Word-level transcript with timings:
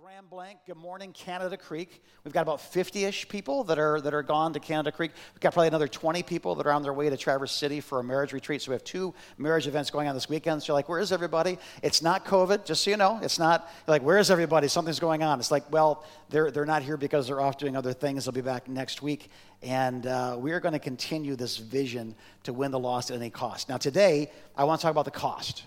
Graham 0.00 0.26
Blank. 0.30 0.60
Good 0.66 0.76
morning, 0.76 1.12
Canada 1.12 1.56
Creek. 1.56 2.02
We've 2.24 2.32
got 2.32 2.42
about 2.42 2.60
50-ish 2.60 3.28
people 3.28 3.64
that 3.64 3.78
are 3.78 4.00
that 4.00 4.14
are 4.14 4.22
gone 4.22 4.52
to 4.52 4.60
Canada 4.60 4.92
Creek. 4.92 5.10
We've 5.32 5.40
got 5.40 5.52
probably 5.52 5.68
another 5.68 5.88
20 5.88 6.22
people 6.22 6.54
that 6.54 6.66
are 6.66 6.72
on 6.72 6.82
their 6.82 6.92
way 6.92 7.10
to 7.10 7.16
Traverse 7.16 7.52
City 7.52 7.80
for 7.80 8.00
a 8.00 8.04
marriage 8.04 8.32
retreat. 8.32 8.62
So 8.62 8.70
we 8.70 8.74
have 8.74 8.84
two 8.84 9.12
marriage 9.38 9.66
events 9.66 9.90
going 9.90 10.06
on 10.06 10.14
this 10.14 10.28
weekend. 10.28 10.62
So 10.62 10.68
you're 10.68 10.78
like, 10.78 10.88
where 10.88 11.00
is 11.00 11.10
everybody? 11.10 11.58
It's 11.82 12.00
not 12.00 12.24
COVID, 12.24 12.64
just 12.64 12.84
so 12.84 12.90
you 12.90 12.96
know. 12.96 13.18
It's 13.22 13.38
not 13.38 13.68
like 13.86 14.02
where 14.02 14.18
is 14.18 14.30
everybody? 14.30 14.68
Something's 14.68 15.00
going 15.00 15.22
on. 15.22 15.38
It's 15.40 15.50
like, 15.50 15.70
well, 15.72 16.04
they're 16.30 16.50
they're 16.50 16.64
not 16.64 16.82
here 16.82 16.96
because 16.96 17.26
they're 17.26 17.40
off 17.40 17.58
doing 17.58 17.76
other 17.76 17.92
things. 17.92 18.24
They'll 18.24 18.32
be 18.32 18.40
back 18.40 18.68
next 18.68 19.02
week, 19.02 19.30
and 19.62 20.06
uh, 20.06 20.36
we 20.38 20.52
are 20.52 20.60
going 20.60 20.74
to 20.74 20.78
continue 20.78 21.34
this 21.34 21.56
vision 21.56 22.14
to 22.44 22.52
win 22.52 22.70
the 22.70 22.78
lost 22.78 23.10
at 23.10 23.16
any 23.16 23.30
cost. 23.30 23.68
Now 23.68 23.78
today, 23.78 24.30
I 24.56 24.64
want 24.64 24.80
to 24.80 24.82
talk 24.82 24.92
about 24.92 25.06
the 25.06 25.10
cost. 25.10 25.64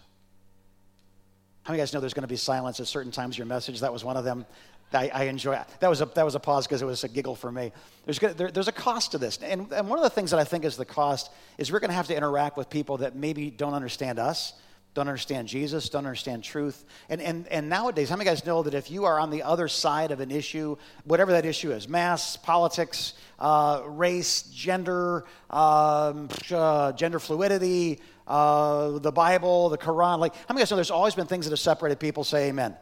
How 1.67 1.73
many 1.73 1.81
of 1.81 1.83
you 1.83 1.87
guys 1.87 1.93
know 1.95 1.99
there's 1.99 2.13
going 2.13 2.21
to 2.21 2.29
be 2.29 2.37
silence 2.37 2.79
at 2.79 2.87
certain 2.87 3.11
times 3.11 3.35
in 3.35 3.39
your 3.39 3.45
message? 3.45 3.81
That 3.81 3.91
was 3.91 4.01
one 4.01 4.15
of 4.15 4.23
them. 4.23 4.45
I, 4.93 5.09
I 5.13 5.23
enjoy. 5.23 5.59
That 5.81 5.89
was 5.89 5.99
a, 5.99 6.05
that 6.05 6.23
was 6.23 6.33
a 6.33 6.39
pause 6.39 6.65
because 6.65 6.81
it 6.81 6.85
was 6.85 7.03
a 7.03 7.09
giggle 7.09 7.35
for 7.35 7.51
me. 7.51 7.73
There's, 8.05 8.19
there, 8.19 8.49
there's 8.49 8.69
a 8.69 8.71
cost 8.71 9.11
to 9.11 9.17
this. 9.17 9.37
And, 9.43 9.69
and 9.73 9.89
one 9.89 9.99
of 9.99 10.03
the 10.03 10.09
things 10.09 10.31
that 10.31 10.39
I 10.39 10.45
think 10.45 10.63
is 10.63 10.77
the 10.77 10.85
cost 10.85 11.29
is 11.57 11.69
we're 11.69 11.81
going 11.81 11.89
to 11.89 11.95
have 11.95 12.07
to 12.07 12.15
interact 12.15 12.55
with 12.55 12.69
people 12.69 12.99
that 12.99 13.17
maybe 13.17 13.51
don't 13.51 13.73
understand 13.73 14.17
us, 14.17 14.53
don't 14.93 15.09
understand 15.09 15.49
Jesus, 15.49 15.89
don't 15.89 16.05
understand 16.05 16.41
truth. 16.41 16.85
And, 17.09 17.21
and, 17.21 17.45
and 17.49 17.67
nowadays, 17.67 18.07
how 18.07 18.15
many 18.15 18.29
guys 18.29 18.45
know 18.45 18.63
that 18.63 18.73
if 18.73 18.89
you 18.89 19.03
are 19.03 19.19
on 19.19 19.29
the 19.29 19.43
other 19.43 19.67
side 19.67 20.11
of 20.11 20.21
an 20.21 20.31
issue, 20.31 20.77
whatever 21.03 21.33
that 21.33 21.45
issue 21.45 21.73
is, 21.73 21.89
mass, 21.89 22.37
politics, 22.37 23.13
uh, 23.39 23.81
race, 23.87 24.43
gender, 24.43 25.25
um, 25.49 26.29
uh, 26.49 26.93
gender 26.93 27.19
fluidity, 27.19 27.99
uh, 28.27 28.99
the 28.99 29.11
Bible, 29.11 29.69
the 29.69 29.77
Quran. 29.77 30.19
Like, 30.19 30.35
how 30.35 30.53
many 30.53 30.61
guys 30.61 30.71
know 30.71 30.77
there's 30.77 30.91
always 30.91 31.15
been 31.15 31.27
things 31.27 31.45
that 31.45 31.51
have 31.51 31.59
separated 31.59 31.99
people? 31.99 32.23
Say 32.23 32.49
amen. 32.49 32.75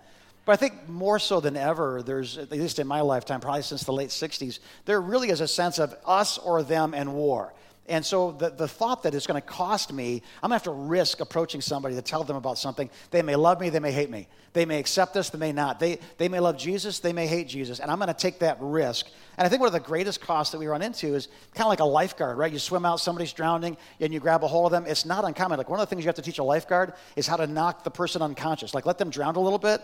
But 0.46 0.54
I 0.54 0.56
think 0.58 0.88
more 0.88 1.18
so 1.18 1.40
than 1.40 1.58
ever, 1.58 2.04
there's, 2.04 2.38
at 2.38 2.52
least 2.52 2.78
in 2.78 2.86
my 2.86 3.02
lifetime, 3.02 3.42
probably 3.42 3.64
since 3.64 3.84
the 3.84 3.94
late 3.94 4.10
60s, 4.10 4.60
there 4.86 5.02
really 5.02 5.30
is 5.30 5.42
a 5.42 5.48
sense 5.48 5.80
of 5.80 5.96
us 6.06 6.38
or 6.38 6.62
them 6.62 6.94
and 6.94 7.14
war. 7.14 7.54
And 7.88 8.04
so 8.04 8.32
the, 8.32 8.50
the 8.50 8.68
thought 8.68 9.04
that 9.04 9.14
it's 9.14 9.28
going 9.28 9.40
to 9.40 9.48
cost 9.48 9.94
me, 9.94 10.24
I'm 10.42 10.50
going 10.50 10.60
to 10.60 10.64
have 10.70 10.76
to 10.76 10.82
risk 10.88 11.20
approaching 11.20 11.62
somebody 11.62 11.94
to 11.96 12.02
tell 12.02 12.24
them 12.24 12.36
about 12.36 12.58
something. 12.58 12.90
They 13.12 13.22
may 13.22 13.36
love 13.36 13.62
me, 13.62 13.70
they 13.70 13.80
may 13.80 13.92
hate 13.92 14.10
me. 14.10 14.28
They 14.54 14.66
may 14.66 14.80
accept 14.80 15.14
this, 15.14 15.30
they 15.30 15.38
may 15.38 15.52
not. 15.52 15.80
They, 15.80 16.00
they 16.18 16.28
may 16.28 16.40
love 16.40 16.58
Jesus, 16.58 17.00
they 17.00 17.14
may 17.14 17.28
hate 17.28 17.48
Jesus. 17.48 17.80
And 17.80 17.92
I'm 17.92 18.00
going 18.00 18.08
to 18.08 18.14
take 18.14 18.40
that 18.40 18.58
risk. 18.60 19.06
And 19.38 19.46
I 19.46 19.50
think 19.50 19.60
one 19.60 19.68
of 19.68 19.74
the 19.74 19.80
greatest 19.82 20.20
costs 20.20 20.52
that 20.54 20.58
we 20.58 20.66
run 20.66 20.82
into 20.82 21.14
is 21.14 21.28
kind 21.54 21.66
of 21.66 21.70
like 21.70 21.80
a 21.80 21.86
lifeguard, 21.86 22.38
right? 22.38 22.52
You 22.52 22.58
swim 22.58 22.86
out, 22.86 23.00
somebody's 23.00 23.34
drowning, 23.34 23.78
and 24.00 24.12
you 24.12 24.20
grab 24.20 24.44
a 24.44 24.48
hold 24.48 24.66
of 24.68 24.72
them. 24.72 24.90
It's 24.90 25.06
not 25.06 25.24
uncommon. 25.24 25.58
Like 25.60 25.70
one 25.70 25.80
of 25.80 25.88
the 25.88 25.90
things 25.90 26.04
you 26.04 26.10
have 26.10 26.16
to 26.16 26.24
teach 26.24 26.40
a 26.40 26.44
lifeguard 26.44 26.94
is 27.16 27.28
how 27.28 27.38
to 27.38 27.46
knock 27.46 27.84
the 27.84 27.92
person 27.92 28.24
unconscious. 28.24 28.74
Like 28.74 28.88
let 28.88 28.98
them 28.98 29.12
drown 29.12 29.36
a 29.36 29.42
little 29.42 29.60
bit 29.60 29.82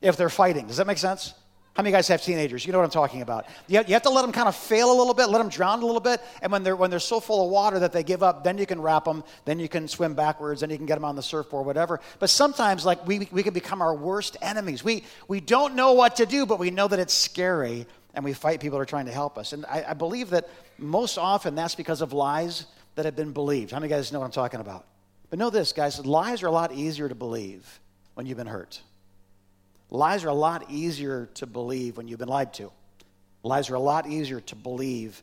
if 0.00 0.16
they're 0.16 0.28
fighting. 0.28 0.68
Does 0.68 0.76
that 0.76 0.86
make 0.86 0.98
sense? 0.98 1.34
How 1.74 1.84
many 1.84 1.92
guys 1.92 2.08
have 2.08 2.20
teenagers? 2.20 2.66
You 2.66 2.72
know 2.72 2.78
what 2.78 2.84
I'm 2.84 2.90
talking 2.90 3.22
about. 3.22 3.46
You 3.68 3.78
have, 3.78 4.02
to 4.02 4.10
let 4.10 4.22
them 4.22 4.32
kind 4.32 4.48
of 4.48 4.56
fail 4.56 4.92
a 4.92 4.96
little 4.96 5.14
bit, 5.14 5.28
let 5.28 5.38
them 5.38 5.48
drown 5.48 5.82
a 5.82 5.86
little 5.86 6.00
bit, 6.00 6.20
and 6.42 6.50
when 6.50 6.64
they're, 6.64 6.74
when 6.74 6.90
they're 6.90 6.98
so 6.98 7.20
full 7.20 7.44
of 7.44 7.50
water 7.50 7.78
that 7.78 7.92
they 7.92 8.02
give 8.02 8.24
up, 8.24 8.42
then 8.42 8.58
you 8.58 8.66
can 8.66 8.80
wrap 8.82 9.04
them, 9.04 9.22
then 9.44 9.60
you 9.60 9.68
can 9.68 9.86
swim 9.86 10.14
backwards, 10.14 10.62
then 10.62 10.70
you 10.70 10.76
can 10.76 10.86
get 10.86 10.96
them 10.96 11.04
on 11.04 11.14
the 11.14 11.22
surfboard, 11.22 11.64
whatever. 11.64 12.00
But 12.18 12.28
sometimes, 12.28 12.84
like, 12.84 13.06
we, 13.06 13.28
we 13.30 13.44
can 13.44 13.54
become 13.54 13.80
our 13.82 13.94
worst 13.94 14.36
enemies. 14.42 14.82
We, 14.82 15.04
we 15.28 15.40
don't 15.40 15.76
know 15.76 15.92
what 15.92 16.16
to 16.16 16.26
do, 16.26 16.44
but 16.44 16.58
we 16.58 16.72
know 16.72 16.88
that 16.88 16.98
it's 16.98 17.14
scary, 17.14 17.86
and 18.14 18.24
we 18.24 18.32
fight 18.32 18.60
people 18.60 18.78
that 18.78 18.82
are 18.82 18.86
trying 18.86 19.06
to 19.06 19.12
help 19.12 19.38
us. 19.38 19.52
And 19.52 19.64
I, 19.66 19.84
I 19.90 19.94
believe 19.94 20.30
that 20.30 20.48
most 20.76 21.18
often 21.18 21.54
that's 21.54 21.76
because 21.76 22.00
of 22.00 22.12
lies 22.12 22.66
that 22.96 23.04
have 23.04 23.14
been 23.14 23.32
believed. 23.32 23.70
How 23.70 23.78
many 23.78 23.88
guys 23.88 24.10
know 24.10 24.18
what 24.18 24.26
I'm 24.26 24.32
talking 24.32 24.60
about? 24.60 24.86
But 25.30 25.38
know 25.38 25.50
this, 25.50 25.72
guys, 25.72 26.04
lies 26.04 26.42
are 26.42 26.48
a 26.48 26.52
lot 26.52 26.72
easier 26.72 27.08
to 27.08 27.14
believe 27.14 27.80
when 28.14 28.26
you've 28.26 28.38
been 28.38 28.48
hurt. 28.48 28.82
Lies 29.90 30.24
are 30.24 30.28
a 30.28 30.34
lot 30.34 30.70
easier 30.70 31.28
to 31.34 31.46
believe 31.46 31.96
when 31.96 32.06
you've 32.06 32.18
been 32.18 32.28
lied 32.28 32.54
to. 32.54 32.70
Lies 33.42 33.70
are 33.70 33.74
a 33.74 33.80
lot 33.80 34.06
easier 34.06 34.40
to 34.40 34.56
believe 34.56 35.22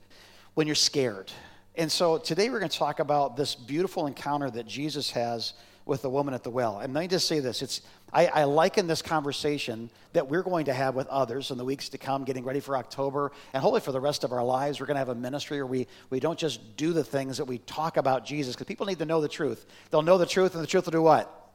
when 0.56 0.68
you're 0.68 0.76
scared. 0.76 1.32
And 1.76 1.92
so 1.92 2.18
today 2.18 2.50
we're 2.50 2.60
going 2.60 2.72
to 2.72 2.78
talk 2.78 3.00
about 3.00 3.38
this 3.38 3.56
beautiful 3.56 4.08
encounter 4.08 4.50
that 4.50 4.68
Jesus 4.68 5.12
has 5.12 5.54
with 5.86 6.02
the 6.02 6.10
woman 6.10 6.34
at 6.34 6.44
the 6.44 6.50
well. 6.50 6.80
And 6.80 6.94
let 6.94 7.02
me 7.02 7.08
just 7.08 7.28
say 7.28 7.40
this 7.40 7.62
it's, 7.62 7.82
I, 8.12 8.28
I 8.28 8.44
liken 8.44 8.88
this 8.88 9.02
conversation 9.02 9.90
that 10.14 10.28
we're 10.28 10.44
going 10.44 10.66
to 10.66 10.74
have 10.74 10.96
with 10.96 11.08
others 11.08 11.52
in 11.52 11.58
the 11.58 11.64
weeks 11.64 11.90
to 11.90 11.98
come, 11.98 12.26
getting 12.26 12.44
ready 12.44 12.60
for 12.60 12.76
October, 12.76 13.32
and 13.54 13.62
hopefully 13.62 13.82
for 13.82 13.92
the 13.94 14.02
rest 14.02 14.24
of 14.24 14.34
our 14.34 14.44
lives. 14.44 14.80
We're 14.80 14.88
going 14.88 14.96
to 14.96 15.00
have 15.00 15.10
a 15.10 15.16
ministry 15.16 15.58
where 15.58 15.66
we, 15.66 15.88
we 16.10 16.20
don't 16.20 16.38
just 16.38 16.76
do 16.76 16.92
the 16.92 17.04
things 17.04 17.38
that 17.38 17.46
we 17.46 17.60
talk 17.60 17.96
about 17.96 18.26
Jesus, 18.26 18.54
because 18.54 18.68
people 18.68 18.86
need 18.86 19.00
to 19.00 19.06
know 19.06 19.22
the 19.22 19.30
truth. 19.30 19.66
They'll 19.92 20.02
know 20.02 20.18
the 20.18 20.26
truth, 20.26 20.56
and 20.56 20.64
the 20.64 20.68
truth 20.68 20.86
will 20.86 20.92
do 20.92 21.02
what? 21.02 21.47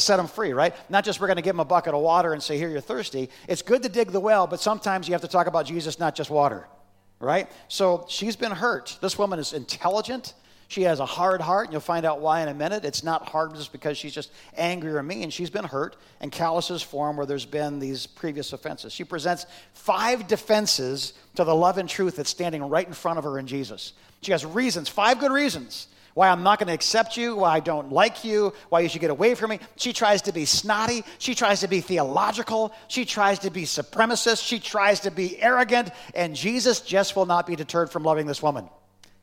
Set 0.00 0.16
them 0.16 0.26
free, 0.26 0.52
right? 0.52 0.74
Not 0.90 1.04
just 1.04 1.20
we're 1.20 1.26
going 1.26 1.36
to 1.36 1.42
give 1.42 1.54
them 1.54 1.60
a 1.60 1.64
bucket 1.64 1.94
of 1.94 2.00
water 2.00 2.32
and 2.32 2.42
say, 2.42 2.58
here, 2.58 2.68
you're 2.68 2.80
thirsty. 2.80 3.30
It's 3.48 3.62
good 3.62 3.82
to 3.82 3.88
dig 3.88 4.10
the 4.10 4.20
well, 4.20 4.46
but 4.46 4.60
sometimes 4.60 5.08
you 5.08 5.14
have 5.14 5.22
to 5.22 5.28
talk 5.28 5.46
about 5.46 5.66
Jesus, 5.66 5.98
not 5.98 6.14
just 6.14 6.30
water, 6.30 6.66
right? 7.20 7.50
So 7.68 8.06
she's 8.08 8.36
been 8.36 8.52
hurt. 8.52 8.98
This 9.00 9.18
woman 9.18 9.38
is 9.38 9.52
intelligent. 9.52 10.34
She 10.68 10.82
has 10.82 10.98
a 10.98 11.06
hard 11.06 11.40
heart, 11.40 11.66
and 11.66 11.72
you'll 11.72 11.80
find 11.80 12.06
out 12.06 12.20
why 12.20 12.40
in 12.40 12.48
a 12.48 12.54
minute. 12.54 12.84
It's 12.84 13.04
not 13.04 13.28
hard 13.28 13.54
just 13.54 13.70
because 13.70 13.98
she's 13.98 14.14
just 14.14 14.32
angry 14.56 14.92
or 14.92 15.02
mean. 15.02 15.30
She's 15.30 15.50
been 15.50 15.64
hurt, 15.64 15.96
and 16.20 16.32
calluses 16.32 16.82
form 16.82 17.16
where 17.16 17.26
there's 17.26 17.44
been 17.46 17.78
these 17.78 18.06
previous 18.06 18.52
offenses. 18.52 18.92
She 18.92 19.04
presents 19.04 19.46
five 19.74 20.26
defenses 20.26 21.12
to 21.36 21.44
the 21.44 21.54
love 21.54 21.78
and 21.78 21.88
truth 21.88 22.16
that's 22.16 22.30
standing 22.30 22.62
right 22.62 22.86
in 22.86 22.94
front 22.94 23.18
of 23.18 23.24
her 23.24 23.38
in 23.38 23.46
Jesus. 23.46 23.92
She 24.22 24.32
has 24.32 24.44
reasons, 24.44 24.88
five 24.88 25.18
good 25.18 25.32
reasons 25.32 25.88
why 26.14 26.28
I'm 26.28 26.44
not 26.44 26.60
going 26.60 26.68
to 26.68 26.72
accept 26.72 27.16
you, 27.16 27.36
why 27.36 27.56
I 27.56 27.60
don't 27.60 27.92
like 27.92 28.24
you, 28.24 28.52
why 28.68 28.80
you 28.80 28.88
should 28.88 29.00
get 29.00 29.10
away 29.10 29.34
from 29.34 29.50
me. 29.50 29.58
She 29.76 29.92
tries 29.92 30.22
to 30.22 30.32
be 30.32 30.44
snotty. 30.44 31.04
She 31.18 31.34
tries 31.34 31.60
to 31.60 31.68
be 31.68 31.80
theological. 31.80 32.72
She 32.86 33.04
tries 33.04 33.40
to 33.40 33.50
be 33.50 33.64
supremacist. 33.64 34.46
She 34.46 34.60
tries 34.60 35.00
to 35.00 35.10
be 35.10 35.40
arrogant. 35.42 35.90
And 36.14 36.36
Jesus 36.36 36.80
just 36.80 37.16
will 37.16 37.26
not 37.26 37.46
be 37.46 37.56
deterred 37.56 37.90
from 37.90 38.04
loving 38.04 38.26
this 38.26 38.40
woman. 38.42 38.68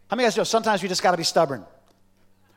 How 0.09 0.17
many 0.17 0.25
of 0.25 0.27
you 0.27 0.31
guys 0.31 0.37
know 0.37 0.43
sometimes 0.43 0.83
we 0.83 0.89
just 0.89 1.01
got 1.01 1.11
to 1.11 1.17
be 1.17 1.23
stubborn? 1.23 1.65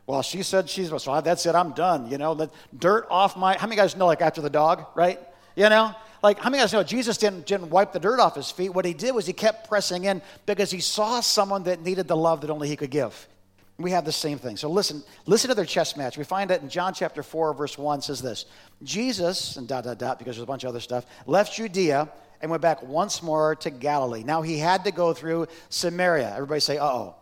Well, 0.05 0.21
she 0.21 0.43
said 0.43 0.69
she's, 0.69 0.89
so 1.01 1.21
that's 1.21 1.45
it, 1.45 1.55
I'm 1.55 1.71
done. 1.71 2.11
You 2.11 2.17
know, 2.17 2.35
the 2.35 2.51
dirt 2.77 3.07
off 3.09 3.37
my, 3.37 3.57
how 3.57 3.67
many 3.67 3.77
guys 3.77 3.95
know, 3.95 4.05
like 4.05 4.21
after 4.21 4.41
the 4.41 4.49
dog, 4.49 4.85
right? 4.95 5.19
You 5.55 5.69
know? 5.69 5.95
Like, 6.21 6.39
how 6.39 6.49
many 6.49 6.61
guys 6.61 6.73
know 6.73 6.83
Jesus 6.83 7.17
didn't, 7.17 7.45
didn't 7.45 7.69
wipe 7.69 7.93
the 7.93 7.99
dirt 7.99 8.19
off 8.19 8.35
his 8.35 8.51
feet? 8.51 8.69
What 8.69 8.83
he 8.83 8.93
did 8.93 9.15
was 9.15 9.25
he 9.25 9.33
kept 9.33 9.69
pressing 9.69 10.03
in 10.03 10.21
because 10.45 10.71
he 10.71 10.81
saw 10.81 11.21
someone 11.21 11.63
that 11.63 11.81
needed 11.81 12.07
the 12.07 12.17
love 12.17 12.41
that 12.41 12.49
only 12.49 12.67
he 12.67 12.75
could 12.75 12.91
give. 12.91 13.27
We 13.77 13.91
have 13.91 14.05
the 14.05 14.11
same 14.11 14.37
thing. 14.37 14.55
So 14.55 14.69
listen, 14.69 15.03
listen 15.25 15.49
to 15.49 15.55
their 15.55 15.65
chess 15.65 15.97
match. 15.97 16.17
We 16.17 16.23
find 16.23 16.49
that 16.49 16.61
in 16.61 16.69
John 16.69 16.93
chapter 16.93 17.21
4, 17.21 17.53
verse 17.53 17.77
1 17.77 18.01
says 18.01 18.21
this 18.21 18.45
Jesus, 18.83 19.57
and 19.57 19.67
dot, 19.67 19.83
dot, 19.83 19.99
dot, 19.99 20.17
because 20.17 20.35
there's 20.35 20.43
a 20.43 20.47
bunch 20.47 20.63
of 20.63 20.69
other 20.69 20.79
stuff, 20.79 21.05
left 21.25 21.55
Judea 21.55 22.09
and 22.41 22.51
went 22.51 22.61
back 22.61 22.83
once 22.83 23.21
more 23.21 23.55
to 23.55 23.69
Galilee. 23.69 24.23
Now 24.23 24.41
he 24.41 24.57
had 24.57 24.85
to 24.85 24.91
go 24.91 25.13
through 25.13 25.47
Samaria. 25.69 26.33
Everybody 26.33 26.61
say, 26.61 26.77
uh 26.77 26.85
oh. 26.85 27.15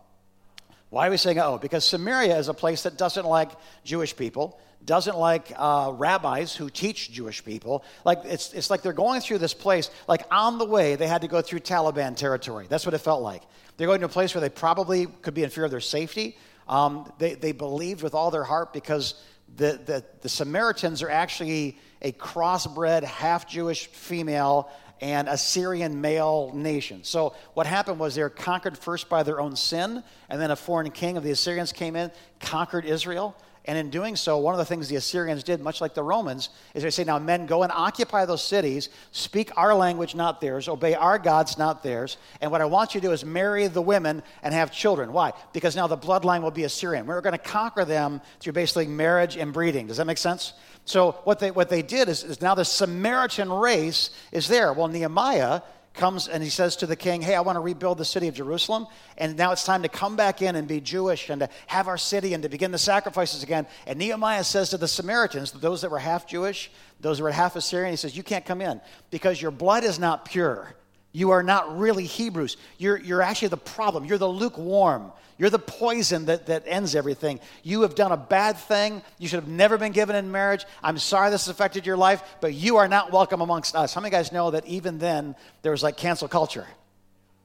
Why 0.94 1.08
are 1.08 1.10
we 1.10 1.16
saying 1.16 1.40
oh? 1.40 1.58
Because 1.58 1.84
Samaria 1.84 2.38
is 2.38 2.46
a 2.46 2.54
place 2.54 2.84
that 2.84 2.96
doesn't 2.96 3.26
like 3.26 3.50
Jewish 3.82 4.14
people, 4.14 4.60
doesn't 4.84 5.16
like 5.16 5.52
uh, 5.56 5.90
rabbis 5.92 6.54
who 6.54 6.70
teach 6.70 7.10
Jewish 7.10 7.44
people. 7.44 7.82
Like 8.04 8.20
it's, 8.22 8.52
it's 8.52 8.70
like 8.70 8.82
they're 8.82 8.92
going 8.92 9.20
through 9.20 9.38
this 9.38 9.54
place, 9.54 9.90
like 10.06 10.22
on 10.30 10.58
the 10.58 10.64
way, 10.64 10.94
they 10.94 11.08
had 11.08 11.22
to 11.22 11.26
go 11.26 11.42
through 11.42 11.60
Taliban 11.60 12.14
territory. 12.14 12.66
That's 12.68 12.86
what 12.86 12.94
it 12.94 12.98
felt 12.98 13.22
like. 13.22 13.42
They're 13.76 13.88
going 13.88 13.98
to 14.02 14.06
a 14.06 14.08
place 14.08 14.36
where 14.36 14.40
they 14.40 14.48
probably 14.48 15.06
could 15.06 15.34
be 15.34 15.42
in 15.42 15.50
fear 15.50 15.64
of 15.64 15.72
their 15.72 15.80
safety. 15.80 16.38
Um, 16.68 17.12
they, 17.18 17.34
they 17.34 17.50
believed 17.50 18.04
with 18.04 18.14
all 18.14 18.30
their 18.30 18.44
heart 18.44 18.72
because 18.72 19.20
the, 19.56 19.80
the, 19.84 20.04
the 20.20 20.28
Samaritans 20.28 21.02
are 21.02 21.10
actually 21.10 21.76
a 22.02 22.12
crossbred, 22.12 23.02
half 23.02 23.48
Jewish 23.48 23.88
female 23.88 24.70
and 25.00 25.28
Assyrian 25.28 26.00
male 26.00 26.52
nation. 26.54 27.04
So 27.04 27.34
what 27.54 27.66
happened 27.66 27.98
was 27.98 28.14
they 28.14 28.22
were 28.22 28.30
conquered 28.30 28.78
first 28.78 29.08
by 29.08 29.22
their 29.22 29.40
own 29.40 29.56
sin, 29.56 30.02
and 30.28 30.40
then 30.40 30.50
a 30.50 30.56
foreign 30.56 30.90
king 30.90 31.16
of 31.16 31.24
the 31.24 31.30
Assyrians 31.30 31.72
came 31.72 31.96
in, 31.96 32.10
conquered 32.40 32.84
Israel. 32.84 33.36
And 33.66 33.78
in 33.78 33.88
doing 33.88 34.14
so, 34.14 34.36
one 34.36 34.52
of 34.52 34.58
the 34.58 34.64
things 34.66 34.88
the 34.88 34.96
Assyrians 34.96 35.42
did, 35.42 35.58
much 35.58 35.80
like 35.80 35.94
the 35.94 36.02
Romans, 36.02 36.50
is 36.74 36.82
they 36.82 36.90
say, 36.90 37.02
Now, 37.02 37.18
men, 37.18 37.46
go 37.46 37.62
and 37.62 37.72
occupy 37.72 38.26
those 38.26 38.42
cities, 38.42 38.90
speak 39.10 39.50
our 39.56 39.74
language, 39.74 40.14
not 40.14 40.42
theirs, 40.42 40.68
obey 40.68 40.94
our 40.94 41.18
gods, 41.18 41.56
not 41.56 41.82
theirs. 41.82 42.18
And 42.42 42.50
what 42.50 42.60
I 42.60 42.66
want 42.66 42.94
you 42.94 43.00
to 43.00 43.06
do 43.06 43.12
is 43.12 43.24
marry 43.24 43.66
the 43.66 43.80
women 43.80 44.22
and 44.42 44.52
have 44.52 44.70
children. 44.70 45.14
Why? 45.14 45.32
Because 45.54 45.76
now 45.76 45.86
the 45.86 45.96
bloodline 45.96 46.42
will 46.42 46.50
be 46.50 46.64
Assyrian. 46.64 47.06
We're 47.06 47.22
going 47.22 47.32
to 47.32 47.38
conquer 47.38 47.86
them 47.86 48.20
through 48.38 48.52
basically 48.52 48.86
marriage 48.86 49.38
and 49.38 49.50
breeding. 49.50 49.86
Does 49.86 49.96
that 49.96 50.06
make 50.06 50.18
sense? 50.18 50.52
So, 50.84 51.12
what 51.24 51.38
they, 51.38 51.50
what 51.50 51.70
they 51.70 51.82
did 51.82 52.08
is, 52.08 52.24
is 52.24 52.42
now 52.42 52.54
the 52.54 52.64
Samaritan 52.64 53.50
race 53.50 54.10
is 54.32 54.48
there. 54.48 54.72
Well, 54.72 54.88
Nehemiah 54.88 55.62
comes 55.94 56.28
and 56.28 56.42
he 56.42 56.50
says 56.50 56.76
to 56.76 56.86
the 56.86 56.96
king, 56.96 57.22
Hey, 57.22 57.34
I 57.34 57.40
want 57.40 57.56
to 57.56 57.60
rebuild 57.60 57.98
the 57.98 58.04
city 58.04 58.28
of 58.28 58.34
Jerusalem. 58.34 58.86
And 59.16 59.36
now 59.36 59.52
it's 59.52 59.64
time 59.64 59.82
to 59.82 59.88
come 59.88 60.16
back 60.16 60.42
in 60.42 60.56
and 60.56 60.68
be 60.68 60.80
Jewish 60.80 61.30
and 61.30 61.40
to 61.40 61.48
have 61.68 61.88
our 61.88 61.96
city 61.96 62.34
and 62.34 62.42
to 62.42 62.48
begin 62.48 62.70
the 62.70 62.78
sacrifices 62.78 63.42
again. 63.42 63.66
And 63.86 63.98
Nehemiah 63.98 64.44
says 64.44 64.70
to 64.70 64.78
the 64.78 64.88
Samaritans, 64.88 65.52
those 65.52 65.82
that 65.82 65.90
were 65.90 65.98
half 65.98 66.26
Jewish, 66.26 66.70
those 67.00 67.18
that 67.18 67.24
were 67.24 67.32
half 67.32 67.56
Assyrian, 67.56 67.92
he 67.92 67.96
says, 67.96 68.16
You 68.16 68.22
can't 68.22 68.44
come 68.44 68.60
in 68.60 68.80
because 69.10 69.40
your 69.40 69.52
blood 69.52 69.84
is 69.84 69.98
not 69.98 70.24
pure. 70.24 70.74
You 71.14 71.30
are 71.30 71.44
not 71.44 71.78
really 71.78 72.06
Hebrews. 72.06 72.56
You're, 72.76 72.98
you're 72.98 73.22
actually 73.22 73.48
the 73.48 73.56
problem. 73.56 74.04
You're 74.04 74.18
the 74.18 74.28
lukewarm. 74.28 75.12
You're 75.38 75.48
the 75.48 75.60
poison 75.60 76.26
that, 76.26 76.46
that 76.46 76.64
ends 76.66 76.96
everything. 76.96 77.38
You 77.62 77.82
have 77.82 77.94
done 77.94 78.10
a 78.10 78.16
bad 78.16 78.56
thing. 78.56 79.00
You 79.18 79.28
should 79.28 79.38
have 79.38 79.48
never 79.48 79.78
been 79.78 79.92
given 79.92 80.16
in 80.16 80.32
marriage. 80.32 80.64
I'm 80.82 80.98
sorry 80.98 81.30
this 81.30 81.46
has 81.46 81.54
affected 81.54 81.86
your 81.86 81.96
life, 81.96 82.20
but 82.40 82.52
you 82.52 82.78
are 82.78 82.88
not 82.88 83.12
welcome 83.12 83.40
amongst 83.40 83.76
us. 83.76 83.94
How 83.94 84.00
many 84.00 84.10
guys 84.10 84.32
know 84.32 84.50
that 84.50 84.66
even 84.66 84.98
then 84.98 85.36
there 85.62 85.70
was 85.70 85.84
like 85.84 85.96
cancel 85.96 86.26
culture? 86.26 86.66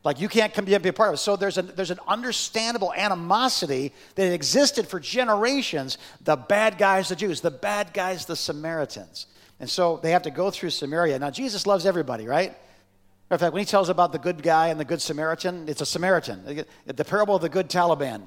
Like 0.04 0.20
you 0.20 0.30
can't 0.30 0.52
come 0.52 0.66
be 0.66 0.74
a 0.74 0.80
part 0.80 1.10
of 1.10 1.14
it. 1.14 1.18
So 1.18 1.36
there's, 1.36 1.60
a, 1.60 1.62
there's 1.62 1.92
an 1.92 2.00
understandable 2.08 2.92
animosity 2.94 3.94
that 4.16 4.34
existed 4.34 4.88
for 4.88 5.00
generations. 5.00 6.00
The 6.24 6.38
bad 6.38 6.80
guys, 6.80 7.10
the 7.10 7.16
Jews, 7.16 7.42
the 7.42 7.52
bad 7.52 7.94
guys, 7.94 8.26
the 8.26 8.36
Samaritans. 8.36 9.28
And 9.60 9.70
so 9.70 10.00
they 10.02 10.10
have 10.10 10.24
to 10.24 10.32
go 10.32 10.50
through 10.50 10.72
Samaria. 10.72 11.20
Now, 11.20 11.30
Jesus 11.30 11.68
loves 11.68 11.86
everybody, 11.86 12.26
right? 12.26 12.56
In 13.32 13.38
fact, 13.38 13.54
when 13.54 13.60
he 13.60 13.66
tells 13.66 13.90
about 13.90 14.12
the 14.12 14.18
good 14.18 14.42
guy 14.42 14.70
and 14.70 14.80
the 14.80 14.86
good 14.86 15.02
Samaritan, 15.02 15.70
it's 15.70 15.82
a 15.82 15.86
Samaritan. 15.86 16.66
The 16.86 17.06
parable 17.06 17.36
of 17.36 17.42
the 17.42 17.50
good 17.50 17.70
Taliban. 17.70 18.24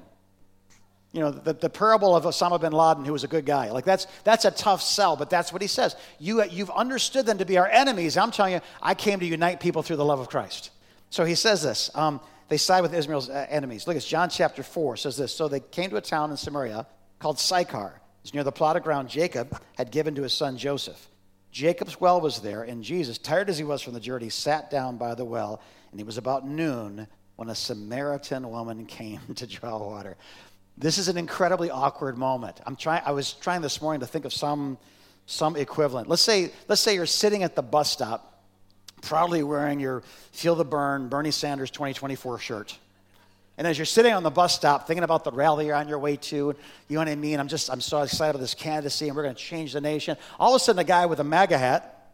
You 1.11 1.19
know, 1.19 1.31
the, 1.31 1.53
the 1.53 1.69
parable 1.69 2.15
of 2.15 2.23
Osama 2.23 2.59
bin 2.59 2.71
Laden, 2.71 3.05
who 3.05 3.11
was 3.11 3.23
a 3.23 3.27
good 3.27 3.45
guy. 3.45 3.69
Like, 3.69 3.85
that's, 3.85 4.07
that's 4.23 4.45
a 4.45 4.51
tough 4.51 4.81
sell, 4.81 5.15
but 5.15 5.29
that's 5.29 5.53
what 5.53 5.61
he 5.61 5.67
says. 5.67 5.95
You, 6.19 6.43
you've 6.45 6.71
understood 6.71 7.27
them 7.27 7.37
to 7.37 7.45
be 7.45 7.57
our 7.57 7.67
enemies. 7.67 8.17
I'm 8.17 8.31
telling 8.31 8.53
you, 8.53 8.61
I 8.81 8.95
came 8.95 9.19
to 9.19 9.25
unite 9.25 9.59
people 9.59 9.83
through 9.83 9.97
the 9.97 10.05
love 10.05 10.19
of 10.19 10.29
Christ. 10.29 10.71
So 11.11 11.23
he 11.23 11.35
says 11.35 11.61
this. 11.61 11.91
Um, 11.93 12.19
they 12.47 12.57
side 12.57 12.81
with 12.81 12.95
Israel's 12.95 13.29
uh, 13.29 13.45
enemies. 13.49 13.85
Look, 13.85 13.95
it's 13.95 14.07
John 14.07 14.29
chapter 14.29 14.63
4 14.63 14.97
says 14.97 15.15
this. 15.15 15.35
So 15.35 15.47
they 15.47 15.59
came 15.59 15.91
to 15.91 15.97
a 15.97 16.01
town 16.01 16.31
in 16.31 16.37
Samaria 16.37 16.87
called 17.19 17.37
Sychar. 17.37 18.01
It's 18.23 18.33
near 18.33 18.43
the 18.43 18.51
plot 18.51 18.75
of 18.75 18.83
ground 18.83 19.09
Jacob 19.09 19.59
had 19.77 19.91
given 19.91 20.15
to 20.15 20.23
his 20.23 20.33
son 20.33 20.57
Joseph. 20.57 21.09
Jacob's 21.53 22.01
well 22.01 22.19
was 22.19 22.39
there, 22.39 22.63
and 22.63 22.83
Jesus, 22.83 23.19
tired 23.19 23.47
as 23.47 23.59
he 23.59 23.63
was 23.63 23.79
from 23.79 23.93
the 23.93 23.99
journey, 23.99 24.27
sat 24.29 24.71
down 24.71 24.97
by 24.97 25.13
the 25.13 25.23
well, 25.23 25.61
and 25.91 26.01
it 26.01 26.05
was 26.05 26.17
about 26.17 26.47
noon 26.47 27.07
when 27.35 27.47
a 27.47 27.55
Samaritan 27.55 28.49
woman 28.49 28.85
came 28.87 29.21
to 29.35 29.45
draw 29.45 29.77
water. 29.77 30.17
This 30.79 30.97
is 30.97 31.07
an 31.07 31.17
incredibly 31.17 31.69
awkward 31.69 32.17
moment. 32.17 32.59
I'm 32.65 32.75
trying 32.75 33.03
I 33.05 33.11
was 33.11 33.33
trying 33.33 33.61
this 33.61 33.79
morning 33.79 33.99
to 33.99 34.07
think 34.07 34.25
of 34.25 34.33
some 34.33 34.79
some 35.27 35.55
equivalent. 35.55 36.09
Let's 36.09 36.23
say 36.23 36.51
let's 36.67 36.81
say 36.81 36.95
you're 36.95 37.05
sitting 37.05 37.43
at 37.43 37.55
the 37.55 37.61
bus 37.61 37.91
stop, 37.91 38.43
proudly 39.03 39.43
wearing 39.43 39.79
your 39.79 40.01
Feel 40.31 40.55
the 40.55 40.65
Burn 40.65 41.07
Bernie 41.07 41.29
Sanders 41.29 41.69
2024 41.69 42.39
shirt. 42.39 42.79
And 43.57 43.67
as 43.67 43.77
you're 43.77 43.85
sitting 43.85 44.13
on 44.13 44.23
the 44.23 44.31
bus 44.31 44.55
stop 44.55 44.87
thinking 44.87 45.03
about 45.03 45.23
the 45.23 45.31
rally 45.31 45.67
you're 45.67 45.75
on 45.75 45.87
your 45.87 45.99
way 45.99 46.15
to, 46.15 46.35
you 46.35 46.55
know 46.89 46.99
what 46.99 47.07
I 47.07 47.15
mean? 47.15 47.39
I'm 47.39 47.47
just, 47.47 47.69
I'm 47.69 47.81
so 47.81 48.01
excited 48.01 48.31
about 48.31 48.41
this 48.41 48.55
candidacy 48.55 49.07
and 49.07 49.15
we're 49.15 49.23
going 49.23 49.35
to 49.35 49.41
change 49.41 49.73
the 49.73 49.81
nation. 49.81 50.17
All 50.39 50.55
of 50.55 50.61
a 50.61 50.63
sudden, 50.63 50.79
a 50.79 50.83
guy 50.83 51.05
with 51.05 51.19
a 51.19 51.23
MAGA 51.23 51.57
hat 51.57 52.11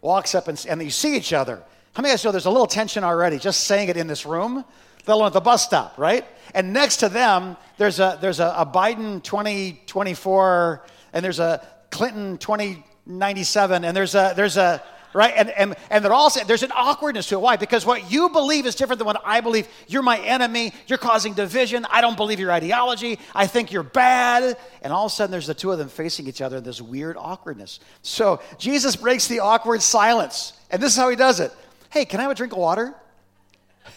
walks 0.00 0.34
up 0.34 0.46
and, 0.46 0.64
and 0.68 0.82
you 0.82 0.90
see 0.90 1.16
each 1.16 1.32
other. 1.32 1.62
How 1.94 2.02
many 2.02 2.10
of 2.10 2.12
you 2.12 2.18
guys 2.18 2.24
know 2.24 2.30
there's 2.30 2.46
a 2.46 2.50
little 2.50 2.66
tension 2.66 3.02
already 3.02 3.38
just 3.38 3.64
saying 3.64 3.88
it 3.88 3.96
in 3.96 4.06
this 4.06 4.24
room? 4.24 4.64
Let 5.06 5.14
alone 5.14 5.26
at 5.26 5.32
the 5.32 5.40
bus 5.40 5.64
stop, 5.64 5.98
right? 5.98 6.24
And 6.54 6.72
next 6.72 6.98
to 6.98 7.08
them, 7.08 7.56
there's 7.76 7.98
a, 7.98 8.18
there's 8.20 8.40
a, 8.40 8.54
a 8.56 8.66
Biden 8.66 9.22
2024 9.22 10.84
and 11.12 11.24
there's 11.24 11.40
a 11.40 11.66
Clinton 11.90 12.38
2097 12.38 13.84
and 13.84 13.96
there's 13.96 14.14
a, 14.14 14.34
there's 14.36 14.56
a, 14.56 14.82
right? 15.14 15.32
And, 15.34 15.50
and, 15.50 15.74
and 15.88 16.04
they're 16.04 16.12
all 16.12 16.28
saying 16.28 16.46
there's 16.46 16.64
an 16.64 16.72
awkwardness 16.74 17.28
to 17.28 17.36
it. 17.36 17.40
Why? 17.40 17.56
Because 17.56 17.86
what 17.86 18.10
you 18.10 18.28
believe 18.28 18.66
is 18.66 18.74
different 18.74 18.98
than 18.98 19.06
what 19.06 19.22
I 19.24 19.40
believe. 19.40 19.68
You're 19.86 20.02
my 20.02 20.18
enemy. 20.18 20.72
You're 20.86 20.98
causing 20.98 21.32
division. 21.32 21.86
I 21.88 22.00
don't 22.00 22.16
believe 22.16 22.40
your 22.40 22.52
ideology. 22.52 23.18
I 23.34 23.46
think 23.46 23.72
you're 23.72 23.82
bad. 23.82 24.58
And 24.82 24.92
all 24.92 25.06
of 25.06 25.12
a 25.12 25.14
sudden, 25.14 25.30
there's 25.30 25.46
the 25.46 25.54
two 25.54 25.72
of 25.72 25.78
them 25.78 25.88
facing 25.88 26.26
each 26.26 26.42
other 26.42 26.58
in 26.58 26.64
this 26.64 26.82
weird 26.82 27.16
awkwardness. 27.16 27.80
So 28.02 28.42
Jesus 28.58 28.96
breaks 28.96 29.28
the 29.28 29.40
awkward 29.40 29.80
silence. 29.80 30.52
And 30.70 30.82
this 30.82 30.92
is 30.92 30.98
how 30.98 31.08
he 31.08 31.16
does 31.16 31.40
it 31.40 31.52
Hey, 31.90 32.04
can 32.04 32.18
I 32.18 32.24
have 32.24 32.32
a 32.32 32.34
drink 32.34 32.52
of 32.52 32.58
water? 32.58 32.92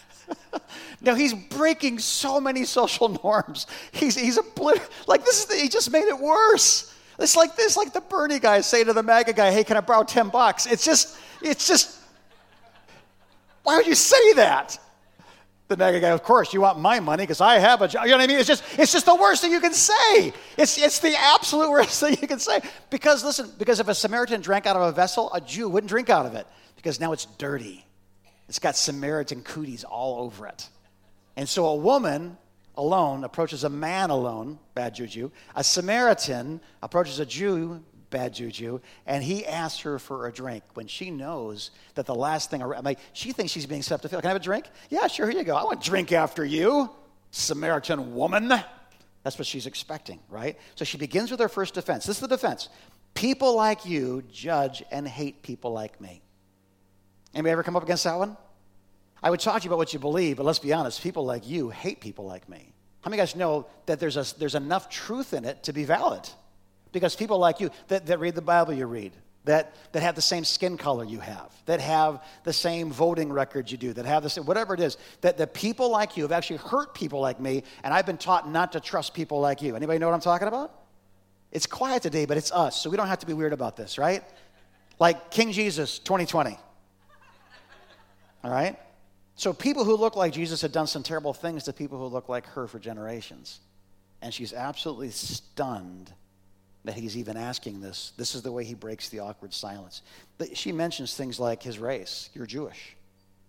now 1.02 1.16
he's 1.16 1.34
breaking 1.34 1.98
so 1.98 2.40
many 2.40 2.64
social 2.64 3.10
norms. 3.24 3.66
He's 3.92 4.16
he's 4.16 4.38
a 4.38 4.44
like 5.08 5.26
this 5.26 5.40
is 5.40 5.46
the, 5.46 5.56
he 5.56 5.68
just 5.68 5.92
made 5.92 6.08
it 6.08 6.20
worse. 6.20 6.94
It's 7.20 7.36
like 7.36 7.56
this, 7.56 7.76
like 7.76 7.94
the 7.94 8.02
Bernie 8.02 8.40
guy 8.40 8.62
say 8.62 8.84
to 8.84 8.94
the 8.94 9.04
MAGA 9.04 9.34
guy, 9.34 9.52
hey, 9.52 9.64
can 9.64 9.78
I 9.78 9.82
borrow 9.82 10.04
10 10.04 10.30
bucks? 10.30 10.66
It's 10.66 10.86
just, 10.86 11.18
it's 11.42 11.68
just, 11.68 12.00
why 13.64 13.78
would 13.78 13.88
you 13.88 13.96
say 13.96 14.34
that? 14.34 14.78
The 15.68 15.76
MAGA 15.76 16.00
guy, 16.00 16.10
of 16.10 16.24
course, 16.24 16.54
you 16.54 16.62
want 16.62 16.80
my 16.80 17.00
money 17.00 17.24
because 17.24 17.42
I 17.42 17.60
have 17.60 17.82
a 17.82 17.88
job. 17.88 18.06
You 18.06 18.12
know 18.12 18.18
what 18.18 18.24
I 18.24 18.28
mean? 18.28 18.38
It's 18.38 18.48
just, 18.48 18.64
it's 18.78 18.94
just 18.94 19.06
the 19.06 19.16
worst 19.16 19.42
thing 19.42 19.52
you 19.52 19.60
can 19.60 19.74
say. 19.74 20.32
It's, 20.58 20.78
it's 20.78 21.00
the 21.00 21.14
absolute 21.18 21.70
worst 21.70 22.00
thing 22.00 22.16
you 22.22 22.28
can 22.28 22.40
say. 22.40 22.62
Because, 22.90 23.24
listen, 23.24 23.52
because 23.58 23.80
if 23.80 23.88
a 23.88 23.96
Samaritan 23.96 24.42
drank 24.42 24.66
out 24.66 24.76
of 24.76 24.84
a 24.84 24.92
vessel, 24.92 25.34
a 25.34 25.42
Jew 25.42 25.68
wouldn't 25.68 25.90
drink 25.90 26.10
out 26.10 26.26
of 26.26 26.36
it 26.36 26.48
because 26.76 27.00
now 27.00 27.12
it's 27.12 27.26
dirty. 27.26 27.84
It's 28.48 28.60
got 28.60 28.78
Samaritan 28.78 29.42
cooties 29.42 29.84
all 29.84 30.22
over 30.22 30.48
it. 30.48 30.70
And 31.36 31.50
so 31.50 31.66
a 31.66 31.76
woman 31.76 32.38
alone 32.78 33.24
approaches 33.24 33.64
a 33.64 33.70
man 33.70 34.10
alone, 34.10 34.60
bad 34.76 34.96
juju. 34.96 35.32
A 35.56 35.64
Samaritan 35.64 36.62
approaches 36.82 37.20
a 37.20 37.26
Jew, 37.26 37.84
bad 38.10 38.34
juju, 38.34 38.80
and 39.06 39.24
he 39.24 39.46
asks 39.46 39.82
her 39.82 40.00
for 40.00 40.28
a 40.28 40.32
drink 40.32 40.64
when 40.76 40.88
she 40.88 41.12
knows 41.12 41.72
that 41.96 42.06
the 42.06 42.16
last 42.16 42.50
thing, 42.50 42.64
I 42.64 42.96
she 43.14 43.32
thinks 43.32 43.52
she's 43.52 43.66
being 43.66 43.82
set 43.82 44.02
to 44.04 44.10
feel. 44.10 44.22
Can 44.22 44.28
I 44.28 44.34
have 44.34 44.42
a 44.42 44.44
drink? 44.44 44.66
Yeah, 44.90 45.08
sure, 45.08 45.30
here 45.30 45.40
you 45.40 45.46
go. 45.46 45.56
I 45.56 45.64
want 45.64 45.86
a 45.86 45.90
drink 45.90 46.12
after 46.12 46.46
you, 46.46 46.90
Samaritan 47.32 48.16
woman. 48.16 48.54
That's 49.24 49.38
what 49.38 49.46
she's 49.46 49.66
expecting, 49.66 50.20
right? 50.30 50.58
So 50.76 50.86
she 50.86 50.98
begins 50.98 51.32
with 51.32 51.40
her 51.42 51.50
first 51.50 51.74
defense. 51.74 52.06
This 52.06 52.18
is 52.18 52.22
the 52.22 52.28
defense. 52.28 52.70
People 53.14 53.56
like 53.56 53.86
you 53.86 54.24
judge 54.32 54.84
and 54.92 55.08
hate 55.08 55.42
people 55.42 55.74
like 55.74 56.00
me. 56.00 56.22
Anybody 57.34 57.52
ever 57.52 57.64
come 57.64 57.76
up 57.76 57.84
against 57.84 58.06
that 58.06 58.18
one? 58.18 58.38
I 59.22 59.30
would 59.30 59.40
talk 59.40 59.62
to 59.62 59.66
you 59.66 59.70
about 59.70 59.80
what 59.80 59.94
you 59.94 60.00
believe, 60.00 60.38
but 60.38 60.46
let's 60.46 60.60
be 60.60 60.74
honest, 60.74 61.02
people 61.02 61.26
like 61.26 61.48
you 61.48 61.70
hate 61.70 62.02
people 62.02 62.26
like 62.26 62.48
me. 62.48 62.74
How 63.02 63.10
many 63.10 63.22
of 63.22 63.30
you 63.30 63.32
guys 63.32 63.36
know 63.36 63.68
that 63.86 64.00
there's, 64.00 64.18
a, 64.18 64.26
there's 64.38 64.56
enough 64.56 64.90
truth 64.90 65.34
in 65.34 65.46
it 65.46 65.64
to 65.64 65.74
be 65.74 65.86
valid? 65.86 66.28
Because 66.92 67.16
people 67.16 67.40
like 67.40 67.60
you 67.60 67.70
that, 67.88 68.06
that 68.08 68.20
read 68.20 68.36
the 68.36 68.42
Bible 68.42 68.74
you 68.74 68.86
read, 68.86 69.12
that, 69.46 69.74
that 69.94 70.04
have 70.04 70.16
the 70.16 70.22
same 70.22 70.44
skin 70.44 70.78
color 70.78 71.04
you 71.04 71.20
have, 71.20 71.52
that 71.66 71.80
have 71.80 72.24
the 72.44 72.54
same 72.54 72.92
voting 72.92 73.32
records 73.32 73.72
you 73.72 73.78
do, 73.78 73.94
that 73.94 74.06
have 74.06 74.24
the 74.24 74.30
same, 74.30 74.46
whatever 74.46 74.74
it 74.74 74.80
is, 74.80 74.98
that 75.22 75.38
the 75.38 75.48
people 75.48 75.90
like 75.90 76.18
you 76.18 76.24
have 76.24 76.32
actually 76.32 76.58
hurt 76.58 76.94
people 76.94 77.20
like 77.20 77.40
me, 77.40 77.64
and 77.84 77.94
I've 77.94 78.06
been 78.06 78.18
taught 78.18 78.50
not 78.50 78.74
to 78.74 78.80
trust 78.80 79.14
people 79.14 79.40
like 79.40 79.62
you. 79.62 79.76
Anybody 79.76 80.00
know 80.00 80.08
what 80.08 80.16
I'm 80.16 80.22
talking 80.22 80.48
about? 80.48 80.74
It's 81.52 81.66
quiet 81.66 82.04
today, 82.04 82.26
but 82.26 82.38
it's 82.38 82.52
us, 82.52 82.80
so 82.80 82.90
we 82.90 82.98
don't 82.98 83.08
have 83.08 83.20
to 83.20 83.26
be 83.26 83.34
weird 83.34 83.54
about 83.54 83.78
this, 83.78 83.98
right? 83.98 84.24
Like 85.00 85.32
King 85.32 85.52
Jesus 85.52 86.00
2020. 86.00 86.58
All 88.44 88.52
right? 88.52 88.78
So 89.38 89.54
people 89.54 89.86
who 89.86 89.96
look 89.96 90.16
like 90.16 90.34
Jesus 90.34 90.64
had 90.64 90.72
done 90.72 90.88
some 90.88 91.04
terrible 91.04 91.32
things 91.32 91.66
to 91.66 91.74
people 91.74 92.00
who 92.00 92.08
look 92.08 92.28
like 92.28 92.48
her 92.48 92.68
for 92.68 92.80
generations. 92.80 93.60
And 94.20 94.34
she's 94.34 94.52
absolutely 94.52 95.12
stunned 95.12 96.12
that 96.86 96.96
he's 96.96 97.16
even 97.16 97.38
asking 97.38 97.80
this. 97.80 98.14
This 98.18 98.34
is 98.34 98.42
the 98.42 98.52
way 98.52 98.64
he 98.64 98.74
breaks 98.74 99.10
the 99.10 99.20
awkward 99.20 99.54
silence. 99.54 100.02
But 100.40 100.58
she 100.58 100.72
mentions 100.72 101.16
things 101.16 101.40
like 101.40 101.62
his 101.62 101.78
race, 101.78 102.32
you're 102.34 102.48
Jewish. 102.48 102.96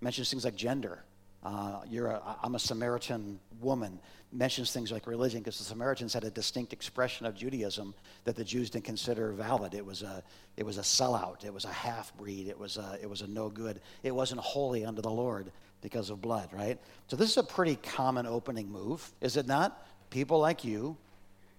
Mentions 0.03 0.31
things 0.31 0.45
like 0.45 0.57
gender. 0.57 1.05
Uh, 1.43 1.81
you're 1.89 2.09
a, 2.09 2.37
I'm 2.43 2.55
a 2.55 2.59
Samaritan 2.59 3.41
woman. 3.61 3.99
Mentions 4.31 4.71
things 4.71 4.93
like 4.93 5.07
religion 5.07 5.41
because 5.41 5.57
the 5.57 5.65
Samaritans 5.65 6.13
had 6.13 6.25
a 6.25 6.31
distinct 6.31 6.75
expression 6.75 7.25
of 7.25 7.35
Judaism 7.35 7.95
that 8.25 8.37
the 8.37 8.45
Jews 8.45 8.69
didn't 8.69 8.85
consider 8.85 9.33
valid. 9.33 9.73
It 9.73 9.87
was 9.87 10.03
a, 10.03 10.23
it 10.59 10.67
was 10.67 10.77
a 10.77 10.83
sellout. 10.83 11.47
It 11.47 11.55
was 11.55 11.65
a 11.65 11.73
half 11.73 12.15
breed. 12.19 12.47
It 12.47 12.59
was 12.59 12.77
a, 12.77 12.99
it 13.01 13.09
was 13.09 13.23
a 13.23 13.27
no 13.27 13.49
good. 13.49 13.81
It 14.03 14.15
wasn't 14.15 14.43
holy 14.43 14.85
unto 14.85 15.01
the 15.01 15.11
Lord 15.11 15.51
because 15.81 16.11
of 16.11 16.21
blood, 16.21 16.51
right? 16.53 16.79
So 17.09 17.17
this 17.17 17.31
is 17.31 17.37
a 17.37 17.43
pretty 17.43 17.77
common 17.77 18.27
opening 18.27 18.71
move, 18.71 19.11
is 19.21 19.37
it 19.37 19.47
not? 19.47 19.87
People 20.11 20.39
like 20.39 20.65
you 20.65 20.97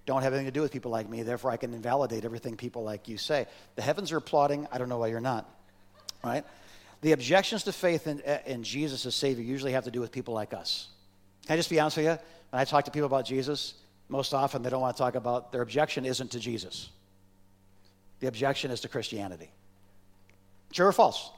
don't 0.06 0.24
have 0.24 0.34
anything 0.34 0.48
to 0.48 0.52
do 0.52 0.62
with 0.62 0.72
people 0.72 0.92
like 0.92 1.10
me, 1.10 1.24
therefore 1.24 1.52
I 1.52 1.58
can 1.58 1.74
invalidate 1.74 2.26
everything 2.26 2.58
people 2.58 2.84
like 2.84 3.08
you 3.08 3.18
say. 3.18 3.46
The 3.76 3.82
heavens 3.82 4.12
are 4.12 4.18
applauding, 4.18 4.68
I 4.72 4.78
don't 4.78 4.90
know 4.90 4.98
why 4.98 5.08
you're 5.08 5.22
not, 5.22 5.50
right? 6.24 6.44
The 7.02 7.12
objections 7.12 7.64
to 7.64 7.72
faith 7.72 8.08
in, 8.08 8.22
eh, 8.26 8.40
in 8.46 8.64
Jesus 8.64 9.06
as 9.06 9.16
Savior 9.16 9.44
usually 9.44 9.72
have 9.74 9.86
to 9.86 9.92
do 9.92 10.02
with 10.02 10.12
people 10.12 10.34
like 10.34 10.54
us. 10.54 10.88
Can 11.46 11.54
I 11.54 11.58
just 11.58 11.70
be 11.70 11.80
honest 11.80 11.98
with 11.98 12.08
you? 12.08 12.18
When 12.50 12.60
I 12.60 12.66
talk 12.66 12.86
to 12.86 12.92
people 12.92 13.06
about 13.06 13.26
Jesus, 13.26 13.76
most 14.10 14.34
often 14.34 14.64
they 14.64 14.70
don't 14.70 14.82
want 14.82 14.98
to 14.98 15.02
talk 15.02 15.16
about, 15.16 15.52
their 15.52 15.62
objection 15.62 16.06
isn't 16.06 16.32
to 16.32 16.40
Jesus. 16.40 16.90
The 18.20 18.28
objection 18.28 18.72
is 18.72 18.82
to 18.82 18.90
Christianity. 18.90 19.52
True 20.74 20.88
or 20.88 20.92
false? 20.92 21.32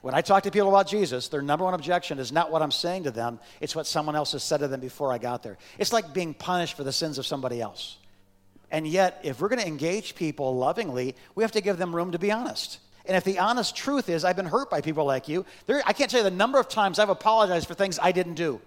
When 0.00 0.14
I 0.14 0.20
talk 0.20 0.44
to 0.44 0.50
people 0.50 0.68
about 0.68 0.86
Jesus, 0.86 1.28
their 1.28 1.42
number 1.42 1.64
one 1.64 1.74
objection 1.74 2.18
is 2.18 2.30
not 2.30 2.52
what 2.52 2.62
I'm 2.62 2.70
saying 2.70 3.04
to 3.04 3.10
them, 3.10 3.40
it's 3.60 3.74
what 3.74 3.86
someone 3.86 4.14
else 4.14 4.32
has 4.32 4.44
said 4.44 4.58
to 4.58 4.68
them 4.68 4.80
before 4.80 5.12
I 5.12 5.18
got 5.18 5.42
there. 5.42 5.58
It's 5.76 5.92
like 5.92 6.14
being 6.14 6.34
punished 6.34 6.76
for 6.76 6.84
the 6.84 6.92
sins 6.92 7.18
of 7.18 7.26
somebody 7.26 7.60
else. 7.60 7.96
And 8.70 8.86
yet, 8.86 9.20
if 9.24 9.40
we're 9.40 9.48
going 9.48 9.60
to 9.60 9.66
engage 9.66 10.14
people 10.14 10.56
lovingly, 10.56 11.16
we 11.34 11.42
have 11.42 11.52
to 11.52 11.60
give 11.60 11.78
them 11.78 11.94
room 11.94 12.12
to 12.12 12.18
be 12.18 12.30
honest. 12.30 12.78
And 13.06 13.16
if 13.16 13.24
the 13.24 13.38
honest 13.38 13.74
truth 13.74 14.08
is, 14.10 14.24
I've 14.24 14.36
been 14.36 14.46
hurt 14.46 14.68
by 14.70 14.82
people 14.82 15.06
like 15.06 15.28
you, 15.28 15.46
there, 15.66 15.82
I 15.86 15.94
can't 15.94 16.10
tell 16.10 16.20
you 16.20 16.24
the 16.24 16.36
number 16.36 16.60
of 16.60 16.68
times 16.68 16.98
I've 16.98 17.08
apologized 17.08 17.66
for 17.66 17.74
things 17.74 17.98
I 18.00 18.12
didn't 18.12 18.34
do. 18.34 18.60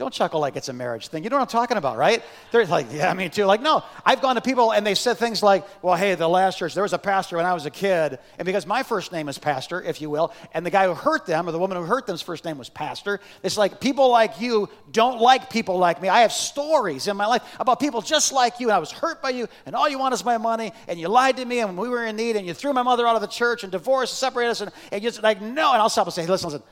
Don't 0.00 0.14
chuckle 0.14 0.40
like 0.40 0.56
it's 0.56 0.70
a 0.70 0.72
marriage 0.72 1.08
thing. 1.08 1.24
You 1.24 1.28
know 1.28 1.36
what 1.36 1.42
I'm 1.42 1.48
talking 1.48 1.76
about, 1.76 1.98
right? 1.98 2.22
They're 2.52 2.64
like, 2.64 2.86
yeah, 2.90 3.12
me 3.12 3.28
too. 3.28 3.44
Like, 3.44 3.60
no, 3.60 3.84
I've 4.02 4.22
gone 4.22 4.36
to 4.36 4.40
people 4.40 4.72
and 4.72 4.86
they 4.86 4.94
said 4.94 5.18
things 5.18 5.42
like, 5.42 5.62
well, 5.82 5.94
hey, 5.94 6.14
the 6.14 6.26
last 6.26 6.56
church, 6.56 6.72
there 6.72 6.82
was 6.82 6.94
a 6.94 6.98
pastor 6.98 7.36
when 7.36 7.44
I 7.44 7.52
was 7.52 7.66
a 7.66 7.70
kid. 7.70 8.18
And 8.38 8.46
because 8.46 8.66
my 8.66 8.82
first 8.82 9.12
name 9.12 9.28
is 9.28 9.36
Pastor, 9.36 9.82
if 9.82 10.00
you 10.00 10.08
will, 10.08 10.32
and 10.54 10.64
the 10.64 10.70
guy 10.70 10.86
who 10.86 10.94
hurt 10.94 11.26
them 11.26 11.46
or 11.46 11.52
the 11.52 11.58
woman 11.58 11.76
who 11.76 11.84
hurt 11.84 12.06
them's 12.06 12.22
first 12.22 12.46
name 12.46 12.56
was 12.56 12.70
Pastor, 12.70 13.20
it's 13.42 13.58
like 13.58 13.78
people 13.78 14.08
like 14.08 14.40
you 14.40 14.70
don't 14.90 15.20
like 15.20 15.50
people 15.50 15.76
like 15.76 16.00
me. 16.00 16.08
I 16.08 16.22
have 16.22 16.32
stories 16.32 17.06
in 17.06 17.14
my 17.18 17.26
life 17.26 17.42
about 17.60 17.78
people 17.78 18.00
just 18.00 18.32
like 18.32 18.58
you. 18.58 18.68
And 18.68 18.76
I 18.76 18.78
was 18.78 18.90
hurt 18.90 19.20
by 19.20 19.28
you 19.28 19.48
and 19.66 19.76
all 19.76 19.86
you 19.86 19.98
want 19.98 20.14
is 20.14 20.24
my 20.24 20.38
money 20.38 20.72
and 20.88 20.98
you 20.98 21.08
lied 21.08 21.36
to 21.36 21.44
me 21.44 21.60
and 21.60 21.76
we 21.76 21.90
were 21.90 22.06
in 22.06 22.16
need 22.16 22.36
and 22.36 22.46
you 22.46 22.54
threw 22.54 22.72
my 22.72 22.82
mother 22.82 23.06
out 23.06 23.16
of 23.16 23.20
the 23.20 23.28
church 23.28 23.64
and 23.64 23.70
divorced 23.70 24.14
and 24.14 24.16
separated 24.16 24.52
us. 24.52 24.62
And, 24.62 24.72
and 24.92 25.02
you're 25.02 25.12
like, 25.22 25.42
no. 25.42 25.74
And 25.74 25.82
I'll 25.82 25.90
stop 25.90 26.06
and 26.06 26.14
say, 26.14 26.22
hey, 26.22 26.28
listen, 26.28 26.48
listen, 26.48 26.62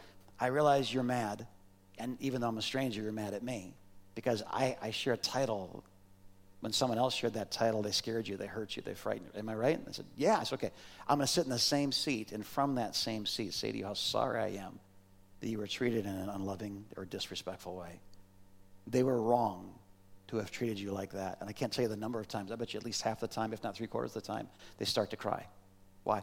I 0.40 0.46
realize 0.46 0.90
you're 0.90 1.02
mad 1.02 1.46
and 1.98 2.16
even 2.20 2.40
though 2.40 2.48
I'm 2.48 2.58
a 2.58 2.62
stranger, 2.62 3.02
you're 3.02 3.12
mad 3.12 3.34
at 3.34 3.42
me 3.42 3.74
because 4.14 4.42
I, 4.50 4.76
I 4.82 4.90
share 4.90 5.14
a 5.14 5.18
title. 5.18 5.84
When 6.60 6.72
someone 6.72 6.98
else 6.98 7.14
shared 7.14 7.34
that 7.34 7.52
title, 7.52 7.82
they 7.82 7.92
scared 7.92 8.26
you, 8.26 8.36
they 8.36 8.46
hurt 8.46 8.76
you, 8.76 8.82
they 8.82 8.94
frightened 8.94 9.30
you. 9.32 9.38
Am 9.38 9.48
I 9.48 9.54
right? 9.54 9.78
And 9.78 9.86
I 9.88 9.92
said, 9.92 10.06
Yeah, 10.16 10.40
it's 10.40 10.52
okay. 10.52 10.72
I'm 11.06 11.18
going 11.18 11.26
to 11.26 11.32
sit 11.32 11.44
in 11.44 11.50
the 11.50 11.58
same 11.58 11.92
seat 11.92 12.32
and 12.32 12.44
from 12.44 12.74
that 12.76 12.96
same 12.96 13.26
seat 13.26 13.54
say 13.54 13.70
to 13.70 13.78
you 13.78 13.84
how 13.84 13.94
sorry 13.94 14.40
I 14.40 14.48
am 14.64 14.80
that 15.40 15.48
you 15.48 15.58
were 15.58 15.66
treated 15.66 16.04
in 16.04 16.12
an 16.12 16.28
unloving 16.28 16.84
or 16.96 17.04
disrespectful 17.04 17.76
way. 17.76 18.00
They 18.86 19.02
were 19.02 19.20
wrong 19.20 19.74
to 20.28 20.36
have 20.36 20.50
treated 20.50 20.78
you 20.78 20.92
like 20.92 21.12
that. 21.12 21.38
And 21.40 21.48
I 21.48 21.52
can't 21.52 21.72
tell 21.72 21.82
you 21.82 21.88
the 21.88 21.96
number 21.96 22.20
of 22.20 22.28
times, 22.28 22.52
I 22.52 22.56
bet 22.56 22.74
you 22.74 22.78
at 22.78 22.84
least 22.84 23.02
half 23.02 23.20
the 23.20 23.28
time, 23.28 23.52
if 23.52 23.62
not 23.62 23.76
three 23.76 23.86
quarters 23.86 24.14
of 24.14 24.22
the 24.22 24.26
time, 24.26 24.48
they 24.78 24.84
start 24.84 25.10
to 25.10 25.16
cry. 25.16 25.46
Why? 26.04 26.22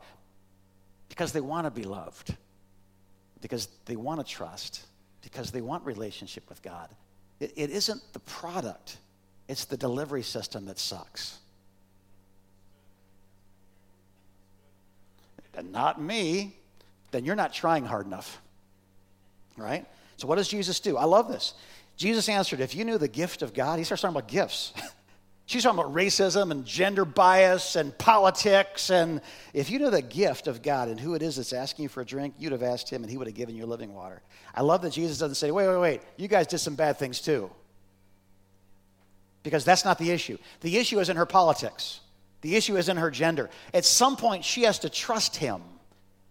Because 1.09 1.31
they 1.31 1.41
want 1.41 1.65
to 1.65 1.71
be 1.71 1.83
loved, 1.83 2.35
because 3.41 3.67
they 3.85 3.95
want 3.95 4.19
to 4.19 4.25
trust, 4.25 4.85
because 5.25 5.49
they 5.49 5.59
want 5.59 5.83
relationship 5.83 6.47
with 6.47 6.61
God. 6.61 6.87
It, 7.39 7.51
it 7.57 7.71
isn't 7.71 8.01
the 8.13 8.19
product, 8.19 8.97
it's 9.49 9.65
the 9.65 9.75
delivery 9.75 10.21
system 10.21 10.67
that 10.67 10.77
sucks. 10.79 11.39
And 15.55 15.71
not 15.71 15.99
me, 15.99 16.55
then 17.11 17.25
you're 17.25 17.35
not 17.35 17.53
trying 17.53 17.85
hard 17.85 18.05
enough. 18.05 18.39
Right? 19.57 19.85
So, 20.17 20.27
what 20.27 20.35
does 20.35 20.47
Jesus 20.47 20.79
do? 20.79 20.95
I 20.95 21.05
love 21.05 21.27
this. 21.27 21.53
Jesus 21.97 22.29
answered, 22.29 22.59
If 22.59 22.75
you 22.75 22.85
knew 22.85 22.97
the 22.97 23.07
gift 23.07 23.41
of 23.41 23.53
God, 23.53 23.79
he 23.79 23.85
starts 23.85 24.01
talking 24.01 24.15
about 24.15 24.29
gifts. 24.29 24.73
She's 25.47 25.61
talking 25.61 25.79
about 25.79 25.93
racism 25.93 26.49
and 26.49 26.65
gender 26.65 27.05
bias 27.05 27.75
and 27.75 27.95
politics. 27.97 28.89
And 28.89 29.21
if 29.53 29.69
you 29.69 29.77
knew 29.77 29.91
the 29.91 30.01
gift 30.01 30.47
of 30.47 30.63
God 30.63 30.89
and 30.89 30.99
who 30.99 31.13
it 31.13 31.21
is 31.21 31.35
that's 31.35 31.53
asking 31.53 31.83
you 31.83 31.89
for 31.89 32.01
a 32.01 32.05
drink, 32.05 32.33
you'd 32.39 32.51
have 32.51 32.63
asked 32.63 32.89
him 32.89 33.03
and 33.03 33.11
he 33.11 33.17
would 33.17 33.27
have 33.27 33.35
given 33.35 33.55
you 33.55 33.65
living 33.67 33.93
water. 33.93 34.23
I 34.55 34.61
love 34.61 34.81
that 34.81 34.93
Jesus 34.93 35.19
doesn't 35.19 35.35
say, 35.35 35.51
wait, 35.51 35.67
wait, 35.67 35.77
wait, 35.77 36.01
you 36.17 36.27
guys 36.27 36.47
did 36.47 36.57
some 36.57 36.75
bad 36.75 36.97
things 36.97 37.21
too. 37.21 37.51
Because 39.43 39.63
that's 39.63 39.85
not 39.85 39.99
the 39.99 40.09
issue. 40.09 40.39
The 40.61 40.77
issue 40.77 40.99
is 40.99 41.09
in 41.09 41.17
her 41.17 41.27
politics, 41.27 41.99
the 42.41 42.55
issue 42.55 42.77
is 42.77 42.89
in 42.89 42.97
her 42.97 43.11
gender. 43.11 43.51
At 43.73 43.85
some 43.85 44.17
point, 44.17 44.43
she 44.43 44.63
has 44.63 44.79
to 44.79 44.89
trust 44.89 45.35
him. 45.35 45.61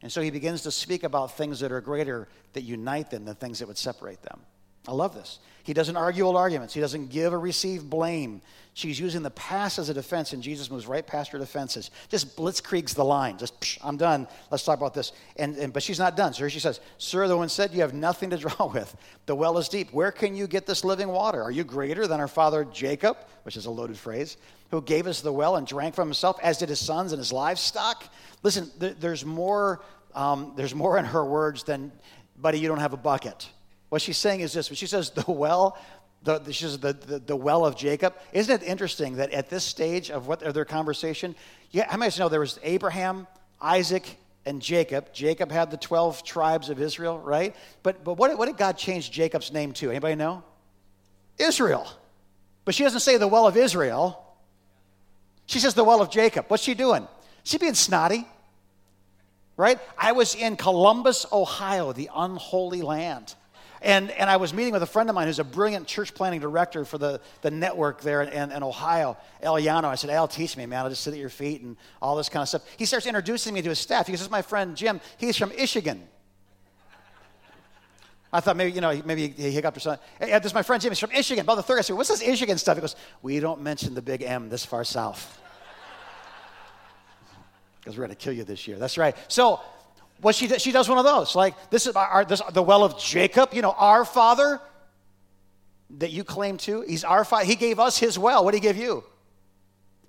And 0.02 0.12
so 0.12 0.20
he 0.20 0.30
begins 0.30 0.62
to 0.62 0.70
speak 0.70 1.02
about 1.02 1.36
things 1.36 1.60
that 1.60 1.72
are 1.72 1.80
greater 1.80 2.28
that 2.52 2.62
unite 2.62 3.10
them 3.10 3.24
than 3.24 3.36
things 3.36 3.60
that 3.60 3.68
would 3.68 3.78
separate 3.78 4.22
them. 4.22 4.40
I 4.86 4.92
love 4.92 5.14
this. 5.14 5.38
He 5.64 5.72
doesn't 5.72 5.96
argue 5.96 6.24
old 6.24 6.36
arguments. 6.36 6.74
He 6.74 6.80
doesn't 6.80 7.08
give 7.08 7.32
or 7.32 7.40
receive 7.40 7.88
blame. 7.88 8.42
She's 8.74 9.00
using 9.00 9.22
the 9.22 9.30
past 9.30 9.78
as 9.78 9.88
a 9.88 9.94
defense, 9.94 10.34
and 10.34 10.42
Jesus 10.42 10.70
moves 10.70 10.86
right 10.86 11.06
past 11.06 11.30
her 11.30 11.38
defenses. 11.38 11.90
Just 12.10 12.36
blitzkriegs 12.36 12.94
the 12.94 13.04
line. 13.04 13.38
Just, 13.38 13.58
psh, 13.60 13.78
I'm 13.82 13.96
done. 13.96 14.28
Let's 14.50 14.62
talk 14.62 14.76
about 14.76 14.92
this. 14.92 15.12
And, 15.36 15.56
and, 15.56 15.72
but 15.72 15.82
she's 15.82 15.98
not 15.98 16.16
done. 16.18 16.34
So 16.34 16.46
she 16.48 16.60
says, 16.60 16.80
Sir, 16.98 17.26
the 17.28 17.36
one 17.36 17.48
said, 17.48 17.72
You 17.72 17.80
have 17.80 17.94
nothing 17.94 18.28
to 18.30 18.36
draw 18.44 18.66
with. 18.66 18.94
The 19.24 19.34
well 19.34 19.56
is 19.56 19.68
deep. 19.68 19.90
Where 19.92 20.12
can 20.12 20.36
you 20.36 20.46
get 20.46 20.66
this 20.66 20.84
living 20.84 21.08
water? 21.08 21.42
Are 21.42 21.50
you 21.50 21.64
greater 21.64 22.06
than 22.06 22.20
our 22.20 22.28
father 22.28 22.66
Jacob, 22.66 23.16
which 23.44 23.56
is 23.56 23.64
a 23.64 23.70
loaded 23.70 23.96
phrase, 23.96 24.36
who 24.70 24.82
gave 24.82 25.06
us 25.06 25.22
the 25.22 25.32
well 25.32 25.56
and 25.56 25.66
drank 25.66 25.94
from 25.94 26.08
himself, 26.08 26.38
as 26.42 26.58
did 26.58 26.68
his 26.68 26.80
sons 26.80 27.12
and 27.12 27.18
his 27.20 27.32
livestock? 27.32 28.04
Listen, 28.42 28.70
there's 28.78 29.24
more. 29.24 29.80
Um, 30.14 30.52
there's 30.56 30.74
more 30.74 30.98
in 30.98 31.06
her 31.06 31.24
words 31.24 31.64
than, 31.64 31.90
buddy, 32.36 32.60
you 32.60 32.68
don't 32.68 32.78
have 32.78 32.92
a 32.92 32.98
bucket. 32.98 33.48
What 33.88 34.02
she's 34.02 34.18
saying 34.18 34.40
is 34.40 34.52
this 34.52 34.70
when 34.70 34.76
she 34.76 34.86
says 34.86 35.10
the 35.10 35.30
well, 35.30 35.78
the, 36.22 36.40
she 36.52 36.64
says 36.64 36.78
the, 36.78 36.94
the, 36.94 37.18
the, 37.18 37.36
well 37.36 37.66
of 37.66 37.76
Jacob, 37.76 38.14
isn't 38.32 38.62
it 38.62 38.66
interesting 38.66 39.16
that 39.16 39.32
at 39.32 39.50
this 39.50 39.62
stage 39.62 40.10
of 40.10 40.26
what 40.26 40.42
of 40.42 40.54
their 40.54 40.64
conversation, 40.64 41.34
yeah, 41.70 41.86
how 41.88 41.98
many 41.98 42.08
of 42.08 42.16
you 42.16 42.20
know 42.20 42.28
there 42.28 42.40
was 42.40 42.58
Abraham, 42.62 43.26
Isaac, 43.60 44.16
and 44.46 44.60
Jacob. 44.60 45.12
Jacob 45.12 45.50
had 45.50 45.70
the 45.70 45.76
12 45.76 46.22
tribes 46.22 46.68
of 46.68 46.80
Israel, 46.80 47.18
right? 47.18 47.54
But, 47.82 48.04
but 48.04 48.14
what, 48.14 48.36
what 48.38 48.46
did 48.46 48.56
God 48.56 48.76
change 48.76 49.10
Jacob's 49.10 49.52
name 49.52 49.72
to? 49.74 49.90
Anybody 49.90 50.14
know? 50.14 50.42
Israel. 51.38 51.88
But 52.64 52.74
she 52.74 52.84
doesn't 52.84 53.00
say 53.00 53.16
the 53.16 53.28
well 53.28 53.46
of 53.46 53.56
Israel. 53.56 54.20
She 55.46 55.58
says 55.58 55.74
the 55.74 55.84
well 55.84 56.00
of 56.00 56.10
Jacob. 56.10 56.46
What's 56.48 56.62
she 56.62 56.74
doing? 56.74 57.06
She 57.42 57.58
being 57.58 57.74
snotty, 57.74 58.26
right? 59.56 59.78
I 59.98 60.12
was 60.12 60.34
in 60.34 60.56
Columbus, 60.56 61.26
Ohio, 61.32 61.92
the 61.92 62.10
unholy 62.14 62.82
land. 62.82 63.34
And, 63.84 64.10
and 64.12 64.30
I 64.30 64.38
was 64.38 64.54
meeting 64.54 64.72
with 64.72 64.82
a 64.82 64.86
friend 64.86 65.10
of 65.10 65.14
mine 65.14 65.26
who's 65.26 65.38
a 65.38 65.44
brilliant 65.44 65.86
church 65.86 66.14
planning 66.14 66.40
director 66.40 66.86
for 66.86 66.96
the, 66.96 67.20
the 67.42 67.50
network 67.50 68.00
there 68.00 68.22
in, 68.22 68.50
in 68.50 68.62
Ohio, 68.62 69.18
Eliano. 69.42 69.84
I 69.84 69.94
said, 69.94 70.08
Al, 70.08 70.26
teach 70.26 70.56
me, 70.56 70.64
man. 70.64 70.84
I'll 70.84 70.88
just 70.88 71.02
sit 71.02 71.12
at 71.12 71.20
your 71.20 71.28
feet 71.28 71.60
and 71.60 71.76
all 72.00 72.16
this 72.16 72.30
kind 72.30 72.40
of 72.40 72.48
stuff. 72.48 72.62
He 72.78 72.86
starts 72.86 73.04
introducing 73.04 73.52
me 73.52 73.60
to 73.60 73.68
his 73.68 73.78
staff. 73.78 74.06
He 74.06 74.12
goes, 74.12 74.20
This 74.20 74.26
is 74.26 74.30
my 74.30 74.40
friend 74.40 74.74
Jim. 74.74 75.02
He's 75.18 75.36
from 75.36 75.50
Michigan. 75.50 76.02
I 78.32 78.40
thought 78.40 78.56
maybe, 78.56 78.72
you 78.72 78.80
know, 78.80 79.02
maybe 79.04 79.28
he 79.28 79.50
hiccuped 79.50 79.76
or 79.76 79.80
something. 79.80 80.04
Hey, 80.18 80.32
uh, 80.32 80.38
this 80.38 80.50
is 80.50 80.54
my 80.54 80.62
friend 80.62 80.80
Jim. 80.80 80.90
He's 80.90 80.98
from 80.98 81.10
Michigan. 81.10 81.42
About 81.42 81.56
the 81.56 81.62
third, 81.62 81.78
I 81.78 81.82
said, 81.82 81.94
What's 81.94 82.08
this 82.08 82.26
Michigan 82.26 82.56
stuff? 82.56 82.78
He 82.78 82.80
goes, 82.80 82.96
We 83.20 83.38
don't 83.38 83.60
mention 83.60 83.92
the 83.92 84.02
big 84.02 84.22
M 84.22 84.48
this 84.48 84.64
far 84.64 84.84
south. 84.84 85.38
Because 87.80 87.98
we're 87.98 88.06
going 88.06 88.16
to 88.16 88.24
kill 88.24 88.32
you 88.32 88.44
this 88.44 88.66
year. 88.66 88.78
That's 88.78 88.96
right. 88.96 89.14
So 89.28 89.60
what 90.24 90.34
she, 90.34 90.48
she 90.58 90.72
does 90.72 90.88
one 90.88 90.96
of 90.96 91.04
those. 91.04 91.36
Like, 91.36 91.54
this 91.70 91.86
is 91.86 91.94
our, 91.94 92.24
this, 92.24 92.40
the 92.52 92.62
well 92.62 92.82
of 92.82 92.98
Jacob, 92.98 93.52
you 93.52 93.60
know, 93.60 93.72
our 93.72 94.04
father 94.04 94.58
that 95.98 96.10
you 96.12 96.24
claim 96.24 96.56
to. 96.58 96.80
He's 96.80 97.04
our 97.04 97.24
father. 97.24 97.44
He 97.44 97.56
gave 97.56 97.78
us 97.78 97.98
his 97.98 98.18
well. 98.18 98.42
What 98.42 98.52
did 98.52 98.62
he 98.62 98.68
give 98.68 98.78
you? 98.78 99.04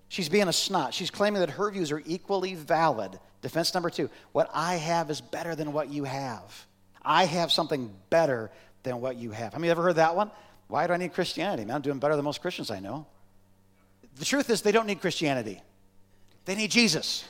She's 0.07 0.29
being 0.29 0.47
a 0.47 0.53
snot. 0.53 0.93
She's 0.93 1.11
claiming 1.11 1.41
that 1.41 1.49
her 1.49 1.69
views 1.69 1.91
are 1.91 2.01
equally 2.05 2.55
valid. 2.55 3.19
Defense 3.41 3.73
number 3.73 3.89
two 3.89 4.09
what 4.31 4.49
I 4.53 4.75
have 4.75 5.11
is 5.11 5.19
better 5.19 5.53
than 5.53 5.73
what 5.73 5.89
you 5.89 6.05
have. 6.05 6.65
I 7.03 7.25
have 7.25 7.51
something 7.51 7.93
better 8.09 8.51
than 8.83 9.01
what 9.01 9.17
you 9.17 9.31
have. 9.31 9.53
Have 9.53 9.63
you 9.63 9.69
ever 9.69 9.83
heard 9.83 9.97
that 9.97 10.15
one? 10.15 10.31
Why 10.69 10.87
do 10.87 10.93
I 10.93 10.97
need 10.97 11.13
Christianity? 11.13 11.65
Man, 11.65 11.75
I'm 11.75 11.81
doing 11.81 11.99
better 11.99 12.15
than 12.15 12.23
most 12.23 12.41
Christians 12.41 12.71
I 12.71 12.79
know. 12.79 13.05
The 14.17 14.25
truth 14.25 14.49
is, 14.49 14.61
they 14.61 14.71
don't 14.71 14.87
need 14.87 15.01
Christianity, 15.01 15.61
they 16.45 16.55
need 16.55 16.71
Jesus. 16.71 17.25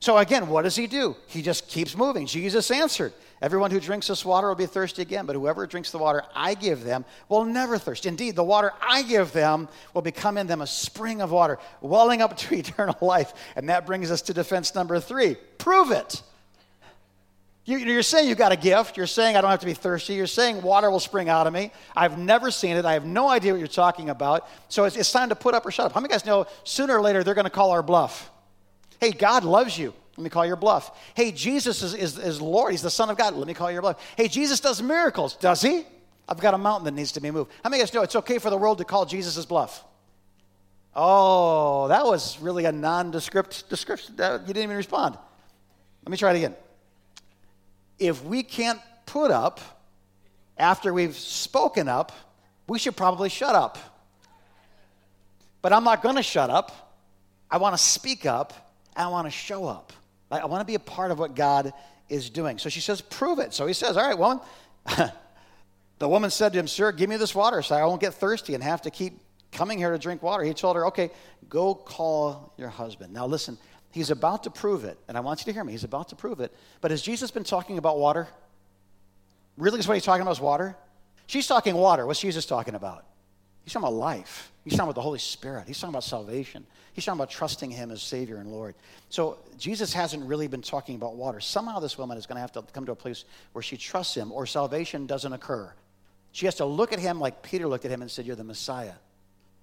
So 0.00 0.16
again, 0.16 0.48
what 0.48 0.62
does 0.62 0.76
he 0.76 0.86
do? 0.86 1.16
He 1.26 1.42
just 1.42 1.68
keeps 1.68 1.96
moving. 1.96 2.26
Jesus 2.26 2.70
answered, 2.70 3.12
Everyone 3.40 3.70
who 3.70 3.78
drinks 3.78 4.08
this 4.08 4.24
water 4.24 4.48
will 4.48 4.56
be 4.56 4.66
thirsty 4.66 5.02
again, 5.02 5.24
but 5.24 5.36
whoever 5.36 5.66
drinks 5.66 5.92
the 5.92 5.98
water 5.98 6.24
I 6.34 6.54
give 6.54 6.82
them 6.82 7.04
will 7.28 7.44
never 7.44 7.78
thirst. 7.78 8.04
Indeed, 8.04 8.34
the 8.34 8.42
water 8.42 8.72
I 8.80 9.02
give 9.02 9.32
them 9.32 9.68
will 9.94 10.02
become 10.02 10.36
in 10.38 10.48
them 10.48 10.60
a 10.60 10.66
spring 10.66 11.20
of 11.20 11.30
water, 11.30 11.58
welling 11.80 12.20
up 12.20 12.36
to 12.38 12.54
eternal 12.54 12.96
life. 13.00 13.32
And 13.54 13.68
that 13.68 13.86
brings 13.86 14.10
us 14.10 14.22
to 14.22 14.34
defense 14.34 14.74
number 14.74 14.98
three 14.98 15.36
prove 15.56 15.90
it. 15.90 16.22
You're 17.64 18.02
saying 18.02 18.30
you've 18.30 18.38
got 18.38 18.50
a 18.50 18.56
gift. 18.56 18.96
You're 18.96 19.06
saying 19.06 19.36
I 19.36 19.42
don't 19.42 19.50
have 19.50 19.60
to 19.60 19.66
be 19.66 19.74
thirsty. 19.74 20.14
You're 20.14 20.26
saying 20.26 20.62
water 20.62 20.90
will 20.90 21.00
spring 21.00 21.28
out 21.28 21.46
of 21.46 21.52
me. 21.52 21.70
I've 21.94 22.16
never 22.16 22.50
seen 22.50 22.78
it. 22.78 22.86
I 22.86 22.94
have 22.94 23.04
no 23.04 23.28
idea 23.28 23.52
what 23.52 23.58
you're 23.58 23.68
talking 23.68 24.08
about. 24.08 24.48
So 24.68 24.84
it's, 24.84 24.96
it's 24.96 25.12
time 25.12 25.28
to 25.28 25.34
put 25.34 25.54
up 25.54 25.66
or 25.66 25.70
shut 25.70 25.84
up. 25.84 25.92
How 25.92 26.00
many 26.00 26.10
guys 26.10 26.24
know 26.24 26.46
sooner 26.64 26.96
or 26.96 27.02
later 27.02 27.22
they're 27.22 27.34
going 27.34 27.44
to 27.44 27.50
call 27.50 27.70
our 27.72 27.82
bluff? 27.82 28.30
Hey, 29.00 29.12
God 29.12 29.44
loves 29.44 29.78
you. 29.78 29.94
Let 30.16 30.24
me 30.24 30.30
call 30.30 30.44
your 30.44 30.56
bluff. 30.56 30.98
Hey, 31.14 31.30
Jesus 31.30 31.82
is, 31.82 31.94
is, 31.94 32.18
is 32.18 32.40
Lord. 32.40 32.72
He's 32.72 32.82
the 32.82 32.90
Son 32.90 33.08
of 33.08 33.16
God. 33.16 33.34
Let 33.34 33.46
me 33.46 33.54
call 33.54 33.70
your 33.70 33.82
bluff. 33.82 34.04
Hey, 34.16 34.26
Jesus 34.26 34.58
does 34.58 34.82
miracles. 34.82 35.36
Does 35.36 35.62
he? 35.62 35.84
I've 36.28 36.40
got 36.40 36.54
a 36.54 36.58
mountain 36.58 36.84
that 36.86 36.94
needs 36.94 37.12
to 37.12 37.20
be 37.20 37.30
moved. 37.30 37.52
How 37.62 37.70
many 37.70 37.80
of 37.80 37.86
you 37.86 37.92
guys 37.92 37.94
know 37.94 38.02
it's 38.02 38.16
okay 38.16 38.38
for 38.38 38.50
the 38.50 38.56
world 38.56 38.78
to 38.78 38.84
call 38.84 39.06
Jesus' 39.06 39.44
bluff? 39.46 39.84
Oh, 40.94 41.86
that 41.88 42.04
was 42.04 42.40
really 42.40 42.64
a 42.64 42.72
nondescript 42.72 43.68
description. 43.70 44.14
You 44.18 44.38
didn't 44.38 44.64
even 44.64 44.76
respond. 44.76 45.16
Let 46.04 46.10
me 46.10 46.16
try 46.16 46.32
it 46.32 46.36
again. 46.36 46.56
If 47.98 48.24
we 48.24 48.42
can't 48.42 48.80
put 49.06 49.30
up 49.30 49.60
after 50.56 50.92
we've 50.92 51.16
spoken 51.16 51.88
up, 51.88 52.10
we 52.66 52.80
should 52.80 52.96
probably 52.96 53.28
shut 53.28 53.54
up. 53.54 53.78
But 55.62 55.72
I'm 55.72 55.84
not 55.84 56.02
going 56.02 56.16
to 56.16 56.22
shut 56.22 56.50
up. 56.50 56.94
I 57.50 57.58
want 57.58 57.76
to 57.76 57.82
speak 57.82 58.26
up 58.26 58.67
I 58.98 59.06
want 59.08 59.26
to 59.26 59.30
show 59.30 59.66
up. 59.66 59.92
I 60.30 60.44
want 60.44 60.60
to 60.60 60.66
be 60.66 60.74
a 60.74 60.80
part 60.80 61.10
of 61.10 61.18
what 61.18 61.34
God 61.34 61.72
is 62.08 62.28
doing. 62.28 62.58
So 62.58 62.68
she 62.68 62.80
says, 62.80 63.00
Prove 63.00 63.38
it. 63.38 63.54
So 63.54 63.66
he 63.66 63.72
says, 63.72 63.96
All 63.96 64.06
right, 64.06 64.18
woman. 64.18 64.40
the 65.98 66.08
woman 66.08 66.30
said 66.30 66.52
to 66.52 66.58
him, 66.58 66.66
Sir, 66.66 66.92
give 66.92 67.08
me 67.08 67.16
this 67.16 67.34
water 67.34 67.62
so 67.62 67.76
I 67.76 67.84
won't 67.84 68.00
get 68.00 68.14
thirsty 68.14 68.54
and 68.54 68.62
have 68.62 68.82
to 68.82 68.90
keep 68.90 69.20
coming 69.52 69.78
here 69.78 69.90
to 69.90 69.98
drink 69.98 70.22
water. 70.22 70.42
He 70.44 70.52
told 70.52 70.76
her, 70.76 70.86
Okay, 70.86 71.10
go 71.48 71.74
call 71.74 72.52
your 72.58 72.68
husband. 72.68 73.12
Now 73.12 73.26
listen, 73.26 73.56
he's 73.92 74.10
about 74.10 74.42
to 74.42 74.50
prove 74.50 74.84
it. 74.84 74.98
And 75.08 75.16
I 75.16 75.20
want 75.20 75.40
you 75.40 75.44
to 75.46 75.52
hear 75.52 75.64
me. 75.64 75.72
He's 75.72 75.84
about 75.84 76.08
to 76.08 76.16
prove 76.16 76.40
it. 76.40 76.52
But 76.80 76.90
has 76.90 77.00
Jesus 77.00 77.30
been 77.30 77.44
talking 77.44 77.78
about 77.78 77.98
water? 77.98 78.28
Really, 79.56 79.78
is 79.78 79.88
what 79.88 79.94
he's 79.94 80.04
talking 80.04 80.22
about 80.22 80.32
is 80.32 80.40
water? 80.40 80.76
She's 81.26 81.46
talking 81.46 81.74
water. 81.74 82.06
What's 82.06 82.20
Jesus 82.20 82.46
talking 82.46 82.74
about? 82.74 83.04
He's 83.64 83.72
talking 83.72 83.88
about 83.88 83.98
life. 83.98 84.52
He's 84.68 84.76
talking 84.76 84.88
about 84.88 84.96
the 84.96 85.02
Holy 85.02 85.18
Spirit. 85.18 85.66
He's 85.66 85.80
talking 85.80 85.94
about 85.94 86.04
salvation. 86.04 86.66
He's 86.92 87.06
talking 87.06 87.18
about 87.18 87.30
trusting 87.30 87.70
Him 87.70 87.90
as 87.90 88.02
Savior 88.02 88.36
and 88.36 88.52
Lord. 88.52 88.74
So 89.08 89.38
Jesus 89.56 89.94
hasn't 89.94 90.22
really 90.26 90.46
been 90.46 90.60
talking 90.60 90.94
about 90.94 91.16
water. 91.16 91.40
Somehow 91.40 91.78
this 91.80 91.96
woman 91.96 92.18
is 92.18 92.26
going 92.26 92.36
to 92.36 92.42
have 92.42 92.52
to 92.52 92.60
come 92.74 92.84
to 92.84 92.92
a 92.92 92.96
place 92.96 93.24
where 93.52 93.62
she 93.62 93.78
trusts 93.78 94.14
Him 94.14 94.30
or 94.30 94.44
salvation 94.44 95.06
doesn't 95.06 95.32
occur. 95.32 95.72
She 96.32 96.44
has 96.44 96.56
to 96.56 96.66
look 96.66 96.92
at 96.92 96.98
Him 96.98 97.18
like 97.18 97.42
Peter 97.42 97.66
looked 97.66 97.86
at 97.86 97.90
Him 97.90 98.02
and 98.02 98.10
said, 98.10 98.26
You're 98.26 98.36
the 98.36 98.44
Messiah. 98.44 98.92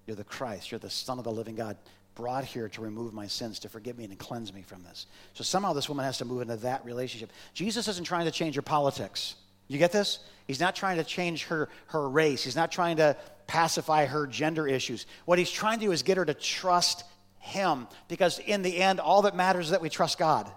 You're 0.08 0.16
the 0.16 0.24
Christ. 0.24 0.72
You're 0.72 0.80
the 0.80 0.90
Son 0.90 1.18
of 1.18 1.24
the 1.24 1.30
living 1.30 1.54
God, 1.54 1.76
brought 2.16 2.44
here 2.44 2.68
to 2.70 2.80
remove 2.80 3.14
my 3.14 3.28
sins, 3.28 3.60
to 3.60 3.68
forgive 3.68 3.96
me 3.96 4.02
and 4.02 4.12
to 4.12 4.18
cleanse 4.18 4.52
me 4.52 4.62
from 4.62 4.82
this. 4.82 5.06
So 5.34 5.44
somehow 5.44 5.72
this 5.72 5.88
woman 5.88 6.04
has 6.04 6.18
to 6.18 6.24
move 6.24 6.42
into 6.42 6.56
that 6.56 6.84
relationship. 6.84 7.30
Jesus 7.54 7.86
isn't 7.86 8.06
trying 8.06 8.24
to 8.24 8.32
change 8.32 8.56
her 8.56 8.62
politics. 8.62 9.36
You 9.68 9.78
get 9.78 9.92
this? 9.92 10.18
He's 10.48 10.60
not 10.60 10.74
trying 10.74 10.96
to 10.96 11.04
change 11.04 11.44
her, 11.44 11.68
her 11.86 12.08
race. 12.08 12.42
He's 12.42 12.56
not 12.56 12.72
trying 12.72 12.96
to 12.96 13.16
pacify 13.46 14.06
her 14.06 14.26
gender 14.26 14.66
issues. 14.66 15.06
What 15.24 15.38
he's 15.38 15.50
trying 15.50 15.78
to 15.80 15.86
do 15.86 15.92
is 15.92 16.02
get 16.02 16.16
her 16.16 16.24
to 16.24 16.34
trust 16.34 17.04
him 17.38 17.86
because 18.08 18.38
in 18.40 18.62
the 18.62 18.78
end, 18.78 19.00
all 19.00 19.22
that 19.22 19.36
matters 19.36 19.66
is 19.66 19.70
that 19.70 19.80
we 19.80 19.88
trust 19.88 20.18
God 20.18 20.50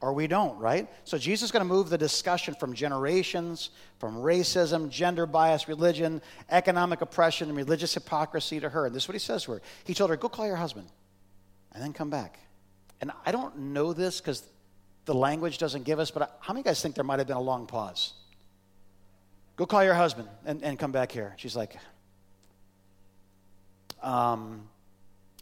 or 0.00 0.12
we 0.12 0.26
don't, 0.26 0.58
right? 0.58 0.88
So 1.04 1.16
Jesus 1.16 1.46
is 1.46 1.52
going 1.52 1.62
to 1.62 1.68
move 1.68 1.88
the 1.88 1.98
discussion 1.98 2.54
from 2.54 2.74
generations, 2.74 3.70
from 3.98 4.16
racism, 4.16 4.90
gender 4.90 5.26
bias, 5.26 5.68
religion, 5.68 6.20
economic 6.50 7.00
oppression, 7.00 7.48
and 7.48 7.56
religious 7.56 7.94
hypocrisy 7.94 8.60
to 8.60 8.68
her. 8.68 8.86
And 8.86 8.94
this 8.94 9.04
is 9.04 9.08
what 9.08 9.14
he 9.14 9.20
says 9.20 9.44
to 9.44 9.52
her. 9.52 9.62
He 9.84 9.94
told 9.94 10.10
her, 10.10 10.16
Go 10.16 10.28
call 10.28 10.46
your 10.46 10.56
husband 10.56 10.88
and 11.72 11.82
then 11.82 11.92
come 11.92 12.10
back. 12.10 12.38
And 13.00 13.10
I 13.24 13.32
don't 13.32 13.56
know 13.58 13.92
this 13.92 14.20
because 14.20 14.46
the 15.04 15.14
language 15.14 15.58
doesn't 15.58 15.84
give 15.84 15.98
us, 15.98 16.10
but 16.10 16.38
how 16.40 16.52
many 16.52 16.62
guys 16.62 16.82
think 16.82 16.94
there 16.94 17.04
might 17.04 17.18
have 17.18 17.28
been 17.28 17.36
a 17.36 17.40
long 17.40 17.66
pause? 17.66 18.12
Go 19.56 19.64
call 19.64 19.82
your 19.82 19.94
husband 19.94 20.28
and, 20.44 20.62
and 20.62 20.78
come 20.78 20.92
back 20.92 21.10
here. 21.10 21.34
She's 21.38 21.56
like, 21.56 21.76
um, 24.06 24.68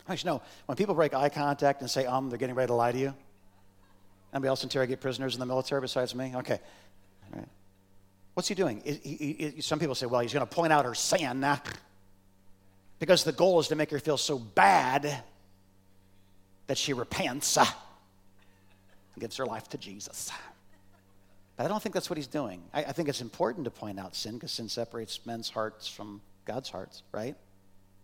actually, 0.09 0.31
no. 0.31 0.43
When 0.67 0.77
people 0.77 0.95
break 0.95 1.15
eye 1.15 1.29
contact 1.29 1.81
and 1.83 1.91
say, 1.91 2.07
um, 2.07 2.31
they're 2.31 2.39
getting 2.39 2.55
ready 2.55 2.69
to 2.69 2.75
lie 2.75 2.93
to 2.93 2.99
you. 2.99 3.15
Anybody 4.33 4.49
else 4.49 4.65
interrogate 4.65 5.01
prisoners 5.01 5.35
in 5.35 5.41
the 5.41 5.47
military 5.47 5.81
besides 5.81 6.15
me? 6.15 6.33
Okay. 6.35 6.59
What's 8.35 8.49
he 8.49 8.55
doing? 8.57 8.83
He, 8.85 8.93
he, 8.95 9.51
he, 9.55 9.61
some 9.61 9.79
people 9.79 9.95
say, 9.95 10.07
well, 10.07 10.21
he's 10.21 10.33
going 10.33 10.47
to 10.47 10.53
point 10.53 10.73
out 10.73 10.85
her 10.85 10.95
sin 10.95 11.47
because 12.99 13.23
the 13.23 13.33
goal 13.33 13.61
is 13.61 13.69
to 13.69 13.77
make 13.77 13.91
her 13.91 14.01
feel 14.01 14.17
so 14.17 14.39
bad 14.39 15.23
that 16.67 16.79
she 16.79 16.93
repents 16.93 17.57
and 17.57 17.69
gives 19.21 19.37
her 19.37 19.47
life 19.47 19.69
to 19.69 19.79
Jesus. 19.79 20.33
But 21.57 21.67
I 21.67 21.69
don't 21.69 21.81
think 21.81 21.95
that's 21.95 22.11
what 22.11 22.17
he's 22.17 22.27
doing. 22.27 22.63
I, 22.73 22.85
I 22.85 22.93
think 22.93 23.09
it's 23.09 23.21
important 23.21 23.67
to 23.67 23.71
point 23.71 24.01
out 24.01 24.17
sin 24.17 24.35
because 24.35 24.51
sin 24.51 24.69
separates 24.69 25.21
men's 25.25 25.49
hearts 25.49 25.87
from 25.87 26.21
God's 26.45 26.69
hearts, 26.69 27.05
right? 27.13 27.37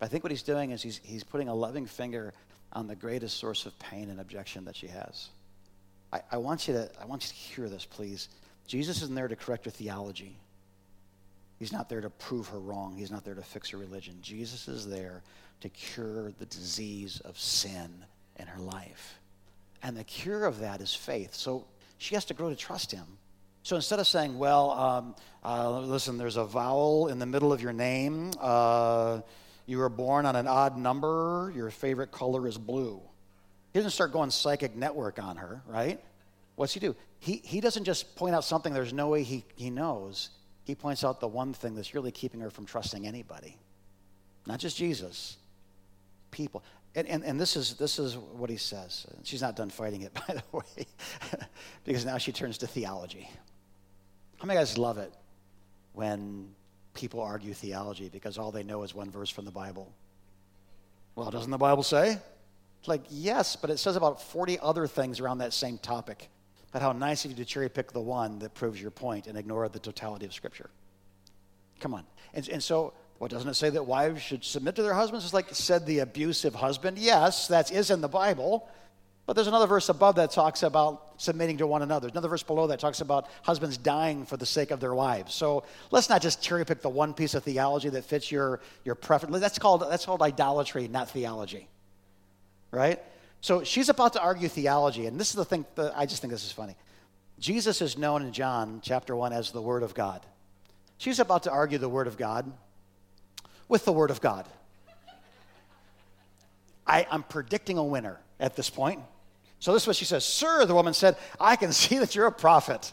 But 0.00 0.07
I 0.07 0.09
think 0.09 0.25
what 0.25 0.33
he's 0.33 0.42
doing 0.42 0.73
is 0.73 0.83
he's, 0.83 1.00
he's 1.04 1.23
putting 1.23 1.49
a 1.49 1.54
loving 1.54 1.87
finger 1.87 2.33
on 2.73 2.88
the 2.88 2.97
greatest 2.97 3.38
source 3.38 3.66
of 3.66 3.78
pain 3.78 4.11
and 4.11 4.19
objection 4.19 4.64
that 4.64 4.75
she 4.75 4.88
has. 4.88 5.28
I, 6.12 6.23
I, 6.33 6.37
want 6.38 6.66
you 6.66 6.75
to, 6.75 6.90
I 7.00 7.04
want 7.04 7.23
you 7.23 7.28
to 7.28 7.35
hear 7.35 7.69
this, 7.69 7.85
please. 7.85 8.28
Jesus 8.66 9.02
isn't 9.02 9.14
there 9.14 9.28
to 9.28 9.37
correct 9.37 9.66
her 9.66 9.71
theology. 9.71 10.37
He's 11.59 11.73
not 11.73 11.88
there 11.88 12.00
to 12.00 12.11
prove 12.11 12.49
her 12.49 12.59
wrong. 12.59 12.97
He's 12.97 13.11
not 13.11 13.25
there 13.25 13.35
to 13.35 13.42
fix 13.42 13.71
her 13.71 13.78
religion. 13.78 14.16
Jesus 14.23 14.66
is 14.66 14.88
there 14.88 15.23
to 15.61 15.69
cure 15.69 16.33
the 16.38 16.47
disease 16.47 17.21
of 17.21 17.38
sin 17.38 17.90
in 18.38 18.47
her 18.47 18.61
life. 18.61 19.19
And 19.83 19.97
the 19.97 20.04
cure 20.04 20.47
of 20.47 20.61
that 20.61 20.80
is 20.80 20.95
faith. 20.95 21.35
So 21.35 21.66
she 21.99 22.14
has 22.14 22.25
to 22.26 22.35
grow 22.35 22.49
to 22.49 22.57
trust 22.57 22.90
him. 22.90 23.07
So 23.62 23.76
instead 23.76 23.99
of 23.99 24.07
saying, 24.07 24.38
well, 24.38 24.71
um, 24.71 25.14
uh, 25.45 25.80
listen, 25.80 26.16
there's 26.16 26.38
a 26.38 26.45
vowel 26.45 27.09
in 27.09 27.19
the 27.19 27.26
middle 27.26 27.52
of 27.52 27.61
your 27.61 27.75
name, 27.75 28.30
uh, 28.40 29.21
you 29.71 29.79
were 29.79 29.89
born 29.89 30.27
on 30.27 30.35
an 30.35 30.49
odd 30.49 30.77
number, 30.77 31.53
your 31.55 31.71
favorite 31.71 32.11
color 32.11 32.49
is 32.49 32.59
blue. 32.59 33.00
He 33.73 33.79
doesn't 33.79 33.93
start 33.93 34.12
going 34.12 34.31
psychic 34.31 34.75
network 34.75 35.23
on 35.23 35.37
her, 35.37 35.62
right? 35.65 36.03
What's 36.57 36.75
he 36.75 36.81
do? 36.81 36.97
He, 37.21 37.41
he 37.45 37.61
doesn't 37.61 37.85
just 37.85 38.17
point 38.17 38.35
out 38.35 38.43
something 38.43 38.75
there's 38.75 38.93
no 38.93 39.07
way 39.07 39.23
he, 39.23 39.45
he 39.55 39.71
knows. 39.71 40.31
He 40.65 40.75
points 40.75 41.05
out 41.05 41.21
the 41.21 41.29
one 41.29 41.53
thing 41.53 41.77
that's 41.77 41.95
really 41.95 42.11
keeping 42.11 42.41
her 42.41 42.50
from 42.50 42.67
trusting 42.67 43.07
anybody. 43.07 43.57
Not 44.45 44.59
just 44.59 44.77
Jesus, 44.77 45.37
people. 46.33 46.65
And, 46.97 47.07
and, 47.07 47.23
and 47.25 47.41
this, 47.41 47.55
is, 47.55 47.75
this 47.75 48.00
is 48.00 48.17
what 48.17 48.50
he 48.50 48.57
says. 48.57 49.07
She's 49.23 49.41
not 49.41 49.55
done 49.55 49.71
fighting 49.71 50.03
it, 50.03 50.12
by 50.27 50.35
the 50.35 50.43
way, 50.50 50.87
because 51.85 52.05
now 52.05 52.19
she 52.19 52.33
turns 52.33 52.59
to 52.59 52.67
theology. 52.67 53.31
How 54.39 54.47
many 54.47 54.59
guys 54.59 54.77
love 54.77 54.99
it 54.99 55.15
when 55.93 56.49
people 56.95 57.21
argue 57.21 57.55
theology 57.55 58.09
because 58.09 58.39
all 58.39 58.50
they 58.50 58.63
know 58.63 58.83
is 58.83 58.95
one 58.95 59.11
verse 59.11 59.31
from 59.31 59.45
the 59.45 59.50
Bible? 59.50 59.93
Well, 61.15 61.31
doesn't 61.31 61.50
the 61.50 61.59
Bible 61.59 61.83
say? 61.83 62.19
Like, 62.87 63.03
yes, 63.11 63.57
but 63.57 63.71
it 63.71 63.79
says 63.79 63.97
about 63.97 64.23
40 64.23 64.59
other 64.61 64.87
things 64.87 65.21
around 65.21 65.39
that 65.39 65.53
same 65.53 65.79
topic. 65.79 66.29
But 66.73 66.83
how 66.83 66.93
nice 66.93 67.25
of 67.25 67.33
you 67.33 67.37
to 67.37 67.45
cherry 67.45 67.69
pick 67.69 67.93
the 67.93 68.00
one 68.00 68.39
that 68.39 68.55
proves 68.55 68.81
your 68.81 68.91
point 68.91 69.26
and 69.26 69.37
ignore 69.37 69.69
the 69.69 69.79
totality 69.79 70.25
of 70.25 70.33
Scripture. 70.33 70.71
Come 71.81 71.95
on. 71.95 72.05
And, 72.33 72.49
and 72.49 72.63
so, 72.63 72.93
what 73.19 73.31
doesn't 73.31 73.50
it 73.50 73.55
say 73.55 73.71
that 73.71 73.85
wives 73.85 74.23
should 74.23 74.45
submit 74.45 74.76
to 74.76 74.83
their 74.83 74.95
husbands? 74.95 75.25
It's 75.25 75.35
like 75.35 75.49
said 75.50 75.85
the 75.85 75.99
abusive 75.99 76.55
husband. 76.55 76.99
Yes, 76.99 77.49
that 77.49 77.73
is 77.73 77.91
in 77.91 78.00
the 78.00 78.09
Bible. 78.09 78.69
But 79.26 79.35
there's 79.35 79.49
another 79.49 79.67
verse 79.67 79.89
above 79.89 80.15
that 80.15 80.31
talks 80.31 80.63
about 80.63 81.10
submitting 81.21 81.59
to 81.59 81.67
one 81.67 81.83
another. 81.83 82.09
Another 82.09 82.28
verse 82.28 82.43
below 82.43 82.67
that 82.69 82.80
talks 82.80 83.02
about 83.02 83.28
husbands 83.43 83.76
dying 83.76 84.25
for 84.25 84.39
the 84.39 84.47
sake 84.47 84.71
of 84.71 84.80
their 84.80 84.95
wives. 84.95 85.35
So 85.35 85.65
let's 85.91 86.09
not 86.09 86.23
just 86.23 86.43
cherry 86.43 86.65
pick 86.65 86.80
the 86.80 86.89
one 86.89 87.13
piece 87.13 87.35
of 87.35 87.45
theology 87.45 87.91
that 87.91 88.04
fits 88.04 88.33
your, 88.33 88.61
your 88.87 88.95
preference. 88.95 89.39
That's 89.39 89.59
called, 89.59 89.83
that's 89.83 90.06
called 90.06 90.23
idolatry, 90.23 90.89
not 90.89 91.11
theology. 91.11 91.69
Right? 92.71 93.02
So 93.43 93.65
she's 93.65 93.91
about 93.91 94.15
to 94.15 94.23
argue 94.23 94.49
theology, 94.49 95.06
and 95.06 95.21
this 95.21 95.28
is 95.28 95.35
the 95.35 95.45
thing 95.45 95.67
that 95.75 95.93
I 95.95 96.06
just 96.06 96.23
think 96.23 96.33
this 96.33 96.45
is 96.45 96.52
funny. 96.52 96.75
Jesus 97.39 97.83
is 97.83 97.99
known 97.99 98.23
in 98.23 98.33
John 98.33 98.80
chapter 98.83 99.15
1 99.15 99.35
as 99.35 99.50
the 99.50 99.63
Word 99.63 99.83
of 99.83 99.93
God. 99.93 100.25
She's 100.97 101.19
about 101.21 101.43
to 101.43 101.50
argue 101.50 101.76
the 101.76 101.89
Word 101.89 102.06
of 102.06 102.17
God 102.17 102.50
with 103.69 103.85
the 103.85 103.93
Word 103.93 104.11
of 104.11 104.23
God. 104.23 104.47
I, 106.87 107.06
I'm 107.11 107.23
predicting 107.23 107.76
a 107.76 107.85
winner 107.85 108.19
at 108.39 108.56
this 108.56 108.71
point. 108.71 109.00
So 109.61 109.73
this 109.73 109.83
is 109.83 109.87
what 109.87 109.97
she 109.97 110.07
says 110.07 110.25
Sir, 110.25 110.65
the 110.65 110.75
woman 110.75 110.95
said, 110.95 111.17
I 111.39 111.57
can 111.57 111.73
see 111.85 111.99
that 111.99 112.15
you're 112.15 112.27
a 112.27 112.33
prophet. 112.33 112.93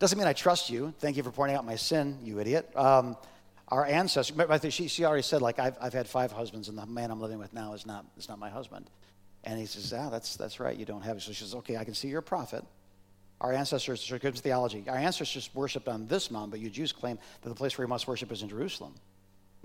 Doesn't 0.00 0.18
mean 0.18 0.28
I 0.28 0.32
trust 0.32 0.68
you. 0.68 0.92
Thank 0.98 1.16
you 1.16 1.22
for 1.22 1.30
pointing 1.30 1.56
out 1.56 1.64
my 1.64 1.76
sin, 1.76 2.18
you 2.22 2.40
idiot. 2.40 2.68
Um, 2.76 3.16
our 3.68 3.86
ancestors, 3.86 4.74
she, 4.74 4.88
she 4.88 5.04
already 5.04 5.22
said, 5.22 5.40
like, 5.40 5.58
I've, 5.58 5.76
I've 5.80 5.94
had 5.94 6.06
five 6.06 6.30
husbands, 6.30 6.68
and 6.68 6.76
the 6.76 6.84
man 6.84 7.10
I'm 7.10 7.20
living 7.20 7.38
with 7.38 7.54
now 7.54 7.72
is 7.72 7.86
not, 7.86 8.04
is 8.18 8.28
not 8.28 8.38
my 8.38 8.50
husband. 8.50 8.90
And 9.44 9.58
he 9.58 9.66
says, 9.66 9.92
ah, 9.92 10.10
that's, 10.10 10.36
that's 10.36 10.60
right, 10.60 10.76
you 10.76 10.84
don't 10.84 11.02
have 11.02 11.16
it. 11.16 11.22
So 11.22 11.32
she 11.32 11.44
says, 11.44 11.54
okay, 11.54 11.76
I 11.76 11.84
can 11.84 11.94
see 11.94 12.08
you're 12.08 12.18
a 12.18 12.22
prophet. 12.22 12.64
Our 13.40 13.52
ancestors, 13.52 14.02
so 14.02 14.18
gives 14.18 14.40
theology, 14.40 14.84
our 14.88 14.96
ancestors 14.96 15.48
worshiped 15.54 15.88
on 15.88 16.06
this 16.06 16.30
mountain, 16.30 16.50
but 16.50 16.60
you 16.60 16.70
Jews 16.70 16.92
claim 16.92 17.18
that 17.42 17.48
the 17.48 17.54
place 17.54 17.76
where 17.78 17.84
you 17.84 17.88
must 17.88 18.06
worship 18.06 18.30
is 18.32 18.42
in 18.42 18.48
Jerusalem. 18.48 18.94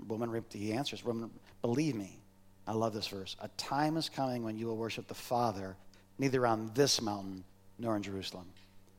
Woman, 0.06 0.44
he 0.52 0.72
answers, 0.72 1.04
woman, 1.04 1.30
believe 1.60 1.94
me. 1.94 2.18
I 2.66 2.72
love 2.72 2.94
this 2.94 3.08
verse. 3.08 3.36
A 3.40 3.48
time 3.56 3.96
is 3.96 4.08
coming 4.08 4.42
when 4.44 4.56
you 4.56 4.66
will 4.66 4.76
worship 4.76 5.08
the 5.08 5.14
Father 5.14 5.76
neither 6.20 6.46
on 6.46 6.70
this 6.74 7.00
mountain 7.00 7.42
nor 7.78 7.96
in 7.96 8.02
Jerusalem. 8.02 8.46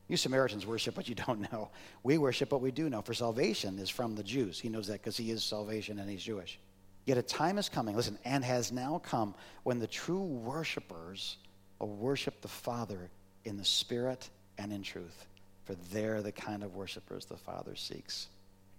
You 0.08 0.16
Samaritans 0.16 0.66
worship 0.66 0.96
what 0.96 1.08
you 1.08 1.14
don't 1.14 1.40
know. 1.52 1.70
We 2.02 2.18
worship 2.18 2.50
what 2.50 2.60
we 2.60 2.72
do 2.72 2.90
know, 2.90 3.00
for 3.00 3.14
salvation 3.14 3.78
is 3.78 3.88
from 3.88 4.16
the 4.16 4.24
Jews. 4.24 4.58
He 4.60 4.68
knows 4.68 4.88
that 4.88 5.00
because 5.00 5.16
he 5.16 5.30
is 5.30 5.44
salvation 5.44 5.98
and 6.00 6.10
he's 6.10 6.22
Jewish. 6.22 6.58
Yet 7.06 7.18
a 7.18 7.22
time 7.22 7.58
is 7.58 7.68
coming, 7.68 7.96
listen, 7.96 8.18
and 8.24 8.44
has 8.44 8.70
now 8.70 9.00
come 9.04 9.34
when 9.62 9.78
the 9.78 9.86
true 9.86 10.22
worshipers 10.22 11.36
will 11.78 11.88
worship 11.88 12.40
the 12.42 12.48
Father 12.48 13.10
in 13.44 13.56
the 13.56 13.64
Spirit 13.64 14.28
and 14.58 14.72
in 14.72 14.82
truth, 14.82 15.26
for 15.64 15.74
they're 15.92 16.22
the 16.22 16.30
kind 16.30 16.62
of 16.62 16.76
worshipers 16.76 17.24
the 17.24 17.36
Father 17.36 17.74
seeks. 17.74 18.28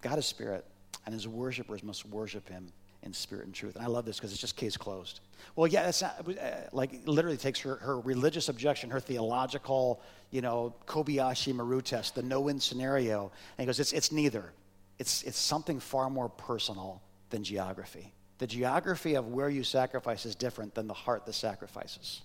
God 0.01 0.19
is 0.19 0.25
Spirit, 0.25 0.65
and 1.05 1.13
his 1.13 1.27
worshipers 1.27 1.83
must 1.83 2.05
worship 2.05 2.47
him 2.47 2.71
in 3.03 3.13
spirit 3.13 3.45
and 3.45 3.53
truth. 3.53 3.75
And 3.75 3.83
I 3.83 3.87
love 3.87 4.05
this 4.05 4.17
because 4.17 4.31
it's 4.31 4.41
just 4.41 4.55
case 4.55 4.77
closed. 4.77 5.19
Well, 5.55 5.67
yeah, 5.67 5.83
that's 5.83 6.01
not, 6.01 6.27
uh, 6.27 6.51
like, 6.71 7.01
literally 7.05 7.37
takes 7.37 7.59
her, 7.61 7.75
her 7.75 7.99
religious 7.99 8.49
objection, 8.49 8.89
her 8.89 8.99
theological, 8.99 10.01
you 10.31 10.41
know, 10.41 10.73
Kobayashi 10.87 11.53
Maru 11.53 11.81
test, 11.81 12.15
the 12.15 12.23
no 12.23 12.41
win 12.41 12.59
scenario. 12.59 13.31
And 13.57 13.63
he 13.63 13.65
goes, 13.65 13.79
it's, 13.79 13.93
it's 13.93 14.11
neither. 14.11 14.51
It's, 14.99 15.23
it's 15.23 15.37
something 15.37 15.79
far 15.79 16.09
more 16.09 16.29
personal 16.29 17.01
than 17.29 17.43
geography. 17.43 18.13
The 18.39 18.47
geography 18.47 19.15
of 19.15 19.27
where 19.27 19.49
you 19.49 19.63
sacrifice 19.63 20.25
is 20.25 20.35
different 20.35 20.75
than 20.75 20.87
the 20.87 20.93
heart 20.93 21.25
that 21.25 21.33
sacrifices. 21.33 22.21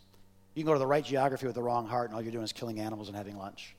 You 0.55 0.65
can 0.65 0.69
go 0.69 0.73
to 0.75 0.79
the 0.79 0.87
right 0.87 1.05
geography 1.05 1.47
with 1.47 1.55
the 1.55 1.63
wrong 1.63 1.87
heart, 1.87 2.09
and 2.09 2.17
all 2.17 2.23
you're 2.23 2.33
doing 2.33 2.45
is 2.45 2.53
killing 2.53 2.81
animals 2.81 3.09
and 3.09 3.17
having 3.17 3.37
lunch. 3.37 3.77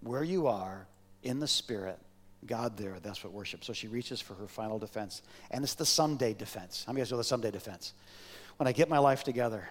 Where 0.00 0.22
you 0.22 0.46
are 0.46 0.86
in 1.22 1.40
the 1.40 1.48
spirit 1.48 1.98
God 2.46 2.76
there. 2.76 2.96
That's 3.02 3.22
what 3.22 3.32
worship. 3.32 3.64
So 3.64 3.72
she 3.72 3.88
reaches 3.88 4.20
for 4.20 4.34
her 4.34 4.48
final 4.48 4.78
defense. 4.78 5.22
And 5.50 5.62
it's 5.62 5.74
the 5.74 5.86
someday 5.86 6.34
defense. 6.34 6.84
How 6.86 6.92
many 6.92 7.02
of 7.02 7.06
you 7.06 7.10
guys 7.10 7.12
know 7.12 7.18
the 7.18 7.24
someday 7.24 7.50
defense? 7.50 7.94
When 8.56 8.66
I 8.66 8.72
get 8.72 8.88
my 8.88 8.98
life 8.98 9.24
together, 9.24 9.68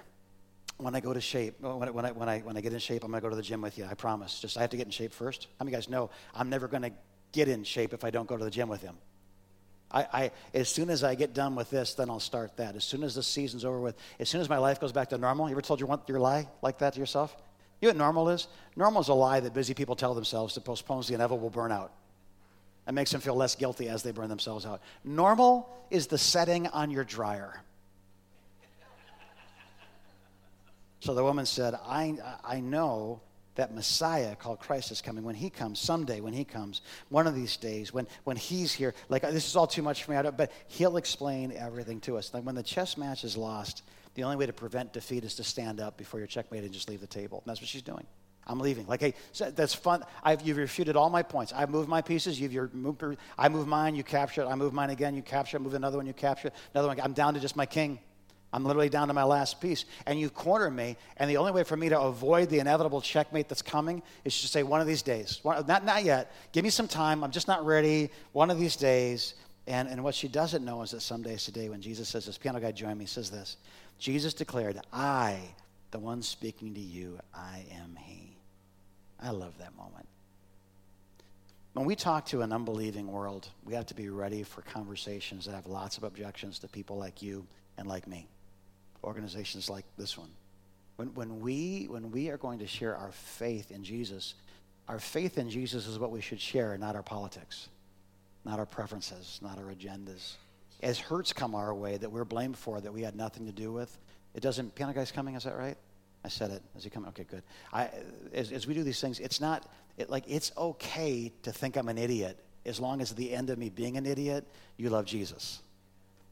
when 0.77 0.95
I 0.95 0.99
go 0.99 1.13
to 1.13 1.21
shape, 1.21 1.55
uh, 1.63 1.75
when 1.75 1.89
I, 1.89 1.91
when 1.91 2.05
I, 2.05 2.11
when 2.11 2.29
I, 2.29 2.39
when 2.39 2.57
I 2.57 2.61
get 2.61 2.73
in 2.73 2.79
shape, 2.79 3.03
I'm 3.03 3.11
going 3.11 3.21
to 3.21 3.25
go 3.25 3.29
to 3.29 3.35
the 3.35 3.41
gym 3.41 3.61
with 3.61 3.77
you. 3.77 3.85
I 3.89 3.93
promise. 3.93 4.39
Just 4.39 4.57
I 4.57 4.61
have 4.61 4.69
to 4.71 4.77
get 4.77 4.85
in 4.85 4.91
shape 4.91 5.13
first. 5.13 5.47
How 5.59 5.65
many 5.65 5.75
of 5.75 5.81
you 5.81 5.83
guys 5.83 5.89
know 5.89 6.09
I'm 6.33 6.49
never 6.49 6.67
going 6.67 6.83
to 6.83 6.91
get 7.31 7.47
in 7.47 7.63
shape 7.63 7.93
if 7.93 8.03
I 8.03 8.09
don't 8.09 8.27
go 8.27 8.37
to 8.37 8.43
the 8.43 8.51
gym 8.51 8.69
with 8.69 8.81
him. 8.81 8.97
I, 9.93 10.07
I, 10.13 10.31
as 10.53 10.69
soon 10.69 10.89
as 10.89 11.03
I 11.03 11.15
get 11.15 11.33
done 11.33 11.55
with 11.55 11.69
this, 11.69 11.95
then 11.95 12.09
I'll 12.09 12.19
start 12.19 12.55
that. 12.57 12.75
As 12.75 12.83
soon 12.83 13.03
as 13.03 13.15
the 13.15 13.23
season's 13.23 13.65
over 13.65 13.79
with, 13.79 13.95
as 14.19 14.29
soon 14.29 14.39
as 14.39 14.47
my 14.47 14.57
life 14.57 14.79
goes 14.79 14.93
back 14.93 15.09
to 15.09 15.17
normal. 15.17 15.49
You 15.49 15.53
ever 15.53 15.61
told 15.61 15.79
your, 15.79 15.99
your 16.07 16.19
lie 16.19 16.47
like 16.61 16.77
that 16.79 16.93
to 16.93 16.99
yourself? 16.99 17.35
You 17.81 17.87
know 17.87 17.93
what 17.93 17.97
normal 17.97 18.29
is? 18.29 18.47
Normal 18.75 19.01
is 19.01 19.09
a 19.09 19.13
lie 19.13 19.39
that 19.41 19.53
busy 19.53 19.73
people 19.73 19.95
tell 19.95 20.13
themselves 20.13 20.53
to 20.53 20.61
postpone 20.61 21.03
the 21.07 21.15
inevitable 21.15 21.51
burnout. 21.51 21.89
It 22.91 22.93
makes 22.93 23.11
them 23.11 23.21
feel 23.21 23.35
less 23.35 23.55
guilty 23.55 23.87
as 23.87 24.03
they 24.03 24.11
burn 24.11 24.27
themselves 24.27 24.65
out. 24.65 24.81
Normal 25.05 25.69
is 25.89 26.07
the 26.07 26.17
setting 26.17 26.67
on 26.67 26.91
your 26.91 27.05
dryer. 27.05 27.61
So 30.99 31.13
the 31.13 31.23
woman 31.23 31.45
said, 31.45 31.73
I, 31.73 32.17
I 32.43 32.59
know 32.59 33.21
that 33.55 33.73
Messiah 33.73 34.35
called 34.35 34.59
Christ 34.59 34.91
is 34.91 35.01
coming. 35.01 35.23
When 35.23 35.35
he 35.35 35.49
comes, 35.49 35.79
someday 35.79 36.19
when 36.19 36.33
he 36.33 36.43
comes, 36.43 36.81
one 37.07 37.27
of 37.27 37.33
these 37.33 37.55
days, 37.55 37.93
when, 37.93 38.07
when 38.25 38.35
he's 38.35 38.73
here, 38.73 38.93
like 39.07 39.21
this 39.21 39.47
is 39.47 39.55
all 39.55 39.67
too 39.67 39.83
much 39.83 40.03
for 40.03 40.11
me, 40.11 40.29
but 40.35 40.51
he'll 40.67 40.97
explain 40.97 41.53
everything 41.53 42.01
to 42.01 42.17
us. 42.17 42.33
Like 42.33 42.43
when 42.43 42.55
the 42.55 42.61
chess 42.61 42.97
match 42.97 43.23
is 43.23 43.37
lost, 43.37 43.83
the 44.15 44.23
only 44.25 44.35
way 44.35 44.47
to 44.47 44.53
prevent 44.53 44.91
defeat 44.91 45.23
is 45.23 45.35
to 45.35 45.45
stand 45.45 45.79
up 45.79 45.95
before 45.95 46.19
your 46.19 46.27
checkmate 46.27 46.65
and 46.65 46.73
just 46.73 46.89
leave 46.89 46.99
the 46.99 47.07
table. 47.07 47.37
And 47.37 47.49
that's 47.49 47.61
what 47.61 47.69
she's 47.69 47.83
doing. 47.83 48.05
I'm 48.51 48.59
leaving. 48.59 48.85
Like, 48.85 48.99
hey, 48.99 49.13
that's 49.55 49.73
fun. 49.73 50.03
I've, 50.23 50.41
you've 50.41 50.57
refuted 50.57 50.95
all 50.95 51.09
my 51.09 51.23
points. 51.23 51.53
I've 51.55 51.69
moved 51.69 51.87
my 51.87 52.01
pieces. 52.01 52.39
You've 52.39 52.51
your, 52.51 52.69
moved, 52.73 53.03
I 53.37 53.49
move 53.49 53.67
mine, 53.67 53.95
you 53.95 54.03
capture 54.03 54.41
it. 54.41 54.47
I 54.47 54.55
move 54.55 54.73
mine 54.73 54.89
again, 54.89 55.15
you 55.15 55.21
capture 55.21 55.57
it. 55.57 55.61
Move 55.61 55.73
another 55.73 55.97
one, 55.97 56.05
you 56.05 56.13
capture 56.13 56.49
it. 56.49 56.53
Another 56.73 56.89
one. 56.89 56.99
I'm 56.99 57.13
down 57.13 57.33
to 57.33 57.39
just 57.39 57.55
my 57.55 57.65
king. 57.65 57.99
I'm 58.53 58.65
literally 58.65 58.89
down 58.89 59.07
to 59.07 59.13
my 59.13 59.23
last 59.23 59.61
piece. 59.61 59.85
And 60.05 60.19
you 60.19 60.29
corner 60.29 60.69
me, 60.69 60.97
and 61.17 61.29
the 61.29 61.37
only 61.37 61.53
way 61.53 61.63
for 61.63 61.77
me 61.77 61.89
to 61.89 61.99
avoid 61.99 62.49
the 62.49 62.59
inevitable 62.59 62.99
checkmate 62.99 63.47
that's 63.47 63.61
coming 63.61 64.03
is 64.25 64.39
to 64.41 64.47
say, 64.47 64.63
one 64.63 64.81
of 64.81 64.87
these 64.87 65.01
days. 65.01 65.39
One, 65.41 65.65
not, 65.65 65.85
not 65.85 66.03
yet. 66.03 66.33
Give 66.51 66.63
me 66.63 66.69
some 66.69 66.87
time. 66.87 67.23
I'm 67.23 67.31
just 67.31 67.47
not 67.47 67.65
ready. 67.65 68.09
One 68.33 68.51
of 68.51 68.59
these 68.59 68.75
days. 68.75 69.35
And, 69.67 69.87
and 69.87 70.03
what 70.03 70.15
she 70.15 70.27
doesn't 70.27 70.65
know 70.65 70.81
is 70.81 70.91
that 70.91 71.01
someday 71.01 71.35
is 71.35 71.45
today 71.45 71.69
when 71.69 71.81
Jesus 71.81 72.09
says 72.09 72.25
this. 72.25 72.37
Piano 72.37 72.59
guy 72.59 72.71
join 72.71 72.97
me, 72.97 73.05
says 73.05 73.29
this. 73.29 73.57
Jesus 73.99 74.33
declared, 74.33 74.79
I, 74.91 75.39
the 75.91 75.99
one 75.99 76.21
speaking 76.21 76.73
to 76.73 76.79
you, 76.79 77.19
I 77.33 77.65
am 77.71 77.95
he. 77.95 78.30
I 79.21 79.29
love 79.31 79.57
that 79.59 79.75
moment. 79.75 80.07
When 81.73 81.85
we 81.85 81.95
talk 81.95 82.25
to 82.27 82.41
an 82.41 82.51
unbelieving 82.51 83.07
world, 83.07 83.47
we 83.63 83.73
have 83.75 83.85
to 83.87 83.93
be 83.93 84.09
ready 84.09 84.43
for 84.43 84.61
conversations 84.61 85.45
that 85.45 85.55
have 85.55 85.67
lots 85.67 85.97
of 85.97 86.03
objections 86.03 86.59
to 86.59 86.67
people 86.67 86.97
like 86.97 87.21
you 87.21 87.45
and 87.77 87.87
like 87.87 88.07
me 88.07 88.27
organizations 89.03 89.69
like 89.69 89.85
this 89.97 90.17
one. 90.17 90.29
When, 90.97 91.13
when, 91.13 91.39
we, 91.39 91.87
when 91.89 92.11
we 92.11 92.29
are 92.29 92.37
going 92.37 92.59
to 92.59 92.67
share 92.67 92.95
our 92.95 93.11
faith 93.11 93.71
in 93.71 93.83
Jesus, 93.83 94.35
our 94.87 94.99
faith 94.99 95.37
in 95.37 95.49
Jesus 95.49 95.87
is 95.87 95.97
what 95.97 96.11
we 96.11 96.21
should 96.21 96.39
share, 96.39 96.77
not 96.77 96.95
our 96.95 97.03
politics, 97.03 97.69
not 98.45 98.59
our 98.59 98.65
preferences, 98.65 99.39
not 99.41 99.57
our 99.57 99.73
agendas. 99.73 100.33
As 100.83 100.99
hurts 100.99 101.33
come 101.33 101.55
our 101.55 101.73
way 101.73 101.97
that 101.97 102.11
we're 102.11 102.25
blamed 102.25 102.57
for, 102.57 102.81
that 102.81 102.93
we 102.93 103.01
had 103.01 103.15
nothing 103.15 103.45
to 103.45 103.51
do 103.51 103.71
with, 103.71 103.97
it 104.33 104.41
doesn't. 104.41 104.75
Piano 104.75 104.93
guy's 104.93 105.11
coming, 105.11 105.35
is 105.35 105.43
that 105.43 105.57
right? 105.57 105.77
I 106.23 106.29
said 106.29 106.51
it. 106.51 106.61
Is 106.77 106.83
he 106.83 106.89
coming? 106.89 107.09
Okay, 107.09 107.23
good. 107.23 107.43
I, 107.73 107.89
as, 108.33 108.51
as 108.51 108.67
we 108.67 108.73
do 108.73 108.83
these 108.83 109.01
things, 109.01 109.19
it's 109.19 109.41
not 109.41 109.67
it, 109.97 110.09
like 110.09 110.23
it's 110.27 110.51
okay 110.57 111.31
to 111.43 111.51
think 111.51 111.77
I'm 111.77 111.89
an 111.89 111.97
idiot 111.97 112.37
as 112.65 112.79
long 112.79 113.01
as 113.01 113.11
the 113.11 113.33
end 113.33 113.49
of 113.49 113.57
me 113.57 113.69
being 113.69 113.97
an 113.97 114.05
idiot, 114.05 114.45
you 114.77 114.89
love 114.89 115.05
Jesus. 115.05 115.61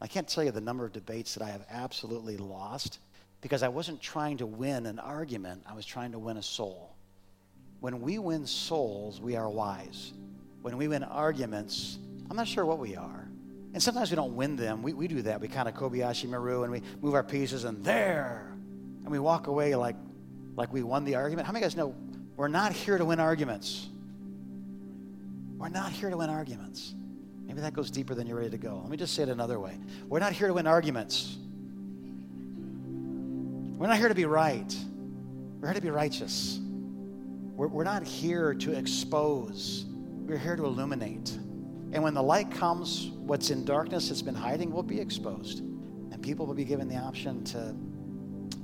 I 0.01 0.07
can't 0.07 0.27
tell 0.27 0.43
you 0.43 0.51
the 0.51 0.61
number 0.61 0.85
of 0.85 0.93
debates 0.93 1.33
that 1.35 1.43
I 1.43 1.49
have 1.49 1.65
absolutely 1.69 2.37
lost 2.37 2.99
because 3.41 3.63
I 3.63 3.67
wasn't 3.69 4.01
trying 4.01 4.37
to 4.37 4.45
win 4.45 4.85
an 4.85 4.99
argument, 4.99 5.63
I 5.67 5.73
was 5.73 5.85
trying 5.85 6.11
to 6.11 6.19
win 6.19 6.37
a 6.37 6.43
soul. 6.43 6.95
When 7.79 8.01
we 8.01 8.19
win 8.19 8.45
souls, 8.45 9.21
we 9.21 9.35
are 9.35 9.49
wise. 9.49 10.13
When 10.61 10.77
we 10.77 10.87
win 10.87 11.03
arguments, 11.03 11.97
I'm 12.29 12.35
not 12.35 12.47
sure 12.47 12.65
what 12.65 12.79
we 12.79 12.95
are. 12.95 13.27
And 13.73 13.81
sometimes 13.81 14.09
we 14.09 14.15
don't 14.15 14.35
win 14.35 14.55
them. 14.55 14.83
We, 14.83 14.93
we 14.93 15.07
do 15.07 15.21
that. 15.21 15.39
We 15.39 15.47
kind 15.47 15.69
of 15.69 15.75
Kobayashi 15.75 16.27
Maru 16.27 16.63
and 16.63 16.71
we 16.71 16.81
move 17.01 17.13
our 17.13 17.23
pieces 17.23 17.63
and 17.63 17.83
there. 17.83 18.51
And 19.03 19.11
we 19.11 19.19
walk 19.19 19.47
away 19.47 19.75
like, 19.75 19.95
like 20.55 20.71
we 20.73 20.83
won 20.83 21.05
the 21.05 21.15
argument. 21.15 21.47
How 21.47 21.53
many 21.53 21.63
guys 21.63 21.75
know 21.75 21.95
we're 22.35 22.47
not 22.47 22.73
here 22.73 22.97
to 22.97 23.05
win 23.05 23.19
arguments? 23.19 23.87
We're 25.57 25.69
not 25.69 25.91
here 25.91 26.09
to 26.09 26.17
win 26.17 26.29
arguments. 26.29 26.93
Maybe 27.45 27.61
that 27.61 27.73
goes 27.73 27.89
deeper 27.91 28.13
than 28.13 28.27
you're 28.27 28.37
ready 28.37 28.51
to 28.51 28.57
go. 28.57 28.79
Let 28.81 28.89
me 28.89 28.97
just 28.97 29.13
say 29.13 29.23
it 29.23 29.29
another 29.29 29.59
way. 29.59 29.77
We're 30.07 30.19
not 30.19 30.33
here 30.33 30.47
to 30.47 30.53
win 30.53 30.67
arguments. 30.67 31.37
We're 33.77 33.87
not 33.87 33.97
here 33.97 34.07
to 34.07 34.15
be 34.15 34.25
right. 34.25 34.75
We're 35.59 35.69
here 35.69 35.75
to 35.75 35.81
be 35.81 35.89
righteous. 35.89 36.59
We're, 37.55 37.67
we're 37.67 37.83
not 37.83 38.03
here 38.03 38.53
to 38.53 38.71
expose. 38.73 39.85
We're 39.87 40.37
here 40.37 40.55
to 40.55 40.63
illuminate. 40.65 41.31
And 41.91 42.03
when 42.03 42.13
the 42.13 42.23
light 42.23 42.51
comes, 42.51 43.09
what's 43.15 43.49
in 43.49 43.65
darkness 43.65 44.09
has 44.09 44.21
been 44.21 44.35
hiding 44.35 44.71
will 44.71 44.83
be 44.83 44.99
exposed. 44.99 45.59
And 45.59 46.21
people 46.21 46.45
will 46.45 46.53
be 46.53 46.65
given 46.65 46.87
the 46.87 46.97
option 46.97 47.43
to 47.45 47.75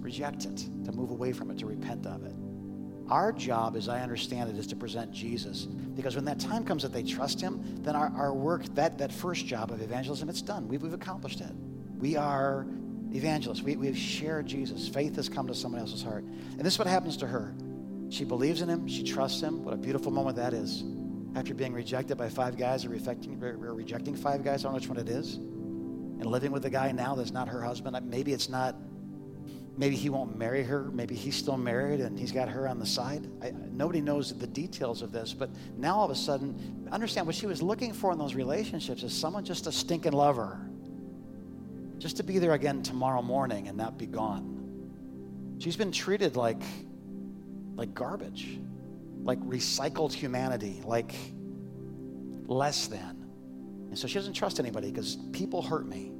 reject 0.06 0.46
it, 0.46 0.58
to 0.86 0.92
move 0.92 1.10
away 1.10 1.34
from 1.34 1.52
it, 1.52 1.58
to 1.60 1.66
repent 1.66 2.06
of 2.06 2.24
it. 2.26 2.36
Our 3.10 3.32
job, 3.32 3.76
as 3.76 3.90
I 3.90 4.02
understand 4.02 4.50
it, 4.50 4.58
is 4.58 4.68
to 4.68 4.76
present 4.76 5.12
Jesus. 5.12 5.66
Because 5.66 6.16
when 6.16 6.26
that 6.26 6.40
time 6.40 6.64
comes 6.64 6.84
that 6.84 6.94
they 6.94 7.04
trust 7.04 7.42
him, 7.42 7.62
then 7.84 7.96
our, 7.96 8.12
our 8.16 8.34
work, 8.34 8.64
that, 8.76 8.98
that 8.98 9.12
first 9.12 9.46
job 9.46 9.72
of 9.72 9.82
evangelism, 9.82 10.30
it's 10.30 10.42
done. 10.42 10.68
We've, 10.68 10.82
we've 10.82 10.94
accomplished 10.94 11.42
it. 11.42 11.52
We 12.00 12.16
are 12.16 12.66
evangelists. 13.14 13.62
We, 13.62 13.76
we've 13.76 13.98
shared 13.98 14.48
Jesus. 14.48 14.88
Faith 14.88 15.16
has 15.18 15.30
come 15.30 15.48
to 15.48 15.56
someone 15.56 15.82
else's 15.82 16.02
heart. 16.02 16.24
And 16.24 16.62
this 16.62 16.74
is 16.74 16.80
what 16.80 16.88
happens 16.88 17.18
to 17.18 17.28
her. 17.28 17.54
She 18.10 18.24
believes 18.24 18.62
in 18.62 18.70
him. 18.70 18.88
She 18.88 19.04
trusts 19.04 19.42
him. 19.42 19.64
What 19.64 19.74
a 19.74 19.78
beautiful 19.78 20.12
moment 20.12 20.38
that 20.38 20.54
is. 20.54 20.84
After 21.36 21.54
being 21.54 21.74
rejected 21.74 22.18
by 22.18 22.30
five 22.30 22.58
guys 22.58 22.86
or 22.86 22.90
rejecting, 22.90 23.44
or 23.44 23.74
rejecting 23.74 24.16
five 24.16 24.44
guys, 24.44 24.62
I 24.62 24.64
don't 24.64 24.74
know 24.74 24.80
which 24.80 24.90
one 24.90 24.98
it 24.98 25.10
is. 25.10 25.36
And 25.36 26.26
living 26.26 26.52
with 26.52 26.66
a 26.66 26.70
guy 26.70 26.92
now 26.92 27.14
that's 27.14 27.32
not 27.32 27.48
her 27.50 27.62
husband. 27.62 27.98
Maybe 28.10 28.34
it's 28.34 28.50
not 28.50 28.76
maybe 29.78 29.96
he 29.96 30.10
won't 30.10 30.38
marry 30.38 30.64
her. 30.64 30.90
Maybe 30.92 31.16
he's 31.16 31.36
still 31.36 31.58
married 31.58 32.00
and 32.00 32.18
he's 32.18 32.32
got 32.32 32.50
her 32.50 32.68
on 32.68 32.80
the 32.80 32.86
side. 32.86 33.28
I, 33.42 33.52
nobody 33.72 34.02
knows 34.02 34.34
the 34.38 34.48
details 34.48 35.02
of 35.02 35.12
this, 35.12 35.34
but 35.34 35.50
now 35.78 35.98
all 35.98 36.06
of 36.06 36.12
a 36.12 36.16
sudden, 36.16 36.88
understand 36.92 37.28
what 37.28 37.36
she 37.36 37.46
was 37.46 37.62
looking 37.62 37.94
for 37.94 38.12
in 38.12 38.18
those 38.18 38.36
relationships 38.36 39.04
is 39.04 39.14
someone 39.14 39.44
just 39.44 39.68
a 39.68 39.72
stinking 39.72 40.14
lover, 40.14 40.60
just 41.98 42.18
to 42.18 42.24
be 42.24 42.40
there 42.40 42.54
again 42.54 42.84
tomorrow 42.84 43.22
morning 43.22 43.68
and 43.68 43.78
not 43.78 43.98
be 43.98 44.06
gone. 44.06 44.52
She's 45.60 45.76
been 45.76 45.92
treated 45.92 46.36
like, 46.36 46.62
like 47.76 47.94
garbage, 47.94 48.60
like 49.24 49.40
recycled 49.40 50.14
humanity, 50.14 50.82
like 50.86 51.14
less 52.48 52.88
than. 52.88 53.26
And 53.90 53.98
so 53.98 54.08
she 54.08 54.16
doesn't 54.16 54.34
trust 54.34 54.60
anybody 54.60 54.92
because 54.92 55.18
people 55.32 55.62
hurt 55.62 55.88
me. 55.88 56.12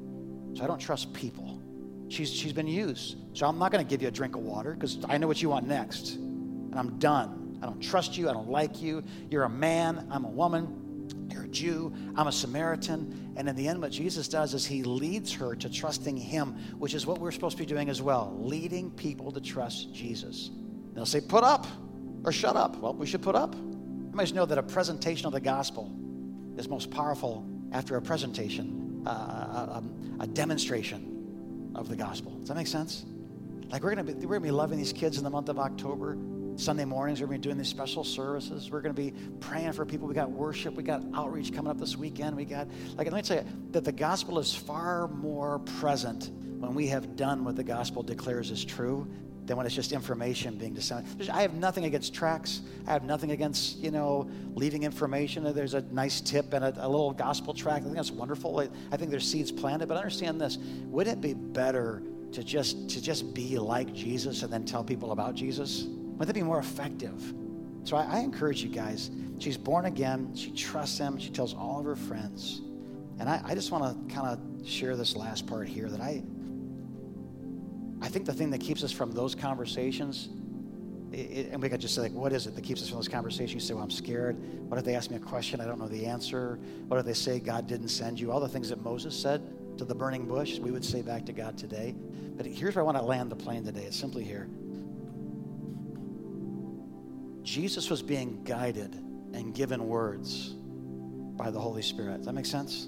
So 0.56 0.64
I 0.64 0.68
don't 0.68 0.80
trust 0.80 1.14
people. 1.14 1.62
She's, 2.10 2.32
she's 2.32 2.54
been 2.54 2.68
used. 2.68 3.18
So 3.34 3.48
I'm 3.48 3.58
not 3.58 3.72
going 3.72 3.84
to 3.84 3.90
give 3.90 4.02
you 4.02 4.08
a 4.08 4.12
drink 4.12 4.36
of 4.36 4.44
water 4.44 4.74
because 4.74 5.00
I 5.10 5.18
know 5.18 5.28
what 5.28 5.42
you 5.42 5.50
want 5.50 5.68
next. 5.68 6.16
And 6.16 6.76
I'm 6.76 6.98
done. 7.00 7.60
I 7.62 7.66
don't 7.66 7.82
trust 7.82 8.18
you. 8.18 8.30
I 8.30 8.34
don't 8.34 8.50
like 8.50 8.82
you. 8.82 9.04
You're 9.30 9.44
a 9.44 9.50
man. 9.50 10.08
I'm 10.12 10.26
a 10.26 10.30
woman. 10.30 11.30
You're 11.32 11.44
a 11.44 11.48
Jew. 11.48 11.94
I'm 12.16 12.28
a 12.28 12.32
Samaritan. 12.32 13.34
And 13.36 13.50
in 13.50 13.56
the 13.56 13.68
end, 13.68 13.82
what 13.82 13.92
Jesus 13.92 14.28
does 14.28 14.54
is 14.54 14.66
he 14.66 14.84
leads 14.84 15.34
her 15.34 15.56
to 15.56 15.70
trusting 15.70 16.16
him, 16.16 16.54
which 16.78 16.94
is 16.94 17.06
what 17.08 17.20
we're 17.20 17.32
supposed 17.32 17.58
to 17.58 17.64
be 17.64 17.68
doing 17.68 17.90
as 17.90 18.02
well 18.02 18.38
leading 18.40 18.92
people 18.92 19.32
to 19.32 19.42
trust 19.42 19.94
Jesus. 19.94 20.52
They'll 20.94 21.06
say, 21.06 21.22
put 21.22 21.44
up 21.44 21.66
or 22.24 22.32
shut 22.32 22.56
up. 22.56 22.78
Well, 22.78 22.94
we 22.94 23.08
should 23.08 23.22
put 23.22 23.36
up. 23.36 23.56
You 23.56 24.12
must 24.14 24.36
know 24.36 24.46
that 24.46 24.58
a 24.58 24.64
presentation 24.64 25.26
of 25.26 25.34
the 25.34 25.42
gospel 25.42 25.92
is 26.58 26.70
most 26.70 26.92
powerful 26.92 27.46
after 27.72 27.98
a 27.98 28.02
presentation, 28.02 29.04
uh, 29.06 29.10
a, 29.10 29.84
a 30.22 30.28
demonstration 30.28 31.15
of 31.76 31.88
the 31.88 31.96
gospel. 31.96 32.32
Does 32.40 32.48
that 32.48 32.56
make 32.56 32.68
sense? 32.68 33.06
Like 33.70 33.84
we're 33.84 33.96
gonna 33.96 34.04
be 34.04 34.14
we're 34.26 34.36
gonna 34.36 34.42
be 34.42 34.52
loving 34.52 34.78
these 34.78 34.94
kids 34.94 35.18
in 35.18 35.24
the 35.24 35.30
month 35.30 35.50
of 35.50 35.60
October. 35.60 36.18
Sunday 36.58 36.86
mornings, 36.86 37.20
we're 37.20 37.28
to 37.28 37.32
be 37.34 37.38
doing 37.38 37.58
these 37.58 37.68
special 37.68 38.06
services. 38.06 38.72
We're 38.72 38.82
to 38.82 38.94
be 38.94 39.14
praying 39.42 39.74
for 39.74 39.86
people. 39.86 40.08
We 40.08 40.14
got 40.14 40.32
worship. 40.32 40.76
We 40.76 40.84
got 40.84 41.04
outreach 41.14 41.54
coming 41.54 41.70
up 41.70 41.78
this 41.78 41.98
weekend. 41.98 42.34
We 42.38 42.46
got, 42.46 42.70
like, 42.96 43.12
let 43.12 43.14
me 43.14 43.22
tell 43.24 43.44
you 43.44 43.46
that 43.72 43.84
the 43.84 43.92
gospel 43.92 44.40
is 44.40 44.56
far 44.56 45.10
more 45.10 45.60
present 45.60 46.32
when 46.60 46.74
we 46.74 46.88
have 46.88 47.18
done 47.18 47.44
what 47.44 47.58
the 47.58 47.64
gospel 47.64 48.04
declares 48.04 48.52
is 48.52 48.64
true 48.64 49.06
than 49.46 49.58
when 49.58 49.66
it's 49.66 49.76
just 49.76 49.92
information 49.92 50.58
being 50.58 50.74
disseminated. 50.74 51.30
I 51.30 51.42
have 51.42 51.54
nothing 51.54 51.86
against 51.86 52.14
tracts. 52.14 52.62
I 52.88 52.94
have 52.94 53.04
nothing 53.04 53.32
against, 53.32 53.78
you 53.78 53.92
know, 53.92 54.30
leaving 54.56 54.84
information. 54.84 55.44
There's 55.54 55.76
a 55.76 55.82
nice 55.82 56.22
tip 56.22 56.54
and 56.54 56.66
a, 56.66 56.74
a 56.86 56.88
little 56.88 57.12
gospel 57.12 57.54
tract. 57.54 57.82
I 57.82 57.84
think 57.84 57.96
that's 57.96 58.12
wonderful. 58.12 58.60
I, 58.60 58.70
I 58.92 58.98
think 58.98 59.12
there's 59.12 59.30
seeds 59.30 59.52
planted. 59.52 59.88
But 59.88 59.98
understand 59.98 60.42
this: 60.42 60.58
would 60.86 61.08
it 61.08 61.22
be 61.22 61.34
better 61.34 62.02
to 62.32 62.44
just 62.44 62.90
to 62.90 63.02
just 63.02 63.34
be 63.34 63.58
like 63.58 63.94
Jesus 63.94 64.44
and 64.44 64.52
then 64.52 64.66
tell 64.66 64.84
people 64.84 65.12
about 65.12 65.36
Jesus? 65.36 65.84
Would 65.84 66.28
that 66.28 66.34
be 66.34 66.44
more 66.44 66.60
effective? 66.60 67.34
So 67.84 67.98
I, 67.98 68.06
I 68.06 68.20
encourage 68.20 68.64
you 68.64 68.70
guys. 68.70 69.12
She's 69.38 69.58
born 69.58 69.86
again. 69.86 70.34
She 70.36 70.52
trusts 70.52 70.98
him. 70.98 71.20
She 71.20 71.30
tells 71.30 71.54
all 71.54 71.80
of 71.80 71.86
her 71.86 71.96
friends. 71.96 72.62
And 73.20 73.30
I, 73.30 73.42
I 73.44 73.54
just 73.54 73.72
want 73.72 74.10
to 74.10 74.14
kind 74.14 74.28
of 74.28 74.68
share 74.68 74.96
this 74.96 75.16
last 75.16 75.46
part 75.46 75.68
here 75.68 75.90
that 75.90 76.02
I, 76.02 76.24
I 78.02 78.08
think 78.08 78.26
the 78.26 78.34
thing 78.34 78.50
that 78.52 78.62
keeps 78.62 78.84
us 78.84 78.92
from 78.92 79.12
those 79.12 79.36
conversations 79.36 80.30
it, 81.16 81.50
and 81.52 81.62
we 81.62 81.70
could 81.70 81.80
just 81.80 81.96
say, 81.96 82.02
like, 82.02 82.14
what 82.14 82.34
is 82.34 82.48
it 82.48 82.56
that 82.56 82.64
keeps 82.64 82.82
us 82.82 82.90
from 82.90 82.98
those 82.98 83.08
conversations? 83.08 83.54
You 83.54 83.60
say, 83.60 83.74
well, 83.74 83.84
I'm 83.84 83.92
scared. 83.92 84.38
What 84.70 84.78
if 84.78 84.86
they 84.86 84.96
ask 84.96 85.10
me 85.10 85.18
a 85.18 85.20
question? 85.20 85.62
I 85.62 85.66
don't 85.66 85.80
know 85.80 85.88
the 85.88 86.06
answer. 86.06 86.60
What 86.88 87.00
if 87.00 87.06
they 87.06 87.14
say 87.14 87.40
God 87.40 87.68
didn't 87.68 87.90
send 87.90 88.20
you? 88.20 88.32
All 88.32 88.40
the 88.40 88.50
things 88.50 88.70
that 88.70 88.84
Moses 88.84 89.18
said 89.20 89.42
to 89.78 89.86
the 89.86 89.96
burning 89.96 90.26
bush, 90.26 90.60
we 90.60 90.72
would 90.72 90.84
say 90.84 91.02
back 91.02 91.26
to 91.26 91.34
God 91.34 91.58
today. 91.58 91.96
But 92.36 92.46
here's 92.46 92.76
where 92.76 92.84
I 92.84 92.86
want 92.86 92.98
to 92.98 93.04
land 93.04 93.32
the 93.32 93.36
plane 93.36 93.64
today. 93.64 93.84
It's 93.84 93.98
simply 93.98 94.24
here. 94.24 94.48
Jesus 97.44 97.90
was 97.90 98.02
being 98.02 98.44
guided 98.44 98.96
and 99.34 99.54
given 99.54 99.88
words 99.88 100.56
by 101.38 101.52
the 101.52 101.60
Holy 101.60 101.82
Spirit. 101.82 102.18
Does 102.18 102.26
that 102.26 102.34
make 102.34 102.46
sense? 102.46 102.88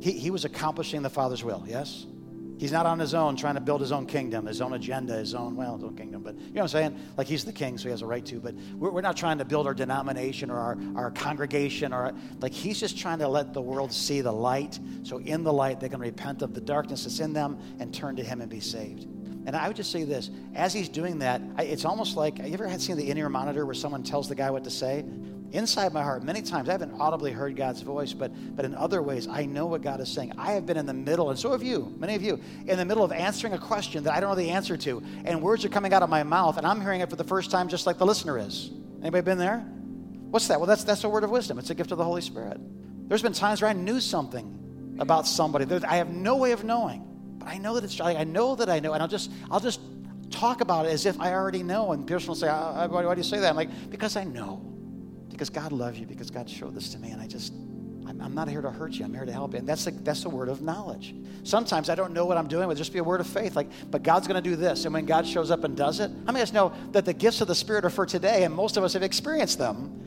He, 0.00 0.12
he 0.12 0.30
was 0.30 0.44
accomplishing 0.44 1.02
the 1.02 1.10
Father's 1.10 1.42
will, 1.42 1.64
yes? 1.66 2.06
He's 2.62 2.70
not 2.70 2.86
on 2.86 3.00
his 3.00 3.12
own 3.12 3.34
trying 3.34 3.56
to 3.56 3.60
build 3.60 3.80
his 3.80 3.90
own 3.90 4.06
kingdom, 4.06 4.46
his 4.46 4.60
own 4.60 4.74
agenda, 4.74 5.14
his 5.14 5.34
own, 5.34 5.56
well, 5.56 5.74
his 5.74 5.82
own 5.82 5.96
kingdom. 5.96 6.22
But 6.22 6.36
you 6.36 6.52
know 6.52 6.62
what 6.62 6.62
I'm 6.62 6.68
saying? 6.68 7.00
Like 7.16 7.26
he's 7.26 7.44
the 7.44 7.52
king, 7.52 7.76
so 7.76 7.86
he 7.86 7.90
has 7.90 8.02
a 8.02 8.06
right 8.06 8.24
to. 8.26 8.38
But 8.38 8.54
we're, 8.76 8.92
we're 8.92 9.00
not 9.00 9.16
trying 9.16 9.38
to 9.38 9.44
build 9.44 9.66
our 9.66 9.74
denomination 9.74 10.48
or 10.48 10.60
our, 10.60 10.78
our 10.94 11.10
congregation 11.10 11.92
or 11.92 12.12
like 12.38 12.52
he's 12.52 12.78
just 12.78 12.96
trying 12.96 13.18
to 13.18 13.26
let 13.26 13.52
the 13.52 13.60
world 13.60 13.92
see 13.92 14.20
the 14.20 14.30
light. 14.30 14.78
So 15.02 15.18
in 15.18 15.42
the 15.42 15.52
light, 15.52 15.80
they 15.80 15.88
can 15.88 15.98
repent 15.98 16.40
of 16.40 16.54
the 16.54 16.60
darkness 16.60 17.02
that's 17.02 17.18
in 17.18 17.32
them 17.32 17.58
and 17.80 17.92
turn 17.92 18.14
to 18.14 18.22
him 18.22 18.40
and 18.40 18.48
be 18.48 18.60
saved. 18.60 19.08
And 19.44 19.56
I 19.56 19.66
would 19.66 19.76
just 19.76 19.90
say 19.90 20.04
this 20.04 20.30
as 20.54 20.72
he's 20.72 20.88
doing 20.88 21.18
that, 21.18 21.42
it's 21.58 21.84
almost 21.84 22.16
like 22.16 22.38
you 22.38 22.54
ever 22.54 22.68
had 22.68 22.80
seen 22.80 22.96
the 22.96 23.10
in 23.10 23.18
ear 23.18 23.28
monitor 23.28 23.66
where 23.66 23.74
someone 23.74 24.04
tells 24.04 24.28
the 24.28 24.36
guy 24.36 24.52
what 24.52 24.62
to 24.62 24.70
say? 24.70 25.04
Inside 25.52 25.92
my 25.92 26.02
heart, 26.02 26.22
many 26.22 26.42
times 26.42 26.68
I 26.68 26.72
haven't 26.72 26.98
audibly 27.00 27.30
heard 27.30 27.56
God's 27.56 27.82
voice, 27.82 28.12
but, 28.12 28.32
but 28.56 28.64
in 28.64 28.74
other 28.74 29.02
ways, 29.02 29.28
I 29.28 29.44
know 29.44 29.66
what 29.66 29.82
God 29.82 30.00
is 30.00 30.10
saying. 30.10 30.32
I 30.38 30.52
have 30.52 30.66
been 30.66 30.76
in 30.76 30.86
the 30.86 30.94
middle, 30.94 31.30
and 31.30 31.38
so 31.38 31.52
have 31.52 31.62
you, 31.62 31.94
many 31.98 32.14
of 32.14 32.22
you, 32.22 32.40
in 32.66 32.78
the 32.78 32.84
middle 32.84 33.04
of 33.04 33.12
answering 33.12 33.52
a 33.52 33.58
question 33.58 34.04
that 34.04 34.14
I 34.14 34.20
don't 34.20 34.30
know 34.30 34.36
the 34.36 34.50
answer 34.50 34.76
to, 34.78 35.02
and 35.24 35.42
words 35.42 35.64
are 35.64 35.68
coming 35.68 35.92
out 35.92 36.02
of 36.02 36.10
my 36.10 36.22
mouth, 36.22 36.56
and 36.56 36.66
I'm 36.66 36.80
hearing 36.80 37.00
it 37.00 37.10
for 37.10 37.16
the 37.16 37.24
first 37.24 37.50
time 37.50 37.68
just 37.68 37.86
like 37.86 37.98
the 37.98 38.06
listener 38.06 38.38
is. 38.38 38.70
Anybody 39.00 39.22
been 39.22 39.38
there? 39.38 39.58
What's 40.30 40.48
that? 40.48 40.58
Well, 40.58 40.66
that's, 40.66 40.84
that's 40.84 41.04
a 41.04 41.08
word 41.08 41.24
of 41.24 41.30
wisdom. 41.30 41.58
It's 41.58 41.70
a 41.70 41.74
gift 41.74 41.92
of 41.92 41.98
the 41.98 42.04
Holy 42.04 42.22
Spirit. 42.22 42.58
There's 43.08 43.22
been 43.22 43.34
times 43.34 43.60
where 43.60 43.70
I 43.70 43.74
knew 43.74 44.00
something 44.00 44.96
about 44.98 45.26
somebody 45.26 45.66
that 45.66 45.84
I 45.84 45.96
have 45.96 46.10
no 46.10 46.36
way 46.36 46.52
of 46.52 46.64
knowing, 46.64 47.04
but 47.38 47.48
I 47.48 47.58
know 47.58 47.74
that 47.74 47.84
it's, 47.84 48.00
I 48.00 48.24
know 48.24 48.54
that 48.54 48.70
I 48.70 48.80
know, 48.80 48.94
and 48.94 49.02
I'll 49.02 49.08
just, 49.08 49.30
I'll 49.50 49.60
just 49.60 49.80
talk 50.30 50.62
about 50.62 50.86
it 50.86 50.92
as 50.92 51.04
if 51.04 51.20
I 51.20 51.32
already 51.34 51.62
know, 51.62 51.92
and 51.92 52.06
people 52.06 52.24
will 52.26 52.34
say, 52.34 52.48
uh, 52.48 52.54
uh, 52.54 52.88
why, 52.88 53.04
why 53.04 53.14
do 53.14 53.20
you 53.20 53.24
say 53.24 53.38
that? 53.40 53.50
I'm 53.50 53.56
like, 53.56 53.90
because 53.90 54.16
I 54.16 54.24
know 54.24 54.72
because 55.32 55.50
God 55.50 55.72
loves 55.72 55.98
you, 55.98 56.06
because 56.06 56.30
God 56.30 56.48
showed 56.48 56.74
this 56.74 56.92
to 56.92 56.98
me, 56.98 57.10
and 57.10 57.20
I 57.20 57.26
just, 57.26 57.52
I'm, 58.06 58.20
I'm, 58.20 58.34
not 58.34 58.48
here 58.48 58.62
to 58.62 58.70
hurt 58.70 58.92
you. 58.92 59.04
I'm 59.04 59.14
here 59.14 59.24
to 59.24 59.32
help 59.32 59.52
you. 59.52 59.58
And 59.58 59.68
that's 59.68 59.84
the, 59.84 59.90
that's 59.90 60.22
the 60.22 60.28
word 60.28 60.48
of 60.48 60.62
knowledge. 60.62 61.14
Sometimes 61.42 61.88
I 61.88 61.94
don't 61.94 62.12
know 62.12 62.26
what 62.26 62.36
I'm 62.36 62.48
doing, 62.48 62.68
but 62.68 62.76
just 62.76 62.92
be 62.92 62.98
a 62.98 63.04
word 63.04 63.20
of 63.20 63.26
faith. 63.26 63.56
Like, 63.56 63.68
but 63.90 64.02
God's 64.02 64.28
going 64.28 64.42
to 64.42 64.48
do 64.48 64.56
this. 64.56 64.84
And 64.84 64.94
when 64.94 65.06
God 65.06 65.26
shows 65.26 65.50
up 65.50 65.64
and 65.64 65.76
does 65.76 66.00
it, 66.00 66.10
many 66.10 66.40
of 66.40 66.42
us 66.42 66.52
know 66.52 66.72
that 66.92 67.04
the 67.04 67.12
gifts 67.12 67.40
of 67.40 67.48
the 67.48 67.54
Spirit 67.54 67.84
are 67.84 67.90
for 67.90 68.06
today, 68.06 68.44
and 68.44 68.54
most 68.54 68.76
of 68.76 68.84
us 68.84 68.92
have 68.92 69.02
experienced 69.02 69.58
them? 69.58 69.98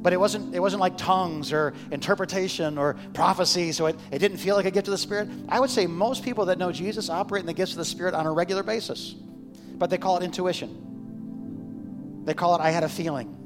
But 0.00 0.12
it 0.12 0.16
wasn't, 0.16 0.54
it 0.54 0.60
wasn't 0.60 0.80
like 0.80 0.96
tongues 0.96 1.52
or 1.52 1.74
interpretation 1.90 2.78
or 2.78 2.94
prophecy, 3.14 3.72
so 3.72 3.86
it, 3.86 3.96
it 4.12 4.20
didn't 4.20 4.38
feel 4.38 4.54
like 4.54 4.66
a 4.66 4.70
gift 4.70 4.86
of 4.86 4.92
the 4.92 4.98
Spirit. 4.98 5.28
I 5.48 5.58
would 5.58 5.70
say 5.70 5.86
most 5.86 6.22
people 6.22 6.46
that 6.46 6.58
know 6.58 6.70
Jesus 6.70 7.10
operate 7.10 7.40
in 7.40 7.46
the 7.46 7.54
gifts 7.54 7.72
of 7.72 7.78
the 7.78 7.84
Spirit 7.84 8.14
on 8.14 8.26
a 8.26 8.32
regular 8.32 8.62
basis, 8.62 9.14
but 9.74 9.90
they 9.90 9.98
call 9.98 10.16
it 10.16 10.22
intuition. 10.22 12.22
They 12.24 12.34
call 12.34 12.54
it, 12.54 12.60
I 12.60 12.70
had 12.70 12.84
a 12.84 12.88
feeling. 12.88 13.37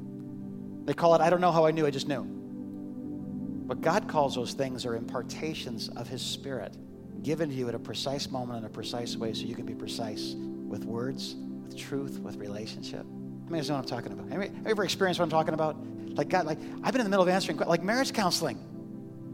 They 0.85 0.93
call 0.93 1.15
it, 1.15 1.21
I 1.21 1.29
don't 1.29 1.41
know 1.41 1.51
how 1.51 1.65
I 1.65 1.71
knew, 1.71 1.85
I 1.85 1.91
just 1.91 2.07
knew. 2.07 2.23
But 2.23 3.81
God 3.81 4.07
calls 4.07 4.35
those 4.35 4.53
things 4.53 4.85
are 4.85 4.95
impartations 4.95 5.89
of 5.89 6.07
His 6.07 6.21
Spirit 6.21 6.75
given 7.23 7.49
to 7.49 7.55
you 7.55 7.69
at 7.69 7.75
a 7.75 7.79
precise 7.79 8.29
moment 8.29 8.59
in 8.59 8.65
a 8.65 8.69
precise 8.69 9.15
way 9.15 9.33
so 9.33 9.45
you 9.45 9.55
can 9.55 9.65
be 9.65 9.73
precise 9.73 10.35
with 10.35 10.83
words, 10.83 11.35
with 11.63 11.77
truth, 11.77 12.19
with 12.19 12.35
relationship. 12.35 12.99
I 13.01 13.49
mean, 13.49 13.63
you 13.63 13.69
know 13.69 13.75
what 13.75 13.83
I'm 13.83 13.85
talking 13.85 14.11
about. 14.11 14.29
Have 14.29 14.43
you 14.43 14.51
ever 14.65 14.83
experienced 14.83 15.19
what 15.19 15.25
I'm 15.25 15.29
talking 15.29 15.53
about? 15.53 15.77
Like, 16.15 16.29
God, 16.29 16.45
like, 16.45 16.59
I've 16.83 16.91
been 16.91 17.01
in 17.01 17.05
the 17.05 17.09
middle 17.09 17.23
of 17.23 17.29
answering, 17.29 17.57
like 17.57 17.81
marriage 17.81 18.13
counseling. 18.13 18.57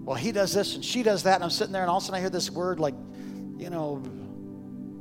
Well, 0.05 0.15
he 0.15 0.31
does 0.31 0.53
this 0.53 0.75
and 0.75 0.85
she 0.85 1.03
does 1.03 1.23
that, 1.23 1.35
and 1.35 1.43
I'm 1.43 1.49
sitting 1.49 1.73
there, 1.73 1.81
and 1.81 1.89
all 1.89 1.97
of 1.97 2.03
a 2.03 2.05
sudden 2.05 2.17
I 2.17 2.21
hear 2.21 2.29
this 2.29 2.51
word 2.51 2.79
like, 2.79 2.95
you 3.57 3.69
know, 3.69 4.03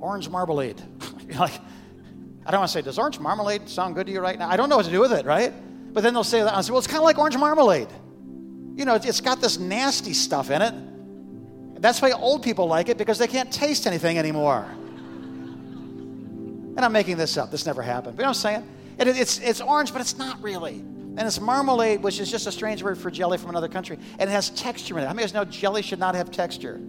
orange 0.01 0.29
marmalade. 0.29 0.81
like, 1.39 1.53
I 2.47 2.51
don't 2.51 2.61
want 2.61 2.71
to 2.71 2.73
say, 2.73 2.83
does 2.83 2.99
orange 2.99 3.19
marmalade 3.19 3.69
sound 3.69 3.95
good 3.95 4.07
to 4.07 4.13
you 4.13 4.21
right 4.21 4.39
now? 4.39 4.49
I 4.49 4.57
don't 4.57 4.69
know 4.69 4.77
what 4.77 4.87
to 4.87 4.91
do 4.91 5.01
with 5.01 5.13
it, 5.13 5.27
right? 5.27 5.53
But 5.93 6.03
then 6.03 6.15
they'll 6.15 6.25
say 6.25 6.43
that. 6.43 6.55
I 6.55 6.61
say, 6.61 6.71
well, 6.71 6.79
it's 6.79 6.87
kind 6.87 6.99
of 6.99 7.05
like 7.05 7.19
orange 7.19 7.37
marmalade. 7.37 7.89
You 8.77 8.85
know, 8.85 8.95
it's 8.95 9.21
got 9.21 9.41
this 9.41 9.59
nasty 9.59 10.13
stuff 10.13 10.51
in 10.51 10.63
it. 10.63 10.75
That's 11.81 12.03
why 12.03 12.13
old 12.13 12.43
people 12.43 12.67
like 12.67 12.89
it 12.89 12.99
because 12.99 13.19
they 13.19 13.27
can't 13.27 13.53
taste 13.53 13.87
anything 13.87 14.19
anymore. 14.19 14.67
And 16.77 16.85
I'm 16.85 16.93
making 16.93 17.17
this 17.17 17.37
up. 17.37 17.51
This 17.51 17.67
never 17.67 17.83
happened. 17.83 18.17
But 18.17 18.23
you 18.23 18.27
know 18.27 18.31
what 18.31 18.45
I'm 18.47 18.63
saying? 18.63 18.69
It, 18.99 19.09
it's, 19.09 19.39
it's 19.41 19.61
orange, 19.61 19.93
but 19.93 20.01
it's 20.01 20.17
not 20.17 20.41
really. 20.43 20.75
And 20.75 21.21
it's 21.21 21.41
marmalade, 21.41 22.03
which 22.03 22.21
is 22.21 22.31
just 22.31 22.47
a 22.47 22.53
strange 22.53 22.83
word 22.83 22.97
for 22.99 23.11
jelly 23.11 23.39
from 23.39 23.51
another 23.51 23.67
country. 23.67 23.99
And 24.19 24.31
it 24.31 24.33
has 24.33 24.51
texture 24.51 24.97
in 24.99 25.05
it. 25.05 25.09
How 25.09 25.13
many 25.15 25.25
of 25.25 25.31
you 25.31 25.35
know 25.35 25.45
jelly 25.45 25.83
should 25.83 25.99
not 25.99 26.15
have 26.15 26.31
texture? 26.31 26.81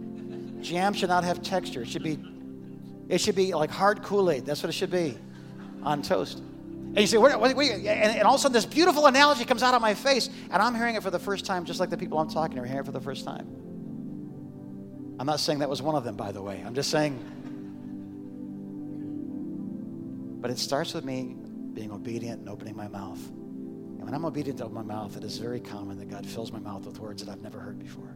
Jam 0.62 0.94
should 0.94 1.10
not 1.10 1.24
have 1.24 1.42
texture. 1.42 1.82
It 1.82 1.88
should 1.88 2.04
be, 2.04 2.20
it 3.08 3.20
should 3.20 3.36
be 3.36 3.54
like 3.54 3.72
hard 3.72 4.04
Kool-Aid. 4.04 4.46
That's 4.46 4.62
what 4.62 4.70
it 4.70 4.74
should 4.74 4.92
be 4.92 5.18
on 5.82 6.04
toast. 6.04 6.44
And 6.90 6.98
you 6.98 7.08
say, 7.08 7.18
what, 7.18 7.40
what, 7.40 7.56
what, 7.56 7.66
and, 7.66 7.86
and 7.86 8.24
all 8.24 8.34
of 8.34 8.40
a 8.40 8.42
sudden 8.42 8.54
this 8.54 8.66
beautiful 8.66 9.06
analogy 9.06 9.46
comes 9.46 9.62
out 9.62 9.76
of 9.76 9.82
my 9.82 9.94
face, 9.94 10.28
and 10.50 10.62
I'm 10.62 10.74
hearing 10.74 10.96
it 10.96 11.04
for 11.04 11.12
the 11.12 11.20
first 11.20 11.46
time, 11.46 11.66
just 11.66 11.80
like 11.80 11.92
the 11.92 11.98
people 11.98 12.18
I'm 12.18 12.30
talking 12.30 12.56
to 12.56 12.64
are 12.64 12.66
hearing 12.66 12.82
it 12.82 12.86
for 12.86 12.92
the 12.92 13.00
first 13.00 13.26
time. 13.26 13.48
I'm 15.20 15.28
not 15.28 15.40
saying 15.40 15.60
that 15.60 15.70
was 15.70 15.82
one 15.82 15.96
of 15.96 16.04
them, 16.04 16.16
by 16.16 16.32
the 16.32 16.42
way. 16.42 16.64
I'm 16.66 16.74
just 16.74 16.90
saying, 16.90 17.20
but 20.42 20.50
it 20.50 20.58
starts 20.58 20.94
with 20.94 21.06
me 21.06 21.36
being 21.74 21.92
obedient 21.92 22.40
and 22.40 22.50
opening 22.50 22.76
my 22.76 22.88
mouth. 22.88 23.24
And 23.28 24.04
when 24.04 24.14
I'm 24.14 24.26
obedient 24.26 24.58
to 24.60 24.66
open 24.66 24.76
my 24.76 24.82
mouth, 24.82 25.16
it 25.16 25.24
is 25.24 25.38
very 25.38 25.60
common 25.60 26.00
that 26.00 26.10
God 26.10 26.26
fills 26.26 26.52
my 26.52 26.60
mouth 26.60 26.86
with 26.86 27.00
words 27.00 27.24
that 27.24 27.32
I've 27.32 27.42
never 27.42 27.60
heard 27.60 27.78
before. 27.78 28.16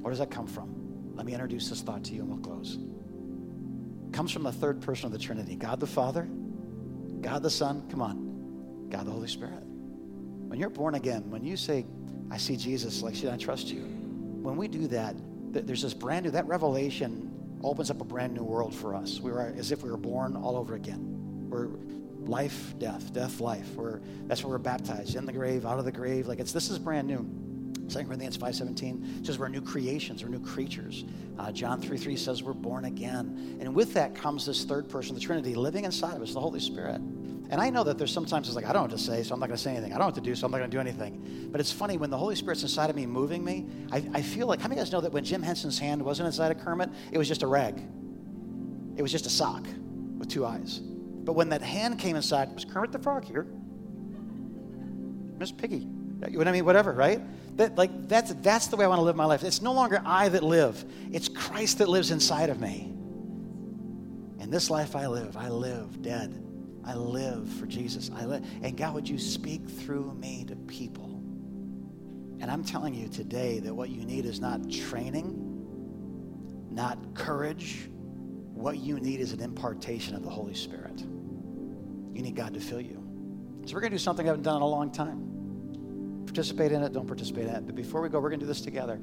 Where 0.00 0.10
does 0.12 0.20
that 0.20 0.30
come 0.30 0.46
from? 0.46 1.12
Let 1.14 1.26
me 1.26 1.32
introduce 1.32 1.68
this 1.68 1.82
thought 1.82 2.04
to 2.04 2.14
you 2.14 2.20
and 2.20 2.30
we'll 2.30 2.38
close. 2.38 2.78
It 4.06 4.12
comes 4.12 4.30
from 4.30 4.44
the 4.44 4.52
third 4.52 4.80
person 4.80 5.06
of 5.06 5.12
the 5.12 5.18
Trinity 5.18 5.56
God 5.56 5.80
the 5.80 5.86
Father, 5.86 6.28
God 7.26 7.42
the 7.42 7.50
Son, 7.50 7.82
come 7.90 8.00
on, 8.00 8.86
God 8.88 9.04
the 9.04 9.10
Holy 9.10 9.26
Spirit. 9.26 9.64
When 10.46 10.60
you're 10.60 10.70
born 10.70 10.94
again, 10.94 11.28
when 11.28 11.44
you 11.44 11.56
say, 11.56 11.84
I 12.30 12.36
see 12.36 12.56
Jesus, 12.56 13.02
like, 13.02 13.16
should 13.16 13.30
I 13.30 13.36
trust 13.36 13.66
you? 13.66 13.80
When 13.80 14.56
we 14.56 14.68
do 14.68 14.86
that, 14.86 15.16
there's 15.50 15.82
this 15.82 15.92
brand 15.92 16.26
new, 16.26 16.30
that 16.30 16.46
revelation 16.46 17.58
opens 17.64 17.90
up 17.90 18.00
a 18.00 18.04
brand 18.04 18.34
new 18.34 18.44
world 18.44 18.72
for 18.72 18.94
us. 18.94 19.18
We 19.18 19.32
are 19.32 19.52
as 19.58 19.72
if 19.72 19.82
we 19.82 19.90
were 19.90 19.96
born 19.96 20.36
all 20.36 20.56
over 20.56 20.76
again. 20.76 21.48
We're 21.50 21.66
life, 22.28 22.78
death, 22.78 23.12
death, 23.12 23.40
life. 23.40 23.74
We're, 23.74 23.98
that's 24.28 24.44
where 24.44 24.52
we're 24.52 24.58
baptized, 24.58 25.16
in 25.16 25.26
the 25.26 25.32
grave, 25.32 25.66
out 25.66 25.80
of 25.80 25.84
the 25.84 25.90
grave. 25.90 26.28
Like 26.28 26.38
it's 26.38 26.52
this 26.52 26.70
is 26.70 26.78
brand 26.78 27.08
new. 27.08 27.28
2 27.88 28.04
Corinthians 28.04 28.36
5.17 28.36 29.26
says 29.26 29.38
we're 29.38 29.48
new 29.48 29.60
creations, 29.60 30.22
we're 30.22 30.30
new 30.30 30.40
creatures. 30.40 31.04
Uh, 31.38 31.52
John 31.52 31.80
3.3 31.80 32.18
says 32.18 32.42
we're 32.42 32.52
born 32.52 32.86
again. 32.86 33.58
And 33.60 33.74
with 33.74 33.94
that 33.94 34.14
comes 34.14 34.46
this 34.46 34.64
third 34.64 34.88
person, 34.88 35.14
the 35.14 35.20
Trinity, 35.20 35.54
living 35.54 35.84
inside 35.84 36.16
of 36.16 36.22
us, 36.22 36.32
the 36.32 36.40
Holy 36.40 36.60
Spirit. 36.60 37.00
And 37.48 37.60
I 37.60 37.70
know 37.70 37.84
that 37.84 37.96
there's 37.96 38.12
sometimes 38.12 38.48
it's 38.48 38.56
like, 38.56 38.64
I 38.64 38.72
don't 38.72 38.82
know 38.82 38.94
what 38.94 38.98
to 38.98 38.98
say, 38.98 39.22
so 39.22 39.34
I'm 39.34 39.40
not 39.40 39.46
going 39.46 39.56
to 39.56 39.62
say 39.62 39.70
anything. 39.70 39.92
I 39.92 39.98
don't 39.98 40.00
know 40.00 40.06
what 40.06 40.14
to 40.16 40.20
do, 40.20 40.34
so 40.34 40.46
I'm 40.46 40.50
not 40.50 40.58
going 40.58 40.70
to 40.70 40.76
do 40.76 40.80
anything. 40.80 41.48
But 41.52 41.60
it's 41.60 41.70
funny, 41.70 41.96
when 41.96 42.10
the 42.10 42.18
Holy 42.18 42.34
Spirit's 42.34 42.62
inside 42.62 42.90
of 42.90 42.96
me 42.96 43.06
moving 43.06 43.44
me, 43.44 43.66
I, 43.92 44.04
I 44.14 44.22
feel 44.22 44.48
like, 44.48 44.60
how 44.60 44.68
many 44.68 44.80
of 44.80 44.86
you 44.86 44.90
guys 44.90 44.92
know 44.92 45.00
that 45.02 45.12
when 45.12 45.24
Jim 45.24 45.42
Henson's 45.42 45.78
hand 45.78 46.02
wasn't 46.02 46.26
inside 46.26 46.50
of 46.50 46.58
Kermit, 46.58 46.90
it 47.12 47.18
was 47.18 47.28
just 47.28 47.42
a 47.42 47.46
rag? 47.46 47.80
It 48.96 49.02
was 49.02 49.12
just 49.12 49.26
a 49.26 49.30
sock 49.30 49.64
with 50.18 50.28
two 50.28 50.44
eyes. 50.44 50.80
But 50.80 51.34
when 51.34 51.50
that 51.50 51.62
hand 51.62 51.98
came 51.98 52.16
inside, 52.16 52.52
was 52.52 52.64
Kermit 52.64 52.90
the 52.90 52.98
Frog 52.98 53.24
here? 53.24 53.46
Miss 55.38 55.52
Piggy. 55.52 55.78
You 55.78 56.30
know 56.30 56.38
what 56.38 56.48
I 56.48 56.52
mean? 56.52 56.64
Whatever, 56.64 56.92
right? 56.92 57.20
That, 57.56 57.76
like, 57.76 58.08
that's, 58.08 58.32
that's 58.34 58.68
the 58.68 58.76
way 58.76 58.84
I 58.84 58.88
want 58.88 58.98
to 58.98 59.04
live 59.04 59.16
my 59.16 59.24
life. 59.24 59.42
It's 59.42 59.62
no 59.62 59.72
longer 59.72 60.00
I 60.04 60.28
that 60.28 60.42
live, 60.42 60.84
it's 61.12 61.28
Christ 61.28 61.78
that 61.78 61.88
lives 61.88 62.10
inside 62.10 62.50
of 62.50 62.60
me. 62.60 62.92
In 64.38 64.50
this 64.50 64.70
life 64.70 64.94
I 64.94 65.06
live, 65.06 65.36
I 65.36 65.48
live 65.48 66.02
dead 66.02 66.42
I 66.86 66.94
live 66.94 67.48
for 67.48 67.66
Jesus. 67.66 68.10
I 68.14 68.24
live. 68.24 68.46
And 68.62 68.76
God, 68.76 68.94
would 68.94 69.08
you 69.08 69.18
speak 69.18 69.68
through 69.68 70.14
me 70.14 70.44
to 70.46 70.54
people? 70.54 71.20
And 72.38 72.48
I'm 72.48 72.62
telling 72.62 72.94
you 72.94 73.08
today 73.08 73.58
that 73.60 73.74
what 73.74 73.90
you 73.90 74.04
need 74.04 74.24
is 74.24 74.40
not 74.40 74.70
training, 74.70 75.34
not 76.70 77.14
courage. 77.14 77.88
What 77.90 78.78
you 78.78 79.00
need 79.00 79.18
is 79.18 79.32
an 79.32 79.40
impartation 79.40 80.14
of 80.14 80.22
the 80.22 80.30
Holy 80.30 80.54
Spirit. 80.54 81.00
You 81.00 82.22
need 82.22 82.36
God 82.36 82.54
to 82.54 82.60
fill 82.60 82.80
you. 82.80 83.02
So 83.66 83.74
we're 83.74 83.80
going 83.80 83.90
to 83.90 83.96
do 83.96 84.02
something 84.02 84.24
I 84.24 84.28
haven't 84.28 84.44
done 84.44 84.56
in 84.56 84.62
a 84.62 84.68
long 84.68 84.92
time. 84.92 85.35
Participate 86.26 86.72
in 86.72 86.82
it, 86.82 86.92
don't 86.92 87.06
participate 87.06 87.44
in 87.44 87.54
it. 87.54 87.66
But 87.66 87.74
before 87.74 88.02
we 88.02 88.08
go, 88.08 88.20
we're 88.20 88.28
going 88.28 88.40
to 88.40 88.44
do 88.44 88.48
this 88.48 88.60
together. 88.60 89.00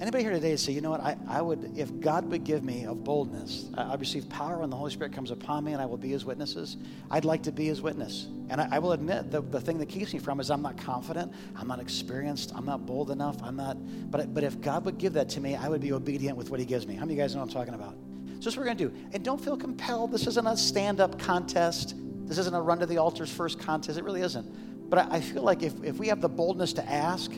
Anybody 0.00 0.24
here 0.24 0.32
today 0.32 0.56
say, 0.56 0.72
you 0.72 0.80
know 0.80 0.90
what, 0.90 1.00
I, 1.00 1.16
I 1.28 1.40
would, 1.40 1.78
if 1.78 2.00
God 2.00 2.28
would 2.30 2.42
give 2.42 2.64
me 2.64 2.86
of 2.86 3.04
boldness, 3.04 3.66
I, 3.74 3.92
I 3.92 3.94
receive 3.94 4.28
power 4.28 4.58
when 4.58 4.68
the 4.68 4.76
Holy 4.76 4.90
Spirit 4.90 5.12
comes 5.12 5.30
upon 5.30 5.62
me 5.62 5.74
and 5.74 5.82
I 5.82 5.86
will 5.86 5.96
be 5.96 6.08
his 6.08 6.24
witnesses, 6.24 6.76
I'd 7.10 7.24
like 7.24 7.42
to 7.44 7.52
be 7.52 7.66
his 7.66 7.82
witness. 7.82 8.26
And 8.48 8.60
I, 8.60 8.68
I 8.72 8.78
will 8.80 8.92
admit 8.92 9.30
the, 9.30 9.42
the 9.42 9.60
thing 9.60 9.78
that 9.78 9.88
keeps 9.88 10.12
me 10.12 10.18
from 10.18 10.40
is 10.40 10.50
I'm 10.50 10.62
not 10.62 10.76
confident, 10.76 11.32
I'm 11.54 11.68
not 11.68 11.78
experienced, 11.78 12.52
I'm 12.56 12.64
not 12.64 12.84
bold 12.84 13.12
enough, 13.12 13.40
I'm 13.42 13.54
not, 13.54 13.76
but, 14.10 14.34
but 14.34 14.42
if 14.42 14.60
God 14.60 14.84
would 14.86 14.98
give 14.98 15.12
that 15.12 15.28
to 15.30 15.40
me, 15.40 15.54
I 15.54 15.68
would 15.68 15.80
be 15.80 15.92
obedient 15.92 16.36
with 16.36 16.50
what 16.50 16.58
he 16.58 16.66
gives 16.66 16.86
me. 16.86 16.94
How 16.94 17.02
many 17.02 17.14
of 17.14 17.18
you 17.18 17.22
guys 17.22 17.34
know 17.34 17.42
what 17.42 17.54
I'm 17.54 17.54
talking 17.54 17.74
about? 17.74 17.92
So 17.92 18.46
that's 18.46 18.56
what 18.56 18.62
we're 18.62 18.74
going 18.74 18.78
to 18.78 18.88
do. 18.88 18.94
And 19.12 19.24
don't 19.24 19.40
feel 19.40 19.56
compelled. 19.56 20.10
This 20.10 20.26
isn't 20.26 20.46
a 20.46 20.56
stand 20.56 20.98
up 20.98 21.16
contest. 21.16 21.94
This 22.26 22.38
isn't 22.38 22.54
a 22.54 22.60
run 22.60 22.80
to 22.80 22.86
the 22.86 22.98
altars 22.98 23.30
first 23.30 23.60
contest. 23.60 23.98
It 23.98 24.04
really 24.04 24.22
isn't. 24.22 24.71
But 24.92 25.10
I, 25.10 25.22
feel 25.22 25.42
like 25.42 25.62
if, 25.62 25.72
if 25.82 25.96
we 25.96 26.08
have 26.08 26.20
the 26.20 26.28
boldness 26.28 26.74
to 26.74 26.86
ask, 26.86 27.32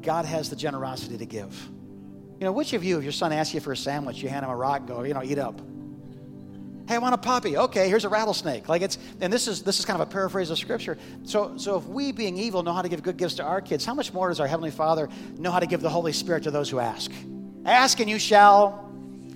God 0.00 0.26
has 0.26 0.48
the 0.48 0.54
generosity 0.54 1.18
to 1.18 1.26
give. 1.26 1.68
You 2.38 2.44
know, 2.44 2.52
which 2.52 2.72
of 2.72 2.84
you, 2.84 2.98
if 2.98 3.02
your 3.02 3.10
son 3.10 3.32
asks 3.32 3.52
you 3.52 3.58
for 3.58 3.72
a 3.72 3.76
sandwich, 3.76 4.22
you 4.22 4.28
hand 4.28 4.44
him 4.44 4.50
a 4.50 4.54
rock 4.54 4.86
go, 4.86 5.02
you 5.02 5.12
know, 5.12 5.24
eat 5.24 5.36
up? 5.36 5.60
Hey, 6.86 6.94
I 6.94 6.98
want 6.98 7.16
a 7.16 7.18
puppy. 7.18 7.56
Okay, 7.56 7.88
here's 7.88 8.04
a 8.04 8.08
rattlesnake. 8.08 8.68
Like 8.68 8.82
it's, 8.82 8.96
and 9.20 9.32
this 9.32 9.48
is 9.48 9.64
this 9.64 9.80
is 9.80 9.84
kind 9.84 10.00
of 10.00 10.06
a 10.08 10.10
paraphrase 10.12 10.50
of 10.50 10.58
scripture. 10.58 10.98
So, 11.24 11.56
so 11.56 11.76
if 11.78 11.84
we, 11.86 12.12
being 12.12 12.38
evil, 12.38 12.62
know 12.62 12.72
how 12.72 12.82
to 12.82 12.88
give 12.88 13.02
good 13.02 13.16
gifts 13.16 13.34
to 13.34 13.42
our 13.42 13.60
kids, 13.60 13.84
how 13.84 13.94
much 13.94 14.12
more 14.12 14.28
does 14.28 14.38
our 14.38 14.46
heavenly 14.46 14.70
Father 14.70 15.08
know 15.36 15.50
how 15.50 15.58
to 15.58 15.66
give 15.66 15.80
the 15.80 15.90
Holy 15.90 16.12
Spirit 16.12 16.44
to 16.44 16.52
those 16.52 16.70
who 16.70 16.78
ask? 16.78 17.10
Ask 17.64 17.98
and 17.98 18.08
you 18.08 18.20
shall, 18.20 18.88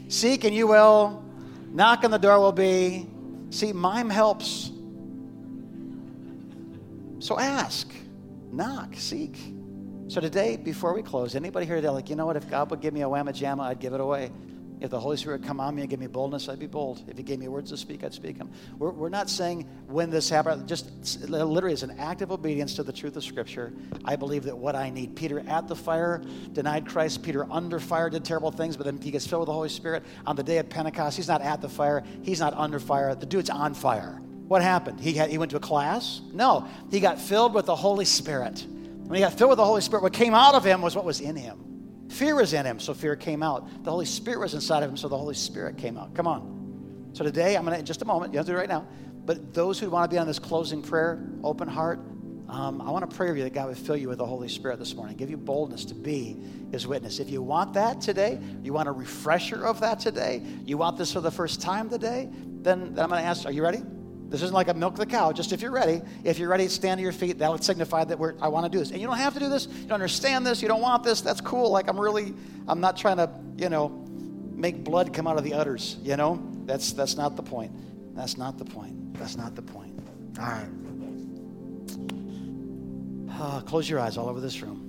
seek 0.06 0.44
and 0.44 0.54
you 0.54 0.68
will, 0.68 1.24
knock 1.72 2.04
on 2.04 2.12
the 2.12 2.18
door 2.18 2.38
will 2.38 2.52
be. 2.52 3.08
See, 3.50 3.72
mime 3.72 4.10
helps. 4.10 4.70
So 7.24 7.38
ask, 7.38 7.90
knock, 8.52 8.96
seek. 8.98 9.38
So 10.08 10.20
today, 10.20 10.58
before 10.58 10.92
we 10.92 11.00
close, 11.00 11.34
anybody 11.34 11.64
here 11.64 11.76
today, 11.76 11.88
like, 11.88 12.10
you 12.10 12.16
know 12.16 12.26
what? 12.26 12.36
If 12.36 12.50
God 12.50 12.68
would 12.68 12.82
give 12.82 12.92
me 12.92 13.00
a 13.00 13.06
whamma 13.06 13.30
jamma, 13.30 13.62
I'd 13.62 13.80
give 13.80 13.94
it 13.94 14.00
away. 14.02 14.30
If 14.82 14.90
the 14.90 15.00
Holy 15.00 15.16
Spirit 15.16 15.40
would 15.40 15.46
come 15.48 15.58
on 15.58 15.74
me 15.74 15.80
and 15.80 15.90
give 15.90 16.00
me 16.00 16.06
boldness, 16.06 16.50
I'd 16.50 16.58
be 16.58 16.66
bold. 16.66 17.02
If 17.08 17.16
He 17.16 17.22
gave 17.22 17.38
me 17.38 17.48
words 17.48 17.70
to 17.70 17.78
speak, 17.78 18.04
I'd 18.04 18.12
speak 18.12 18.36
them. 18.36 18.52
We're, 18.76 18.90
we're 18.90 19.08
not 19.08 19.30
saying 19.30 19.66
when 19.86 20.10
this 20.10 20.28
happens, 20.28 20.68
just 20.68 21.30
literally 21.30 21.72
as 21.72 21.82
an 21.82 21.98
act 21.98 22.20
of 22.20 22.30
obedience 22.30 22.74
to 22.74 22.82
the 22.82 22.92
truth 22.92 23.16
of 23.16 23.24
Scripture. 23.24 23.72
I 24.04 24.16
believe 24.16 24.42
that 24.42 24.58
what 24.58 24.76
I 24.76 24.90
need. 24.90 25.16
Peter 25.16 25.40
at 25.48 25.66
the 25.66 25.76
fire 25.76 26.20
denied 26.52 26.86
Christ. 26.86 27.22
Peter 27.22 27.50
under 27.50 27.80
fire 27.80 28.10
did 28.10 28.26
terrible 28.26 28.50
things, 28.50 28.76
but 28.76 28.84
then 28.84 29.00
he 29.00 29.10
gets 29.10 29.26
filled 29.26 29.40
with 29.40 29.46
the 29.46 29.54
Holy 29.54 29.70
Spirit. 29.70 30.02
On 30.26 30.36
the 30.36 30.42
day 30.42 30.58
of 30.58 30.68
Pentecost, 30.68 31.16
he's 31.16 31.28
not 31.28 31.40
at 31.40 31.62
the 31.62 31.70
fire, 31.70 32.04
he's 32.20 32.40
not 32.40 32.52
under 32.52 32.78
fire. 32.78 33.14
The 33.14 33.24
dude's 33.24 33.48
on 33.48 33.72
fire. 33.72 34.20
What 34.54 34.62
happened? 34.62 35.00
He, 35.00 35.14
had, 35.14 35.30
he 35.30 35.38
went 35.38 35.50
to 35.50 35.56
a 35.56 35.60
class? 35.60 36.20
No. 36.32 36.68
He 36.88 37.00
got 37.00 37.20
filled 37.20 37.54
with 37.54 37.66
the 37.66 37.74
Holy 37.74 38.04
Spirit. 38.04 38.64
When 38.68 39.16
he 39.16 39.20
got 39.20 39.36
filled 39.36 39.50
with 39.50 39.56
the 39.56 39.64
Holy 39.64 39.80
Spirit, 39.80 40.04
what 40.04 40.12
came 40.12 40.32
out 40.32 40.54
of 40.54 40.64
him 40.64 40.80
was 40.80 40.94
what 40.94 41.04
was 41.04 41.20
in 41.20 41.34
him. 41.34 42.06
Fear 42.08 42.36
was 42.36 42.52
in 42.52 42.64
him, 42.64 42.78
so 42.78 42.94
fear 42.94 43.16
came 43.16 43.42
out. 43.42 43.82
The 43.82 43.90
Holy 43.90 44.06
Spirit 44.06 44.38
was 44.38 44.54
inside 44.54 44.84
of 44.84 44.90
him, 44.90 44.96
so 44.96 45.08
the 45.08 45.18
Holy 45.18 45.34
Spirit 45.34 45.76
came 45.76 45.98
out. 45.98 46.14
Come 46.14 46.28
on. 46.28 47.10
So 47.14 47.24
today, 47.24 47.56
I'm 47.56 47.64
going 47.64 47.74
to, 47.74 47.80
in 47.80 47.84
just 47.84 48.00
a 48.02 48.04
moment, 48.04 48.32
you 48.32 48.38
have 48.38 48.46
to 48.46 48.52
do 48.52 48.56
it 48.56 48.60
right 48.60 48.68
now. 48.68 48.86
But 49.24 49.52
those 49.52 49.80
who 49.80 49.90
want 49.90 50.08
to 50.08 50.14
be 50.14 50.20
on 50.20 50.26
this 50.28 50.38
closing 50.38 50.82
prayer, 50.82 51.28
open 51.42 51.66
heart, 51.66 51.98
um, 52.48 52.80
I 52.80 52.92
want 52.92 53.10
to 53.10 53.16
pray 53.16 53.26
for 53.30 53.36
you 53.36 53.42
that 53.42 53.54
God 53.54 53.66
would 53.66 53.78
fill 53.78 53.96
you 53.96 54.08
with 54.08 54.18
the 54.18 54.26
Holy 54.26 54.48
Spirit 54.48 54.78
this 54.78 54.94
morning, 54.94 55.16
give 55.16 55.30
you 55.30 55.36
boldness 55.36 55.84
to 55.86 55.96
be 55.96 56.36
His 56.70 56.86
witness. 56.86 57.18
If 57.18 57.28
you 57.28 57.42
want 57.42 57.74
that 57.74 58.00
today, 58.00 58.38
you 58.62 58.72
want 58.72 58.86
a 58.86 58.92
refresher 58.92 59.66
of 59.66 59.80
that 59.80 59.98
today, 59.98 60.42
you 60.64 60.78
want 60.78 60.96
this 60.96 61.12
for 61.12 61.20
the 61.20 61.32
first 61.32 61.60
time 61.60 61.90
today, 61.90 62.28
then, 62.62 62.94
then 62.94 63.02
I'm 63.02 63.10
going 63.10 63.20
to 63.20 63.26
ask, 63.26 63.46
are 63.46 63.52
you 63.52 63.64
ready? 63.64 63.82
This 64.28 64.42
isn't 64.42 64.54
like 64.54 64.68
a 64.68 64.74
milk 64.74 64.96
the 64.96 65.06
cow. 65.06 65.32
Just 65.32 65.52
if 65.52 65.60
you're 65.60 65.70
ready, 65.70 66.02
if 66.24 66.38
you're 66.38 66.48
ready 66.48 66.66
stand 66.68 66.98
to 66.98 67.02
your 67.02 67.12
feet, 67.12 67.38
that 67.38 67.50
would 67.50 67.62
signify 67.62 68.04
that 68.04 68.18
we're, 68.18 68.34
I 68.40 68.48
want 68.48 68.64
to 68.64 68.70
do 68.70 68.78
this. 68.78 68.90
And 68.90 69.00
you 69.00 69.06
don't 69.06 69.18
have 69.18 69.34
to 69.34 69.40
do 69.40 69.48
this. 69.48 69.66
You 69.66 69.82
don't 69.82 69.92
understand 69.92 70.46
this. 70.46 70.62
You 70.62 70.68
don't 70.68 70.80
want 70.80 71.04
this. 71.04 71.20
That's 71.20 71.40
cool. 71.40 71.70
Like 71.70 71.88
I'm 71.88 71.98
really, 71.98 72.34
I'm 72.66 72.80
not 72.80 72.96
trying 72.96 73.18
to, 73.18 73.30
you 73.56 73.68
know, 73.68 73.88
make 74.50 74.82
blood 74.82 75.12
come 75.12 75.26
out 75.26 75.36
of 75.36 75.44
the 75.44 75.54
udders. 75.54 75.98
You 76.02 76.16
know, 76.16 76.42
that's 76.64 76.92
that's 76.92 77.16
not 77.16 77.36
the 77.36 77.42
point. 77.42 77.72
That's 78.16 78.36
not 78.36 78.58
the 78.58 78.64
point. 78.64 79.14
That's 79.14 79.36
not 79.36 79.54
the 79.54 79.62
point. 79.62 79.98
All 80.38 80.46
right. 80.46 80.68
Uh, 83.30 83.60
close 83.62 83.88
your 83.88 84.00
eyes 84.00 84.16
all 84.16 84.28
over 84.28 84.40
this 84.40 84.62
room. 84.62 84.80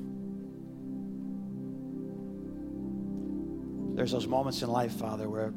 There's 3.95 4.11
those 4.11 4.27
moments 4.27 4.61
in 4.61 4.69
life, 4.69 4.91
Father, 4.93 5.29
where 5.29 5.53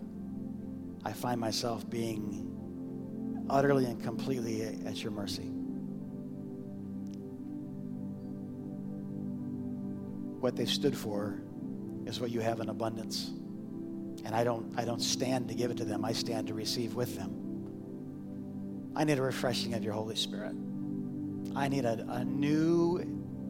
I 1.04 1.12
find 1.12 1.40
myself 1.40 1.88
being 1.88 2.57
utterly 3.50 3.84
and 3.84 4.02
completely 4.02 4.62
at 4.62 5.02
your 5.02 5.12
mercy. 5.12 5.50
What 10.40 10.56
they've 10.56 10.68
stood 10.68 10.96
for 10.96 11.40
is 12.06 12.20
what 12.20 12.30
you 12.30 12.40
have 12.40 12.60
in 12.60 12.68
abundance. 12.68 13.30
And 14.24 14.34
I 14.34 14.44
don't, 14.44 14.72
I 14.76 14.84
don't 14.84 15.00
stand 15.00 15.48
to 15.48 15.54
give 15.54 15.70
it 15.70 15.76
to 15.78 15.84
them, 15.84 16.04
I 16.04 16.12
stand 16.12 16.48
to 16.48 16.54
receive 16.54 16.94
with 16.94 17.16
them. 17.16 18.92
I 18.94 19.04
need 19.04 19.18
a 19.18 19.22
refreshing 19.22 19.74
of 19.74 19.84
your 19.84 19.94
Holy 19.94 20.16
Spirit. 20.16 20.54
I 21.54 21.68
need 21.68 21.84
a, 21.84 22.04
a 22.08 22.24
new 22.24 22.98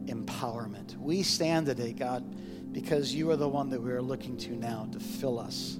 empowerment. 0.05 0.97
We 0.97 1.23
stand 1.23 1.65
today, 1.65 1.93
God, 1.93 2.73
because 2.73 3.13
you 3.13 3.29
are 3.31 3.35
the 3.35 3.47
one 3.47 3.69
that 3.69 3.81
we 3.81 3.91
are 3.91 4.01
looking 4.01 4.37
to 4.37 4.51
now 4.51 4.87
to 4.91 4.99
fill 4.99 5.39
us 5.39 5.77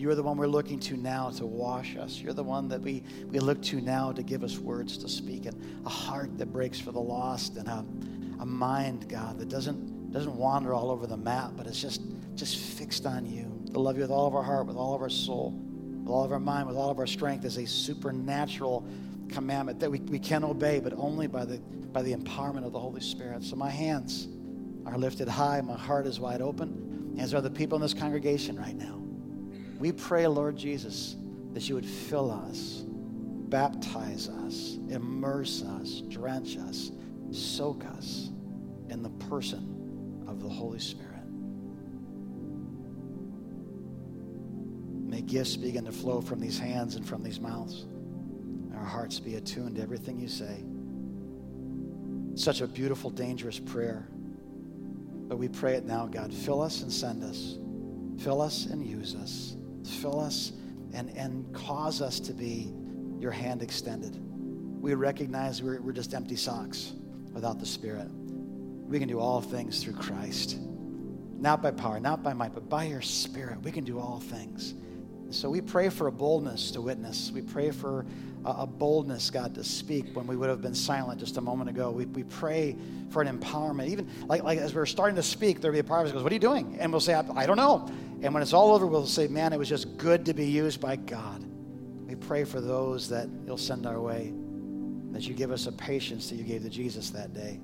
you're 0.00 0.14
the 0.14 0.22
one 0.22 0.38
we're 0.38 0.46
looking 0.46 0.78
to 0.80 0.96
now 0.96 1.30
to 1.30 1.44
wash 1.44 1.96
us. 1.96 2.18
You're 2.18 2.32
the 2.32 2.42
one 2.42 2.68
that 2.68 2.80
we, 2.80 3.04
we 3.26 3.38
look 3.38 3.60
to 3.64 3.80
now 3.80 4.12
to 4.12 4.22
give 4.22 4.42
us 4.42 4.58
words 4.58 4.96
to 4.98 5.08
speak 5.08 5.44
and 5.44 5.84
a 5.84 5.90
heart 5.90 6.38
that 6.38 6.46
breaks 6.46 6.80
for 6.80 6.90
the 6.90 7.00
lost 7.00 7.56
and 7.56 7.68
a, 7.68 7.84
a 8.40 8.46
mind, 8.46 9.08
God, 9.08 9.38
that 9.38 9.48
doesn't, 9.48 10.10
doesn't 10.10 10.34
wander 10.34 10.72
all 10.72 10.90
over 10.90 11.06
the 11.06 11.16
map, 11.16 11.52
but 11.54 11.66
it's 11.66 11.80
just, 11.80 12.00
just 12.34 12.56
fixed 12.56 13.04
on 13.04 13.26
you. 13.26 13.62
To 13.74 13.78
love 13.78 13.96
you 13.96 14.02
with 14.02 14.10
all 14.10 14.26
of 14.26 14.34
our 14.34 14.42
heart, 14.42 14.66
with 14.66 14.76
all 14.76 14.94
of 14.94 15.02
our 15.02 15.10
soul, 15.10 15.52
with 16.02 16.08
all 16.08 16.24
of 16.24 16.32
our 16.32 16.40
mind, 16.40 16.66
with 16.66 16.76
all 16.76 16.90
of 16.90 16.98
our 16.98 17.06
strength 17.06 17.44
is 17.44 17.58
a 17.58 17.66
supernatural 17.66 18.88
commandment 19.28 19.78
that 19.80 19.90
we, 19.90 20.00
we 20.00 20.18
can 20.18 20.44
obey, 20.44 20.80
but 20.80 20.94
only 20.96 21.26
by 21.26 21.44
the, 21.44 21.58
by 21.58 22.00
the 22.00 22.14
empowerment 22.14 22.64
of 22.64 22.72
the 22.72 22.80
Holy 22.80 23.02
Spirit. 23.02 23.44
So 23.44 23.54
my 23.54 23.70
hands 23.70 24.28
are 24.86 24.96
lifted 24.96 25.28
high, 25.28 25.60
my 25.60 25.76
heart 25.76 26.06
is 26.06 26.18
wide 26.18 26.40
open, 26.40 27.16
as 27.20 27.34
are 27.34 27.42
the 27.42 27.50
people 27.50 27.76
in 27.76 27.82
this 27.82 27.94
congregation 27.94 28.58
right 28.58 28.74
now. 28.74 28.96
We 29.80 29.92
pray, 29.92 30.26
Lord 30.26 30.58
Jesus, 30.58 31.16
that 31.54 31.66
you 31.66 31.74
would 31.74 31.86
fill 31.86 32.30
us, 32.30 32.84
baptize 33.48 34.28
us, 34.28 34.76
immerse 34.90 35.62
us, 35.62 36.02
drench 36.06 36.58
us, 36.58 36.92
soak 37.30 37.86
us 37.86 38.28
in 38.90 39.02
the 39.02 39.08
person 39.08 40.26
of 40.28 40.42
the 40.42 40.48
Holy 40.50 40.80
Spirit. 40.80 41.24
May 45.08 45.22
gifts 45.22 45.56
begin 45.56 45.86
to 45.86 45.92
flow 45.92 46.20
from 46.20 46.40
these 46.40 46.58
hands 46.58 46.96
and 46.96 47.08
from 47.08 47.22
these 47.22 47.40
mouths. 47.40 47.86
Our 48.76 48.84
hearts 48.84 49.18
be 49.18 49.36
attuned 49.36 49.76
to 49.76 49.82
everything 49.82 50.20
you 50.20 50.28
say. 50.28 50.62
Such 52.38 52.60
a 52.60 52.66
beautiful, 52.66 53.08
dangerous 53.08 53.58
prayer. 53.58 54.06
But 54.12 55.38
we 55.38 55.48
pray 55.48 55.76
it 55.76 55.86
now, 55.86 56.06
God. 56.06 56.34
Fill 56.34 56.60
us 56.60 56.82
and 56.82 56.92
send 56.92 57.24
us. 57.24 57.56
Fill 58.22 58.42
us 58.42 58.66
and 58.66 58.86
use 58.86 59.14
us 59.14 59.56
fill 59.84 60.20
us 60.20 60.52
and, 60.92 61.10
and 61.16 61.52
cause 61.54 62.02
us 62.02 62.20
to 62.20 62.32
be 62.32 62.72
your 63.18 63.30
hand 63.30 63.62
extended. 63.62 64.18
We 64.80 64.94
recognize 64.94 65.62
we're, 65.62 65.80
we're 65.80 65.92
just 65.92 66.14
empty 66.14 66.36
socks 66.36 66.92
without 67.32 67.58
the 67.60 67.66
Spirit. 67.66 68.08
We 68.10 68.98
can 68.98 69.08
do 69.08 69.20
all 69.20 69.40
things 69.40 69.82
through 69.82 69.94
Christ. 69.94 70.58
Not 71.38 71.62
by 71.62 71.70
power, 71.70 72.00
not 72.00 72.22
by 72.22 72.32
might, 72.32 72.54
but 72.54 72.68
by 72.68 72.84
your 72.84 73.02
Spirit. 73.02 73.62
We 73.62 73.72
can 73.72 73.84
do 73.84 73.98
all 73.98 74.20
things. 74.20 74.74
So 75.30 75.48
we 75.48 75.60
pray 75.60 75.90
for 75.90 76.08
a 76.08 76.12
boldness 76.12 76.72
to 76.72 76.80
witness. 76.80 77.30
We 77.32 77.40
pray 77.40 77.70
for 77.70 78.04
a, 78.44 78.66
boldness, 78.66 79.30
God, 79.30 79.54
to 79.54 79.62
speak 79.62 80.06
when 80.14 80.26
we 80.26 80.34
would 80.34 80.48
have 80.48 80.60
been 80.60 80.74
silent 80.74 81.20
just 81.20 81.36
a 81.36 81.40
moment 81.40 81.70
ago. 81.70 81.90
We, 81.90 82.06
we 82.06 82.24
pray 82.24 82.76
for 83.10 83.22
an 83.22 83.38
empowerment. 83.38 83.88
Even 83.88 84.10
like, 84.26 84.42
like 84.42 84.58
as 84.58 84.74
we're 84.74 84.86
starting 84.86 85.16
to 85.16 85.22
speak, 85.22 85.60
there'll 85.60 85.74
be 85.74 85.80
a 85.80 85.84
part 85.84 86.00
of 86.00 86.06
us 86.08 86.12
goes, 86.12 86.22
What 86.22 86.32
are 86.32 86.34
you 86.34 86.40
doing? 86.40 86.78
And 86.80 86.90
we'll 86.90 87.00
say, 87.00 87.14
I, 87.14 87.24
I 87.36 87.46
don't 87.46 87.58
know. 87.58 87.88
And 88.22 88.34
when 88.34 88.42
it's 88.42 88.52
all 88.52 88.74
over, 88.74 88.86
we'll 88.86 89.06
say, 89.06 89.28
Man, 89.28 89.52
it 89.52 89.58
was 89.58 89.68
just 89.68 89.96
good 89.96 90.26
to 90.26 90.34
be 90.34 90.46
used 90.46 90.80
by 90.80 90.96
God. 90.96 91.44
We 92.06 92.14
pray 92.16 92.44
for 92.44 92.60
those 92.60 93.08
that 93.08 93.28
you'll 93.46 93.56
send 93.56 93.86
our 93.86 94.00
way, 94.00 94.32
that 95.12 95.26
you 95.26 95.34
give 95.34 95.52
us 95.52 95.66
a 95.66 95.72
patience 95.72 96.28
that 96.30 96.36
you 96.36 96.44
gave 96.44 96.62
to 96.62 96.68
Jesus 96.68 97.10
that 97.10 97.32
day, 97.32 97.60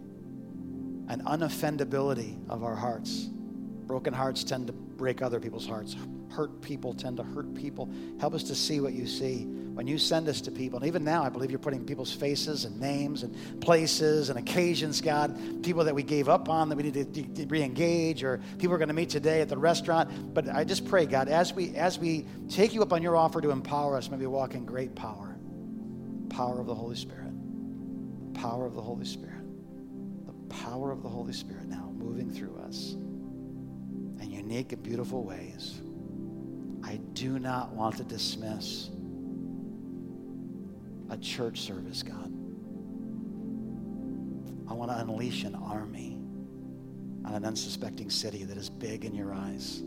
an 1.08 1.22
unoffendability 1.26 2.38
of 2.48 2.62
our 2.62 2.76
hearts. 2.76 3.28
Broken 3.86 4.14
hearts 4.14 4.44
tend 4.44 4.66
to 4.68 4.72
break 4.72 5.20
other 5.22 5.40
people's 5.40 5.66
hearts 5.66 5.94
hurt 6.30 6.60
people 6.60 6.94
tend 6.94 7.16
to 7.18 7.22
hurt 7.22 7.54
people. 7.54 7.90
Help 8.20 8.34
us 8.34 8.44
to 8.44 8.54
see 8.54 8.80
what 8.80 8.92
you 8.92 9.06
see 9.06 9.44
when 9.44 9.86
you 9.86 9.98
send 9.98 10.28
us 10.28 10.40
to 10.42 10.50
people. 10.50 10.78
And 10.78 10.86
even 10.86 11.04
now, 11.04 11.22
I 11.22 11.28
believe 11.28 11.50
you're 11.50 11.58
putting 11.58 11.84
people's 11.84 12.12
faces 12.12 12.64
and 12.64 12.80
names 12.80 13.22
and 13.22 13.60
places 13.60 14.30
and 14.30 14.38
occasions, 14.38 15.00
God, 15.00 15.62
people 15.62 15.84
that 15.84 15.94
we 15.94 16.02
gave 16.02 16.28
up 16.28 16.48
on 16.48 16.68
that 16.68 16.76
we 16.76 16.84
need 16.84 17.14
to 17.14 17.46
re 17.46 17.62
engage, 17.62 18.24
or 18.24 18.40
people 18.58 18.70
we're 18.70 18.78
going 18.78 18.88
to 18.88 18.94
meet 18.94 19.10
today 19.10 19.40
at 19.40 19.48
the 19.48 19.58
restaurant. 19.58 20.34
But 20.34 20.48
I 20.48 20.64
just 20.64 20.86
pray, 20.86 21.06
God, 21.06 21.28
as 21.28 21.52
we, 21.52 21.74
as 21.76 21.98
we 21.98 22.26
take 22.48 22.74
you 22.74 22.82
up 22.82 22.92
on 22.92 23.02
your 23.02 23.16
offer 23.16 23.40
to 23.40 23.50
empower 23.50 23.96
us, 23.96 24.10
may 24.10 24.16
we 24.16 24.26
walk 24.26 24.54
in 24.54 24.64
great 24.64 24.94
power 24.94 25.36
power 26.36 26.60
of 26.60 26.66
the 26.66 26.74
Holy 26.74 26.96
Spirit. 26.96 27.32
The 28.34 28.40
power 28.40 28.66
of 28.66 28.74
the 28.74 28.82
Holy 28.82 29.06
Spirit. 29.06 29.42
The 30.26 30.54
power 30.54 30.92
of 30.92 31.02
the 31.02 31.08
Holy 31.08 31.32
Spirit 31.32 31.66
now 31.66 31.90
moving 31.96 32.30
through 32.30 32.56
us 32.58 32.92
in 32.92 34.30
unique 34.30 34.72
and 34.72 34.82
beautiful 34.82 35.24
ways. 35.24 35.80
I 36.86 37.00
do 37.14 37.40
not 37.40 37.72
want 37.72 37.96
to 37.96 38.04
dismiss 38.04 38.90
a 41.10 41.16
church 41.16 41.62
service, 41.62 42.04
God. 42.04 42.32
I 44.68 44.72
want 44.72 44.92
to 44.92 44.98
unleash 44.98 45.42
an 45.42 45.56
army 45.56 46.20
on 47.24 47.34
an 47.34 47.44
unsuspecting 47.44 48.08
city 48.08 48.44
that 48.44 48.56
is 48.56 48.70
big 48.70 49.04
in 49.04 49.16
your 49.16 49.34
eyes, 49.34 49.82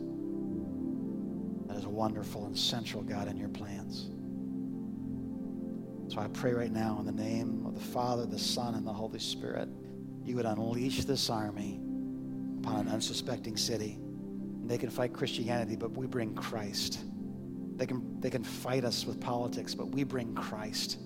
that 1.68 1.78
is 1.78 1.88
wonderful 1.88 2.46
and 2.46 2.58
central, 2.58 3.02
God, 3.02 3.30
in 3.30 3.38
your 3.38 3.50
plans. 3.50 4.10
So 6.14 6.20
I 6.20 6.28
pray 6.28 6.52
right 6.52 6.72
now 6.72 6.98
in 7.00 7.06
the 7.06 7.14
name 7.14 7.66
of 7.66 7.76
the 7.76 7.80
Father, 7.80 8.26
the 8.26 8.40
Son, 8.40 8.76
and 8.76 8.86
the 8.86 8.92
Holy 8.92 9.20
Spirit, 9.20 9.70
you 10.26 10.36
would 10.36 10.46
unleash 10.46 11.06
this 11.06 11.30
army 11.30 11.80
upon 12.60 12.82
an 12.82 12.90
unsuspecting 12.90 13.56
city. 13.56 14.00
They 14.70 14.78
can 14.78 14.92
fight 14.92 15.14
Christianity, 15.14 15.76
but 15.76 15.98
we 15.98 16.06
bring 16.06 16.36
Christ. 16.36 17.00
They 17.76 17.88
can, 17.88 18.22
they 18.22 18.30
can 18.30 18.44
fight 18.44 18.86
us 18.86 19.04
with 19.04 19.20
politics, 19.20 19.74
but 19.74 19.88
we 19.88 20.04
bring 20.04 20.36
Christ. 20.36 21.00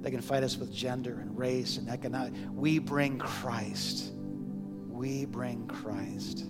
They 0.00 0.12
can 0.12 0.20
fight 0.20 0.44
us 0.44 0.56
with 0.56 0.72
gender 0.72 1.18
and 1.18 1.36
race 1.36 1.78
and 1.78 1.88
economic. 1.88 2.32
We 2.52 2.78
bring 2.78 3.18
Christ. 3.18 4.12
We 4.14 5.24
bring 5.24 5.66
Christ. 5.66 6.44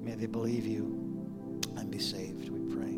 May 0.00 0.14
they 0.14 0.26
believe 0.26 0.64
you 0.64 1.60
and 1.76 1.90
be 1.90 1.98
saved, 1.98 2.48
we 2.48 2.60
pray. 2.72 2.96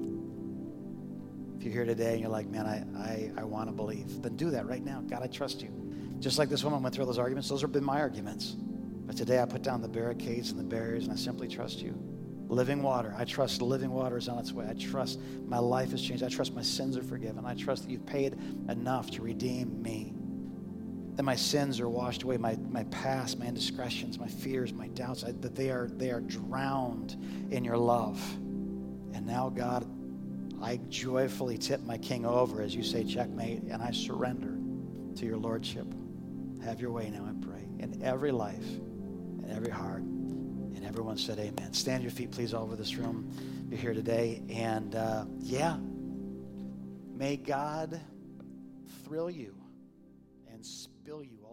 If 1.56 1.64
you're 1.64 1.72
here 1.72 1.86
today 1.86 2.12
and 2.12 2.20
you're 2.20 2.28
like, 2.28 2.48
man, 2.48 2.66
I, 2.66 2.84
I, 2.98 3.32
I 3.38 3.44
want 3.44 3.70
to 3.70 3.72
believe, 3.72 4.20
then 4.20 4.36
do 4.36 4.50
that 4.50 4.66
right 4.66 4.84
now. 4.84 5.00
God, 5.00 5.22
I 5.22 5.28
trust 5.28 5.62
you. 5.62 5.70
Just 6.18 6.38
like 6.38 6.50
this 6.50 6.62
woman 6.62 6.82
went 6.82 6.94
through 6.94 7.04
all 7.04 7.10
those 7.10 7.18
arguments, 7.18 7.48
those 7.48 7.62
have 7.62 7.72
been 7.72 7.84
my 7.84 8.00
arguments. 8.00 8.56
But 9.06 9.16
today 9.16 9.40
I 9.40 9.44
put 9.44 9.62
down 9.62 9.80
the 9.80 9.88
barricades 9.88 10.50
and 10.50 10.58
the 10.58 10.64
barriers 10.64 11.04
and 11.04 11.12
I 11.12 11.16
simply 11.16 11.48
trust 11.48 11.78
you. 11.78 11.96
Living 12.48 12.82
water. 12.82 13.14
I 13.16 13.24
trust 13.24 13.60
living 13.62 13.90
water 13.90 14.16
is 14.16 14.28
on 14.28 14.38
its 14.38 14.52
way. 14.52 14.66
I 14.68 14.74
trust 14.74 15.20
my 15.46 15.58
life 15.58 15.90
has 15.90 16.02
changed. 16.02 16.22
I 16.22 16.28
trust 16.28 16.54
my 16.54 16.62
sins 16.62 16.96
are 16.96 17.02
forgiven. 17.02 17.44
I 17.44 17.54
trust 17.54 17.84
that 17.84 17.90
you've 17.90 18.06
paid 18.06 18.36
enough 18.68 19.10
to 19.12 19.22
redeem 19.22 19.82
me. 19.82 20.14
That 21.16 21.22
my 21.22 21.34
sins 21.34 21.80
are 21.80 21.88
washed 21.88 22.22
away, 22.24 22.36
my, 22.36 22.56
my 22.70 22.84
past, 22.84 23.38
my 23.38 23.46
indiscretions, 23.46 24.18
my 24.18 24.28
fears, 24.28 24.72
my 24.72 24.88
doubts, 24.88 25.24
I, 25.24 25.32
that 25.32 25.56
they 25.56 25.70
are, 25.70 25.88
they 25.88 26.10
are 26.10 26.20
drowned 26.20 27.16
in 27.50 27.64
your 27.64 27.78
love. 27.78 28.20
And 29.14 29.26
now, 29.26 29.48
God, 29.48 29.86
I 30.62 30.78
joyfully 30.88 31.58
tip 31.58 31.82
my 31.84 31.98
king 31.98 32.26
over 32.26 32.60
as 32.60 32.74
you 32.74 32.82
say, 32.82 33.02
checkmate, 33.02 33.62
and 33.62 33.82
I 33.82 33.90
surrender 33.90 34.58
to 35.16 35.26
your 35.26 35.38
lordship. 35.38 35.86
Have 36.62 36.80
your 36.80 36.90
way 36.90 37.10
now, 37.10 37.24
I 37.24 37.46
pray, 37.46 37.66
in 37.78 38.02
every 38.02 38.30
life, 38.30 38.66
every 39.50 39.70
heart. 39.70 40.02
And 40.02 40.84
everyone 40.84 41.16
said, 41.16 41.38
Amen. 41.38 41.72
Stand 41.72 42.02
your 42.02 42.12
feet, 42.12 42.30
please, 42.30 42.52
all 42.54 42.64
over 42.64 42.76
this 42.76 42.96
room. 42.96 43.30
You're 43.70 43.78
here 43.78 43.94
today. 43.94 44.42
And 44.50 44.94
uh, 44.94 45.24
yeah, 45.40 45.76
may 47.14 47.36
God 47.36 48.00
thrill 49.04 49.30
you 49.30 49.54
and 50.52 50.64
spill 50.64 51.22
you 51.22 51.45